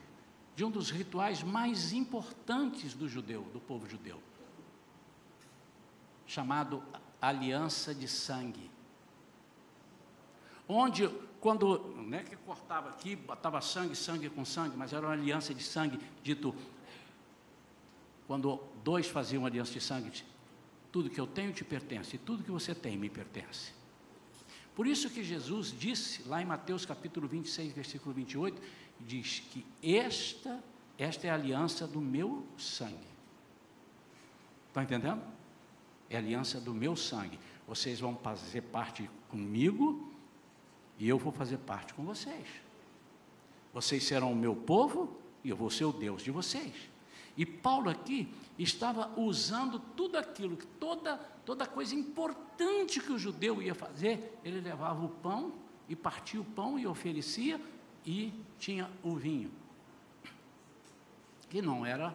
de 0.55 0.63
um 0.63 0.71
dos 0.71 0.91
rituais 0.91 1.43
mais 1.43 1.95
importantes 1.95 2.93
do 2.93 3.09
judeu, 3.09 3.41
do 3.45 3.59
povo 3.59 3.89
judeu, 3.89 4.23
chamado 6.27 6.83
aliança 7.19 7.95
de 7.95 8.07
sangue. 8.07 8.71
Onde, 10.69 11.09
quando, 11.41 11.79
não 11.97 12.19
é 12.19 12.23
que 12.23 12.37
cortava 12.37 12.91
aqui, 12.91 13.17
botava 13.17 13.63
sangue, 13.63 13.97
sangue 13.97 14.29
com 14.29 14.45
sangue, 14.45 14.77
mas 14.77 14.93
era 14.93 15.07
uma 15.07 15.15
aliança 15.15 15.55
de 15.55 15.63
sangue, 15.63 15.99
dito, 16.23 16.55
quando 18.27 18.63
dois 18.85 19.07
faziam 19.07 19.47
aliança 19.47 19.73
de 19.73 19.81
sangue, 19.81 20.23
tudo 20.91 21.09
que 21.09 21.19
eu 21.19 21.27
tenho 21.27 21.55
te 21.55 21.65
pertence, 21.65 22.17
e 22.17 22.19
tudo 22.19 22.45
que 22.45 22.51
você 22.51 22.75
tem 22.75 22.99
me 22.99 23.09
pertence. 23.09 23.81
Por 24.75 24.87
isso 24.87 25.11
que 25.11 25.23
Jesus 25.23 25.75
disse, 25.79 26.23
lá 26.27 26.41
em 26.41 26.47
Mateus 26.47 26.87
capítulo 26.87 27.29
26, 27.29 27.73
versículo 27.73 28.15
28, 28.15 28.61
diz 29.01 29.43
que 29.51 29.65
esta, 29.83 30.63
esta 30.99 31.27
é 31.27 31.31
a 31.31 31.35
aliança 31.35 31.87
do 31.87 32.01
meu 32.01 32.47
sangue. 32.57 33.13
Estão 34.69 34.83
entendendo? 34.83 35.23
É 36.09 36.17
a 36.17 36.19
aliança 36.19 36.59
do 36.59 36.73
meu 36.73 36.97
sangue. 36.97 37.39
Vocês 37.69 38.01
vão 38.01 38.17
fazer 38.17 38.63
parte 38.63 39.09
comigo 39.29 40.11
e 40.99 41.09
eu 41.09 41.19
vou 41.19 41.33
fazer 41.33 41.59
parte 41.59 41.93
com 41.93 42.05
vocês. 42.05 42.47
Vocês 43.75 44.05
serão 44.05 44.33
o 44.33 44.37
meu 44.37 44.57
povo 44.57 45.17
e 45.45 45.51
eu 45.51 45.57
vou 45.57 45.69
ser 45.71 45.85
o 45.85 45.93
Deus 45.93 46.23
de 46.23 46.31
vocês. 46.31 46.92
E 47.37 47.47
Paulo 47.47 47.89
aqui 47.89 48.33
estava 48.59 49.11
usando 49.19 49.79
tudo 49.79 50.19
aquilo, 50.19 50.57
toda, 50.79 51.17
toda 51.45 51.67
coisa 51.67 51.95
importante 51.95 53.01
que 53.01 53.13
o 53.13 53.19
judeu 53.19 53.63
ia 53.63 53.75
fazer, 53.75 54.39
ele 54.45 54.61
levava 54.61 55.05
o 55.05 55.09
pão 55.09 55.53
e 55.89 55.97
partia 55.97 56.41
o 56.41 56.45
pão 56.45 56.79
e 56.79 56.87
oferecia 56.87 57.61
e 58.05 58.33
tinha 58.59 58.91
o 59.03 59.15
vinho. 59.15 59.51
Que 61.49 61.63
não 61.63 61.85
era, 61.85 62.15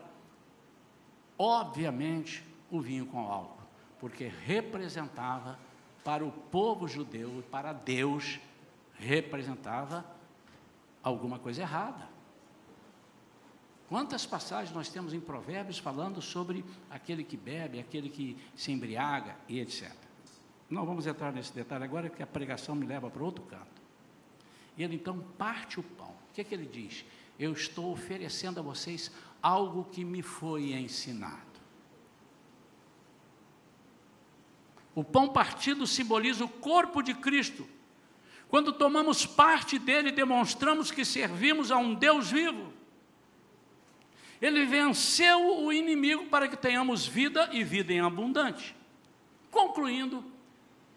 obviamente, 1.38 2.44
o 2.70 2.80
vinho 2.80 3.06
com 3.06 3.20
álcool, 3.20 3.64
porque 4.00 4.28
representava 4.28 5.58
para 6.04 6.24
o 6.24 6.32
povo 6.32 6.88
judeu 6.88 7.40
e 7.40 7.44
para 7.44 7.74
Deus, 7.74 8.40
representava 8.94 10.06
alguma 11.04 11.40
coisa 11.40 11.62
errada. 11.62 12.17
Quantas 13.88 14.26
passagens 14.26 14.76
nós 14.76 14.90
temos 14.90 15.14
em 15.14 15.20
Provérbios 15.20 15.78
falando 15.78 16.22
sobre 16.22 16.64
aquele 16.90 17.24
que 17.24 17.38
bebe, 17.38 17.80
aquele 17.80 18.10
que 18.10 18.38
se 18.54 18.72
embriaga 18.72 19.38
e 19.48 19.60
etc. 19.60 19.92
Não 20.70 20.86
vamos 20.86 21.08
entrar 21.08 21.32
nesse 21.32 21.54
detalhe 21.54 21.86
agora, 21.86 22.10
que 22.10 22.22
a 22.22 22.28
pregação 22.28 22.76
me 22.76 22.86
leva 22.86 23.10
para 23.10 23.24
outro 23.24 23.44
canto. 23.46 23.82
E 24.78 24.84
ele 24.84 24.96
então 24.96 25.20
parte 25.38 25.80
o 25.80 25.84
pão. 25.84 26.10
O 26.10 26.34
que, 26.34 26.42
é 26.42 26.44
que 26.44 26.54
ele 26.54 26.66
diz? 26.66 27.06
Eu 27.40 27.54
estou 27.54 27.92
oferecendo 27.92 28.60
a 28.60 28.64
vocês 28.64 29.10
algo 29.42 29.86
que 29.86 30.04
me 30.04 30.22
foi 30.22 30.74
ensinado. 30.74 31.48
O 34.94 35.04
pão 35.04 35.30
partido 35.30 35.88
simboliza 35.88 36.44
o 36.44 36.50
corpo 36.50 37.02
de 37.02 37.14
Cristo. 37.14 37.68
Quando 38.50 38.74
tomamos 38.74 39.26
parte 39.26 39.80
dele, 39.80 40.12
demonstramos 40.12 40.92
que 40.92 41.06
servimos 41.06 41.72
a 41.72 41.78
um 41.78 41.94
Deus 41.94 42.32
vivo. 42.32 42.77
Ele 44.42 44.66
venceu 44.66 45.64
o 45.64 45.74
inimigo 45.74 46.26
para 46.28 46.48
que 46.48 46.56
tenhamos 46.56 47.06
vida 47.06 47.50
e 47.52 47.64
vida 47.64 47.92
em 47.92 48.00
abundante. 48.00 48.76
Concluindo, 49.50 50.24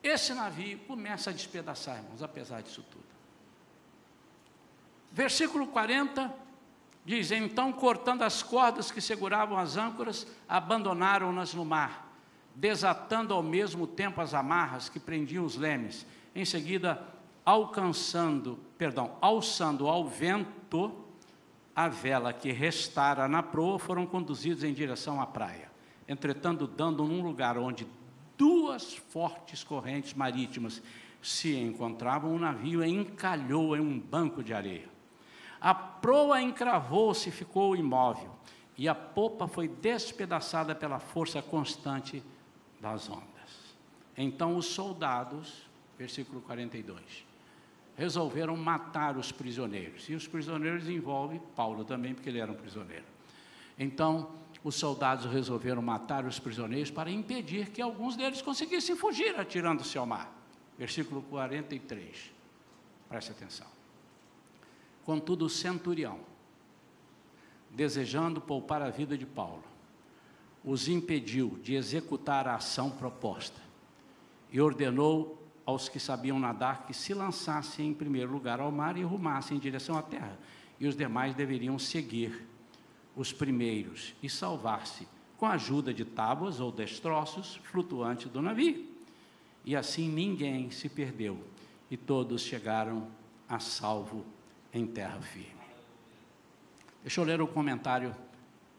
esse 0.03 0.35
navio 0.35 0.79
começa 0.81 1.31
a 1.31 1.33
despedaçar, 1.33 1.99
irmãos, 1.99 2.23
apesar 2.23 2.63
disso 2.63 2.85
tudo. 2.91 3.05
Versículo 5.13 5.67
40 5.67 6.33
diz: 7.05 7.31
Então, 7.31 7.73
cortando 7.73 8.23
as 8.23 8.43
cordas 8.43 8.91
que 8.91 9.01
seguravam 9.01 9.59
as 9.59 9.77
âncoras, 9.77 10.27
abandonaram-nas 10.49 11.55
no 11.55 11.65
mar, 11.65 12.13
desatando 12.55 13.35
ao 13.35 13.43
mesmo 13.43 13.87
tempo 13.87 14.21
as 14.21 14.35
amarras 14.35 14.89
que 14.89 15.01
prendiam 15.01 15.45
os 15.45 15.57
lemes. 15.57 16.07
Em 16.35 16.45
seguida, 16.45 17.03
alcançando, 17.45 18.59
perdão, 18.79 19.17
alçando 19.21 19.89
ao 19.89 20.07
vento, 20.07 20.95
a 21.85 21.89
vela 21.89 22.31
que 22.33 22.53
restara 22.53 23.27
na 23.27 23.43
proa 23.43 23.79
foram 23.79 24.05
conduzidos 24.05 24.63
em 24.63 24.75
direção 24.75 25.19
à 25.19 25.27
praia. 25.27 25.71
Entretanto, 26.07 26.67
dando 26.67 27.05
num 27.05 27.23
lugar 27.23 27.57
onde 27.57 27.87
duas 28.37 28.95
fortes 28.95 29.65
correntes 29.65 30.13
marítimas 30.13 30.83
se 31.23 31.57
encontravam, 31.57 32.35
o 32.35 32.39
navio 32.39 32.85
encalhou 32.85 33.75
em 33.75 33.81
um 33.81 33.99
banco 33.99 34.43
de 34.43 34.53
areia. 34.53 34.91
A 35.59 35.75
proa 35.75 36.43
encravou-se 36.43 37.31
e 37.31 37.33
ficou 37.33 37.75
imóvel, 37.75 38.31
e 38.77 38.87
a 38.87 38.95
popa 38.95 39.49
foi 39.49 39.67
despedaçada 39.67 40.75
pela 40.75 40.99
força 40.99 41.41
constante 41.41 42.23
das 42.79 43.09
ondas. 43.09 43.75
Então 44.17 44.55
os 44.55 44.67
soldados, 44.67 45.67
versículo 45.99 46.43
42, 46.43 47.30
resolveram 48.01 48.57
matar 48.57 49.19
os 49.19 49.31
prisioneiros. 49.31 50.09
E 50.09 50.15
os 50.15 50.27
prisioneiros 50.27 50.89
envolvem 50.89 51.39
Paulo 51.55 51.85
também, 51.85 52.15
porque 52.15 52.31
ele 52.31 52.39
era 52.39 52.51
um 52.51 52.55
prisioneiro. 52.55 53.05
Então, 53.79 54.31
os 54.65 54.75
soldados 54.75 55.31
resolveram 55.31 55.83
matar 55.83 56.25
os 56.25 56.39
prisioneiros 56.39 56.91
para 56.91 57.11
impedir 57.11 57.69
que 57.69 57.83
alguns 57.83 58.17
deles 58.17 58.41
conseguissem 58.41 58.97
fugir 58.97 59.39
atirando-se 59.39 59.99
ao 59.99 60.07
mar. 60.07 60.35
Versículo 60.79 61.21
43. 61.25 62.33
Preste 63.07 63.33
atenção. 63.33 63.67
Contudo, 65.05 65.45
o 65.45 65.51
centurião, 65.51 66.21
desejando 67.69 68.41
poupar 68.41 68.81
a 68.81 68.89
vida 68.89 69.19
de 69.19 69.27
Paulo, 69.27 69.65
os 70.65 70.89
impediu 70.89 71.59
de 71.63 71.75
executar 71.75 72.49
a 72.49 72.55
ação 72.55 72.91
proposta 72.91 73.61
e 74.51 74.59
ordenou 74.59 75.40
aos 75.65 75.89
que 75.89 76.01
sabiam 76.01 76.39
nadar 76.39 76.87
que 76.87 76.95
se 76.95 77.15
lançassem 77.15 77.89
em 77.89 77.95
primeiro 77.95 78.31
lugar 78.33 78.61
ao 78.61 78.73
mar 78.73 78.97
e 78.97 79.03
rumassem 79.03 79.57
em 79.57 79.61
direção 79.61 79.97
à 79.97 80.03
terra, 80.03 80.39
e 80.79 80.87
os 80.87 80.97
demais 80.97 81.35
deveriam 81.35 81.79
seguir 81.79 82.47
os 83.15 83.33
primeiros 83.33 84.15
e 84.23 84.29
salvar-se 84.29 85.07
com 85.37 85.47
a 85.47 85.53
ajuda 85.53 85.93
de 85.93 86.05
tábuas 86.05 86.61
ou 86.61 86.71
destroços 86.71 87.61
flutuantes 87.65 88.31
do 88.31 88.43
navio. 88.43 88.87
E 89.65 89.77
assim 89.77 90.09
ninguém 90.09 90.71
se 90.71 90.89
perdeu, 90.89 91.43
e 91.91 91.97
todos 91.97 92.43
chegaram 92.43 93.09
a 93.49 93.59
salvo 93.59 94.25
em 94.73 94.87
terra 94.87 95.21
firme. 95.21 95.61
Deixa 97.03 97.21
eu 97.21 97.25
ler 97.25 97.41
o 97.41 97.47
comentário 97.47 98.15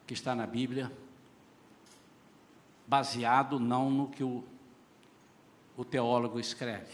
que 0.05 0.13
está 0.13 0.35
na 0.35 0.45
Bíblia, 0.45 0.91
baseado 2.87 3.59
não 3.59 3.89
no 3.89 4.07
que 4.09 4.23
o 4.23 4.43
o 5.77 5.85
teólogo 5.85 6.39
escreve, 6.39 6.93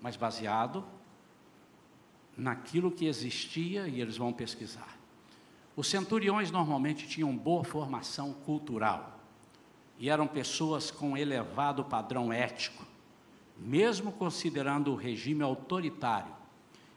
mas 0.00 0.16
baseado 0.16 0.84
naquilo 2.36 2.90
que 2.90 3.06
existia 3.06 3.86
e 3.86 4.00
eles 4.00 4.16
vão 4.16 4.32
pesquisar. 4.32 4.98
Os 5.76 5.86
centuriões 5.88 6.50
normalmente 6.50 7.06
tinham 7.06 7.36
boa 7.36 7.64
formação 7.64 8.32
cultural 8.32 9.18
e 9.98 10.08
eram 10.08 10.26
pessoas 10.26 10.90
com 10.90 11.16
elevado 11.16 11.84
padrão 11.84 12.32
ético, 12.32 12.84
mesmo 13.56 14.10
considerando 14.12 14.92
o 14.92 14.96
regime 14.96 15.42
autoritário 15.42 16.32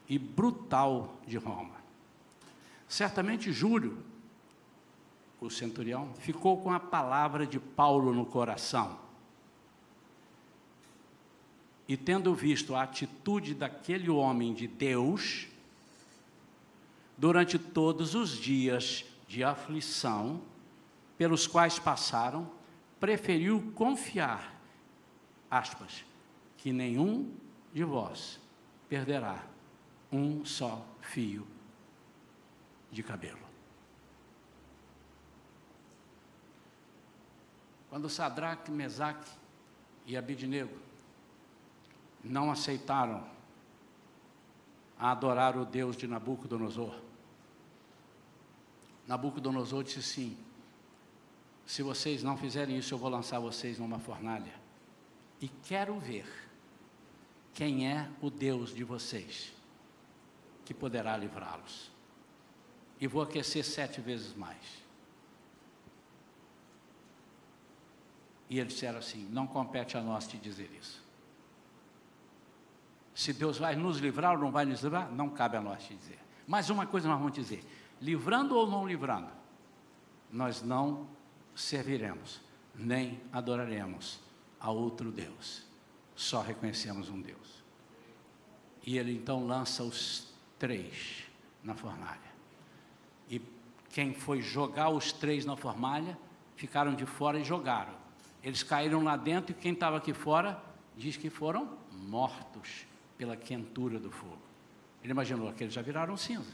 e 0.08 0.18
brutal 0.18 1.20
de 1.26 1.36
Roma. 1.36 1.76
Certamente 2.88 3.52
Júlio, 3.52 3.98
o 5.40 5.50
centurião, 5.50 6.14
ficou 6.14 6.62
com 6.62 6.72
a 6.72 6.80
palavra 6.80 7.46
de 7.46 7.60
Paulo 7.60 8.14
no 8.14 8.24
coração 8.24 9.03
e 11.86 11.96
tendo 11.96 12.34
visto 12.34 12.74
a 12.74 12.82
atitude 12.82 13.54
daquele 13.54 14.08
homem 14.08 14.54
de 14.54 14.66
Deus, 14.66 15.46
durante 17.16 17.58
todos 17.58 18.14
os 18.14 18.30
dias 18.30 19.04
de 19.28 19.44
aflição 19.44 20.40
pelos 21.16 21.46
quais 21.46 21.78
passaram, 21.78 22.50
preferiu 22.98 23.72
confiar, 23.74 24.54
aspas, 25.50 26.04
que 26.56 26.72
nenhum 26.72 27.32
de 27.72 27.84
vós 27.84 28.40
perderá 28.88 29.44
um 30.10 30.44
só 30.44 30.86
fio 31.00 31.46
de 32.90 33.02
cabelo. 33.02 33.44
Quando 37.90 38.08
Sadraque, 38.08 38.70
Mesaque 38.70 39.30
e 40.06 40.16
Abidnego 40.16 40.83
não 42.24 42.50
aceitaram 42.50 43.24
adorar 44.98 45.56
o 45.56 45.64
Deus 45.64 45.96
de 45.96 46.06
Nabucodonosor. 46.06 46.98
Nabucodonosor 49.06 49.84
disse 49.84 50.02
sim: 50.02 50.36
se 51.66 51.82
vocês 51.82 52.22
não 52.22 52.36
fizerem 52.36 52.78
isso, 52.78 52.94
eu 52.94 52.98
vou 52.98 53.10
lançar 53.10 53.38
vocês 53.38 53.78
numa 53.78 53.98
fornalha. 53.98 54.54
E 55.40 55.48
quero 55.48 55.98
ver 55.98 56.26
quem 57.52 57.88
é 57.88 58.08
o 58.20 58.30
Deus 58.30 58.74
de 58.74 58.82
vocês 58.82 59.52
que 60.64 60.72
poderá 60.72 61.16
livrá-los. 61.16 61.90
E 62.98 63.06
vou 63.06 63.22
aquecer 63.22 63.64
sete 63.64 64.00
vezes 64.00 64.34
mais. 64.34 64.82
E 68.48 68.58
eles 68.58 68.72
disseram 68.72 68.98
assim: 68.98 69.28
não 69.30 69.46
compete 69.46 69.96
a 69.96 70.00
nós 70.00 70.26
te 70.26 70.38
dizer 70.38 70.70
isso. 70.80 71.03
Se 73.14 73.32
Deus 73.32 73.58
vai 73.58 73.76
nos 73.76 73.98
livrar 73.98 74.32
ou 74.32 74.38
não 74.38 74.50
vai 74.50 74.64
nos 74.64 74.82
livrar, 74.82 75.10
não 75.12 75.30
cabe 75.30 75.56
a 75.56 75.60
nós 75.60 75.84
te 75.84 75.94
dizer. 75.94 76.18
Mas 76.46 76.68
uma 76.68 76.86
coisa 76.86 77.08
nós 77.08 77.18
vamos 77.18 77.32
dizer: 77.32 77.64
livrando 78.00 78.56
ou 78.56 78.68
não 78.68 78.86
livrando, 78.86 79.30
nós 80.30 80.62
não 80.62 81.06
serviremos, 81.54 82.40
nem 82.74 83.20
adoraremos 83.32 84.20
a 84.58 84.70
outro 84.70 85.12
Deus. 85.12 85.64
Só 86.16 86.42
reconhecemos 86.42 87.08
um 87.08 87.20
Deus. 87.20 87.62
E 88.84 88.98
ele 88.98 89.12
então 89.12 89.46
lança 89.46 89.82
os 89.82 90.32
três 90.58 91.24
na 91.62 91.74
fornalha. 91.74 92.34
E 93.30 93.40
quem 93.90 94.12
foi 94.12 94.42
jogar 94.42 94.90
os 94.90 95.12
três 95.12 95.44
na 95.44 95.56
fornalha, 95.56 96.18
ficaram 96.56 96.94
de 96.94 97.06
fora 97.06 97.38
e 97.38 97.44
jogaram. 97.44 97.94
Eles 98.42 98.62
caíram 98.62 99.02
lá 99.02 99.16
dentro 99.16 99.52
e 99.52 99.54
quem 99.54 99.72
estava 99.72 99.96
aqui 99.96 100.12
fora 100.12 100.62
diz 100.96 101.16
que 101.16 101.30
foram 101.30 101.78
mortos 101.92 102.86
pela 103.16 103.36
quentura 103.36 103.98
do 103.98 104.10
fogo. 104.10 104.42
Ele 105.02 105.12
imaginou 105.12 105.52
que 105.52 105.64
eles 105.64 105.74
já 105.74 105.82
viraram 105.82 106.16
cinza. 106.16 106.52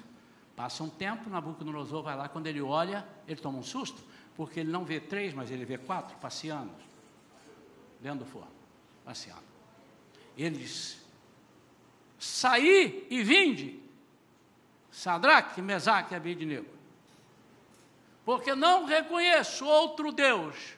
Passa 0.56 0.82
um 0.82 0.90
tempo, 0.90 1.30
Nabucodonosor 1.30 2.02
vai 2.02 2.16
lá, 2.16 2.28
quando 2.28 2.46
ele 2.46 2.60
olha, 2.60 3.06
ele 3.26 3.40
toma 3.40 3.58
um 3.58 3.62
susto, 3.62 4.02
porque 4.36 4.60
ele 4.60 4.70
não 4.70 4.84
vê 4.84 5.00
três, 5.00 5.32
mas 5.32 5.50
ele 5.50 5.64
vê 5.64 5.78
quatro 5.78 6.16
passeando 6.18 6.72
dentro 8.00 8.20
do 8.20 8.26
forno, 8.26 8.50
passeando. 9.04 9.42
Eles 10.36 11.00
saí 12.18 13.06
e 13.08 13.22
vinde, 13.22 13.80
Sadraque, 14.90 15.62
Mesaque 15.62 16.12
e 16.12 16.16
Abednego, 16.16 16.68
porque 18.24 18.54
não 18.54 18.84
reconheço 18.84 19.64
outro 19.64 20.12
Deus 20.12 20.74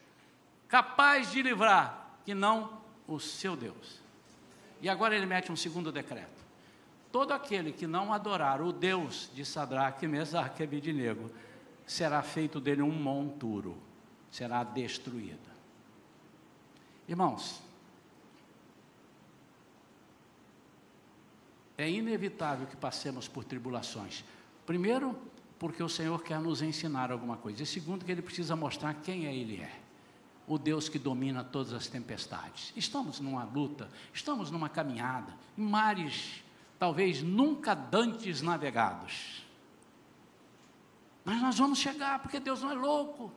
capaz 0.69 1.31
de 1.31 1.43
livrar 1.43 2.19
que 2.25 2.35
não 2.35 2.81
o 3.07 3.19
seu 3.19 3.57
Deus. 3.57 4.02
E 4.83 4.89
agora 4.89 5.17
ele 5.17 5.27
mete 5.27 5.53
um 5.53 5.57
segundo 5.57 5.93
decreto. 5.93 6.43
Todo 7.13 7.33
aquele 7.33 7.73
que 7.73 7.87
não 7.87 8.13
adorar 8.13 8.61
o 8.61 8.73
Deus 8.73 9.31
de 9.33 9.45
Sadraque, 9.45 10.09
Mesaque 10.09 10.63
e 10.63 10.65
Abednego, 10.65 11.31
será 11.87 12.21
feito 12.23 12.59
dele 12.59 12.83
um 12.83 12.91
monturo, 12.91 13.79
será 14.31 14.65
destruído. 14.65 15.53
Irmãos, 17.07 17.61
é 21.79 21.89
inevitável 21.89 22.67
que 22.67 22.77
passemos 22.77 23.29
por 23.29 23.45
tribulações. 23.45 24.25
Primeiro, 24.67 25.17
porque 25.59 25.83
o 25.83 25.89
Senhor 25.89 26.23
quer 26.23 26.41
nos 26.41 26.63
ensinar 26.63 27.13
alguma 27.13 27.37
coisa. 27.37 27.63
E 27.63 27.67
segundo, 27.67 28.05
que 28.05 28.11
Ele 28.11 28.23
precisa 28.23 28.57
mostrar 28.57 28.95
quem 28.95 29.27
é 29.27 29.35
Ele 29.35 29.61
é. 29.61 29.82
O 30.47 30.59
Deus 30.59 30.89
que 30.89 30.99
domina 30.99 31.45
todas 31.45 31.73
as 31.73 31.87
tempestades. 31.87 32.73
Estamos 32.77 33.21
numa 33.21 33.45
luta, 33.45 33.89
estamos 34.13 34.51
numa 34.51 34.69
caminhada, 34.69 35.35
em 35.57 35.63
mares 35.63 36.43
talvez 36.83 37.23
nunca 37.23 37.77
dantes 37.77 38.43
navegados. 38.43 39.47
Mas 41.25 41.41
nós 41.41 41.57
vamos 41.57 41.79
chegar, 41.79 42.19
porque 42.19 42.41
Deus 42.41 42.61
não 42.61 42.73
é 42.73 42.75
louco. 42.75 43.33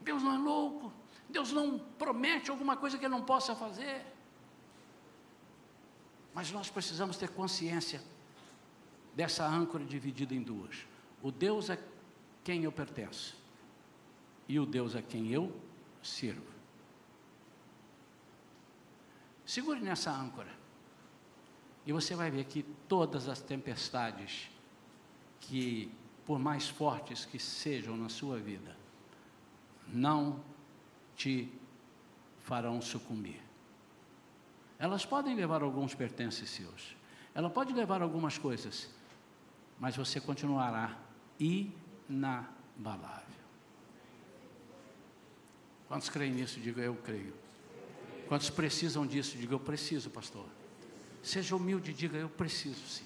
Deus 0.00 0.22
não 0.22 0.34
é 0.34 0.38
louco. 0.38 0.90
Deus 1.28 1.52
não 1.52 1.78
promete 1.78 2.50
alguma 2.50 2.78
coisa 2.78 2.96
que 2.96 3.04
Ele 3.04 3.12
não 3.12 3.22
possa 3.22 3.54
fazer. 3.54 4.06
Mas 6.32 6.50
nós 6.50 6.70
precisamos 6.70 7.18
ter 7.18 7.28
consciência 7.28 8.02
dessa 9.14 9.46
âncora 9.46 9.84
dividida 9.84 10.34
em 10.34 10.42
duas. 10.42 10.86
O 11.22 11.30
Deus 11.30 11.68
a 11.68 11.76
quem 12.42 12.64
eu 12.64 12.72
pertenço 12.72 13.36
e 14.48 14.58
o 14.58 14.64
Deus 14.64 14.96
a 14.96 15.02
quem 15.02 15.30
eu 15.30 15.54
sirvo. 16.02 16.46
Segure 19.44 19.80
nessa 19.80 20.10
âncora. 20.10 20.56
E 21.86 21.92
você 21.92 22.14
vai 22.14 22.30
ver 22.30 22.44
que 22.44 22.62
todas 22.86 23.28
as 23.28 23.40
tempestades 23.40 24.50
que, 25.40 25.90
por 26.26 26.38
mais 26.38 26.68
fortes 26.68 27.24
que 27.24 27.38
sejam 27.38 27.96
na 27.96 28.08
sua 28.08 28.38
vida, 28.38 28.76
não 29.86 30.42
te 31.16 31.50
farão 32.40 32.80
sucumbir. 32.80 33.40
Elas 34.78 35.04
podem 35.04 35.34
levar 35.34 35.62
alguns 35.62 35.94
pertences 35.94 36.50
seus, 36.50 36.96
ela 37.34 37.48
pode 37.48 37.72
levar 37.72 38.02
algumas 38.02 38.38
coisas, 38.38 38.90
mas 39.78 39.96
você 39.96 40.20
continuará 40.20 40.96
inabalável. 41.38 43.37
Quantos 45.88 46.08
creem 46.10 46.32
nisso? 46.32 46.60
Diga 46.60 46.82
eu 46.82 46.94
creio. 46.94 47.34
Quantos 48.28 48.50
precisam 48.50 49.06
disso? 49.06 49.38
Diga 49.38 49.54
eu 49.54 49.60
preciso, 49.60 50.10
pastor. 50.10 50.46
Seja 51.22 51.56
humilde, 51.56 51.94
diga 51.94 52.18
eu 52.18 52.28
preciso 52.28 52.86
sim. 52.86 53.04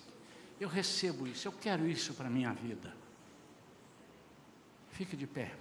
Eu 0.61 0.68
recebo 0.68 1.26
isso, 1.26 1.49
eu 1.49 1.53
quero 1.53 1.87
isso 1.87 2.12
para 2.14 2.26
a 2.26 2.30
minha 2.30 2.53
vida. 2.53 2.95
Fique 4.91 5.16
de 5.16 5.26
pé. 5.26 5.55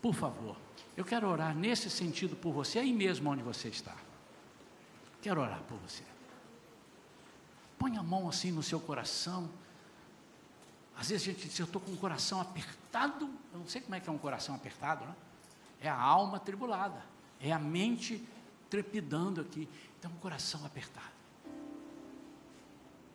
Por 0.00 0.14
favor, 0.14 0.56
eu 0.96 1.04
quero 1.04 1.28
orar 1.28 1.54
nesse 1.54 1.88
sentido 1.88 2.34
por 2.34 2.52
você, 2.52 2.78
aí 2.78 2.92
mesmo 2.92 3.30
onde 3.30 3.42
você 3.42 3.68
está. 3.68 3.94
Quero 5.20 5.40
orar 5.40 5.62
por 5.62 5.78
você. 5.78 6.02
Põe 7.78 7.96
a 7.96 8.02
mão 8.02 8.28
assim 8.28 8.50
no 8.50 8.62
seu 8.62 8.80
coração. 8.80 9.48
Às 10.96 11.10
vezes 11.10 11.28
a 11.28 11.32
gente 11.32 11.48
diz, 11.48 11.58
eu 11.58 11.66
estou 11.66 11.80
com 11.80 11.92
o 11.92 11.96
coração 11.96 12.40
apertado. 12.40 13.30
Eu 13.52 13.60
não 13.60 13.68
sei 13.68 13.80
como 13.80 13.94
é 13.94 14.00
que 14.00 14.08
é 14.08 14.12
um 14.12 14.18
coração 14.18 14.54
apertado, 14.54 15.04
né? 15.04 15.14
É 15.82 15.88
a 15.88 16.00
alma 16.00 16.38
tribulada. 16.38 17.02
É 17.40 17.50
a 17.52 17.58
mente 17.58 18.24
trepidando 18.70 19.40
aqui. 19.40 19.68
Então, 19.98 20.10
um 20.10 20.16
coração 20.16 20.64
apertado. 20.64 21.10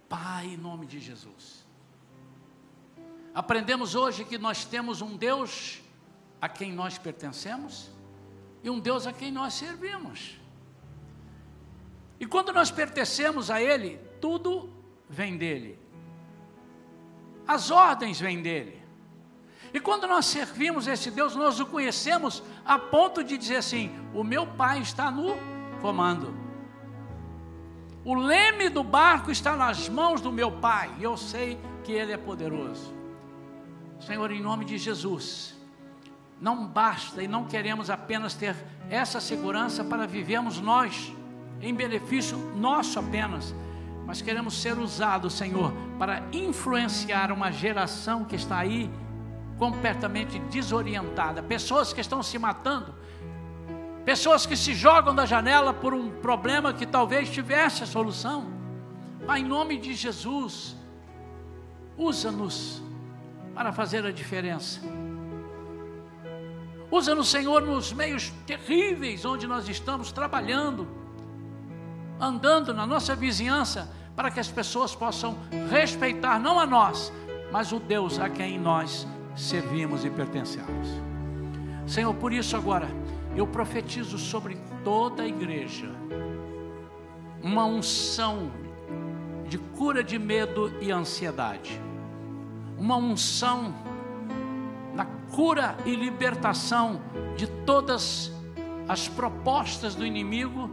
Pai, 0.09 0.47
em 0.47 0.57
nome 0.57 0.85
de 0.85 0.99
Jesus. 0.99 1.65
Aprendemos 3.33 3.95
hoje 3.95 4.25
que 4.25 4.37
nós 4.37 4.65
temos 4.65 5.01
um 5.01 5.15
Deus 5.15 5.81
a 6.41 6.49
quem 6.49 6.71
nós 6.71 6.97
pertencemos 6.97 7.89
e 8.63 8.69
um 8.69 8.79
Deus 8.79 9.07
a 9.07 9.13
quem 9.13 9.31
nós 9.31 9.53
servimos. 9.53 10.37
E 12.19 12.25
quando 12.25 12.51
nós 12.51 12.71
pertencemos 12.71 13.51
a 13.51 13.61
Ele, 13.61 13.97
tudo 14.19 14.73
vem 15.07 15.37
dele. 15.37 15.79
As 17.47 17.71
ordens 17.71 18.19
vêm 18.19 18.41
dele. 18.41 18.81
E 19.77 19.79
quando 19.79 20.07
nós 20.07 20.25
servimos 20.25 20.87
esse 20.87 21.11
Deus, 21.11 21.35
nós 21.35 21.59
o 21.59 21.65
conhecemos 21.67 22.41
a 22.65 22.79
ponto 22.79 23.23
de 23.23 23.37
dizer 23.37 23.57
assim: 23.57 23.91
o 24.11 24.23
meu 24.23 24.47
Pai 24.47 24.79
está 24.79 25.11
no 25.11 25.37
comando. 25.79 26.33
O 28.03 28.15
leme 28.15 28.69
do 28.69 28.83
barco 28.83 29.29
está 29.29 29.55
nas 29.55 29.87
mãos 29.87 30.19
do 30.19 30.31
meu 30.31 30.51
Pai, 30.51 30.89
e 30.97 31.03
eu 31.03 31.15
sei 31.15 31.59
que 31.83 31.91
Ele 31.91 32.11
é 32.11 32.17
poderoso. 32.17 32.91
Senhor, 33.99 34.31
em 34.31 34.41
nome 34.41 34.65
de 34.65 34.79
Jesus, 34.79 35.55
não 36.41 36.65
basta 36.65 37.21
e 37.21 37.27
não 37.27 37.45
queremos 37.45 37.91
apenas 37.91 38.33
ter 38.33 38.55
essa 38.89 39.21
segurança 39.21 39.83
para 39.83 40.07
vivermos 40.07 40.59
nós, 40.59 41.13
em 41.61 41.71
benefício 41.71 42.35
nosso 42.55 42.97
apenas, 42.97 43.53
mas 44.07 44.23
queremos 44.23 44.59
ser 44.59 44.79
usados, 44.79 45.35
Senhor, 45.35 45.71
para 45.99 46.23
influenciar 46.33 47.31
uma 47.31 47.51
geração 47.51 48.25
que 48.25 48.35
está 48.35 48.57
aí 48.57 48.89
completamente 49.57 50.39
desorientada, 50.39 51.41
pessoas 51.41 51.91
que 51.91 52.01
estão 52.01 52.21
se 52.21 52.37
matando, 52.37 52.93
pessoas 54.05 54.45
que 54.45 54.55
se 54.55 54.73
jogam 54.73 55.13
da 55.13 55.25
janela 55.25 55.73
por 55.73 55.93
um 55.93 56.09
problema 56.09 56.73
que 56.73 56.85
talvez 56.85 57.29
tivesse 57.29 57.83
a 57.83 57.87
solução. 57.87 58.45
Pai, 59.25 59.39
em 59.39 59.45
nome 59.45 59.77
de 59.77 59.93
Jesus, 59.93 60.75
usa-nos 61.97 62.81
para 63.53 63.73
fazer 63.73 64.05
a 64.05 64.11
diferença. 64.11 64.79
Usa-nos, 66.89 67.29
Senhor, 67.29 67.61
nos 67.63 67.91
meios 67.91 68.31
terríveis 68.45 69.25
onde 69.25 69.45
nós 69.45 69.67
estamos 69.67 70.11
trabalhando, 70.11 70.87
andando 72.19 72.73
na 72.73 72.85
nossa 72.85 73.13
vizinhança, 73.13 73.91
para 74.15 74.31
que 74.31 74.39
as 74.39 74.47
pessoas 74.47 74.95
possam 74.95 75.37
respeitar 75.69 76.39
não 76.39 76.59
a 76.59 76.65
nós, 76.65 77.11
mas 77.51 77.71
o 77.71 77.79
Deus 77.79 78.19
a 78.19 78.29
quem 78.29 78.57
nós 78.57 79.05
servimos 79.37 80.03
e 80.03 80.09
pertencemos. 80.09 80.87
Senhor, 81.85 82.13
por 82.15 82.33
isso 82.33 82.57
agora 82.57 82.87
eu 83.35 83.45
profetizo 83.47 84.17
sobre 84.17 84.57
toda 84.83 85.23
a 85.23 85.27
igreja 85.27 85.89
uma 87.41 87.63
unção 87.63 88.51
de 89.47 89.57
cura 89.57 90.03
de 90.03 90.17
medo 90.17 90.73
e 90.81 90.91
ansiedade, 90.91 91.79
uma 92.77 92.97
unção 92.97 93.73
na 94.93 95.05
cura 95.05 95.77
e 95.85 95.95
libertação 95.95 96.99
de 97.37 97.47
todas 97.47 98.31
as 98.89 99.07
propostas 99.07 99.93
do 99.95 100.05
inimigo 100.05 100.69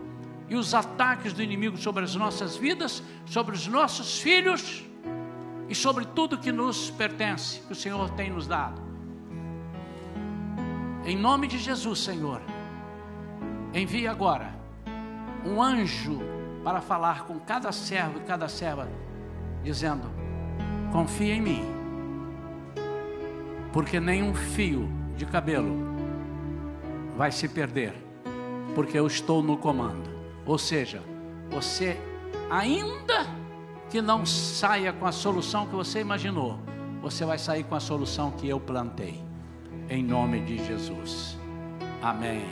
e 0.48 0.56
os 0.56 0.74
ataques 0.74 1.32
do 1.32 1.42
inimigo 1.42 1.76
sobre 1.76 2.02
as 2.02 2.14
nossas 2.14 2.56
vidas, 2.56 3.02
sobre 3.26 3.54
os 3.54 3.66
nossos 3.66 4.18
filhos 4.18 4.84
e 5.68 5.74
sobre 5.74 6.04
tudo 6.04 6.38
que 6.38 6.52
nos 6.52 6.90
pertence, 6.90 7.60
que 7.60 7.72
o 7.72 7.76
Senhor 7.76 8.10
tem 8.10 8.30
nos 8.30 8.46
dado. 8.46 8.82
Em 11.04 11.16
nome 11.16 11.46
de 11.46 11.58
Jesus, 11.58 11.98
Senhor, 12.00 12.40
envie 13.72 14.06
agora 14.06 14.54
um 15.44 15.62
anjo 15.62 16.20
para 16.62 16.80
falar 16.80 17.24
com 17.24 17.38
cada 17.40 17.72
servo 17.72 18.18
e 18.18 18.22
cada 18.22 18.48
serva, 18.48 18.88
dizendo: 19.62 20.10
confia 20.92 21.34
em 21.34 21.40
mim 21.40 21.74
porque 23.74 23.98
nenhum 23.98 24.32
fio 24.32 24.88
de 25.16 25.26
cabelo 25.26 25.76
vai 27.16 27.32
se 27.32 27.48
perder, 27.48 27.92
porque 28.72 28.96
eu 28.96 29.04
estou 29.04 29.42
no 29.42 29.56
comando. 29.56 30.08
Ou 30.46 30.56
seja, 30.56 31.02
você 31.50 31.98
ainda 32.48 33.26
que 33.94 34.02
não 34.02 34.26
saia 34.26 34.92
com 34.92 35.06
a 35.06 35.12
solução 35.12 35.68
que 35.68 35.76
você 35.76 36.00
imaginou, 36.00 36.58
você 37.00 37.24
vai 37.24 37.38
sair 37.38 37.62
com 37.62 37.76
a 37.76 37.80
solução 37.80 38.32
que 38.32 38.48
eu 38.48 38.58
plantei. 38.58 39.22
Em 39.88 40.02
nome 40.02 40.40
de 40.40 40.58
Jesus. 40.66 41.38
Amém. 42.02 42.42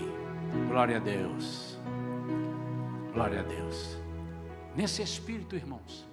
Glória 0.68 0.98
a 0.98 1.00
Deus. 1.00 1.76
Glória 3.12 3.40
a 3.40 3.42
Deus. 3.42 3.96
Nesse 4.76 5.02
espírito, 5.02 5.56
irmãos, 5.56 6.08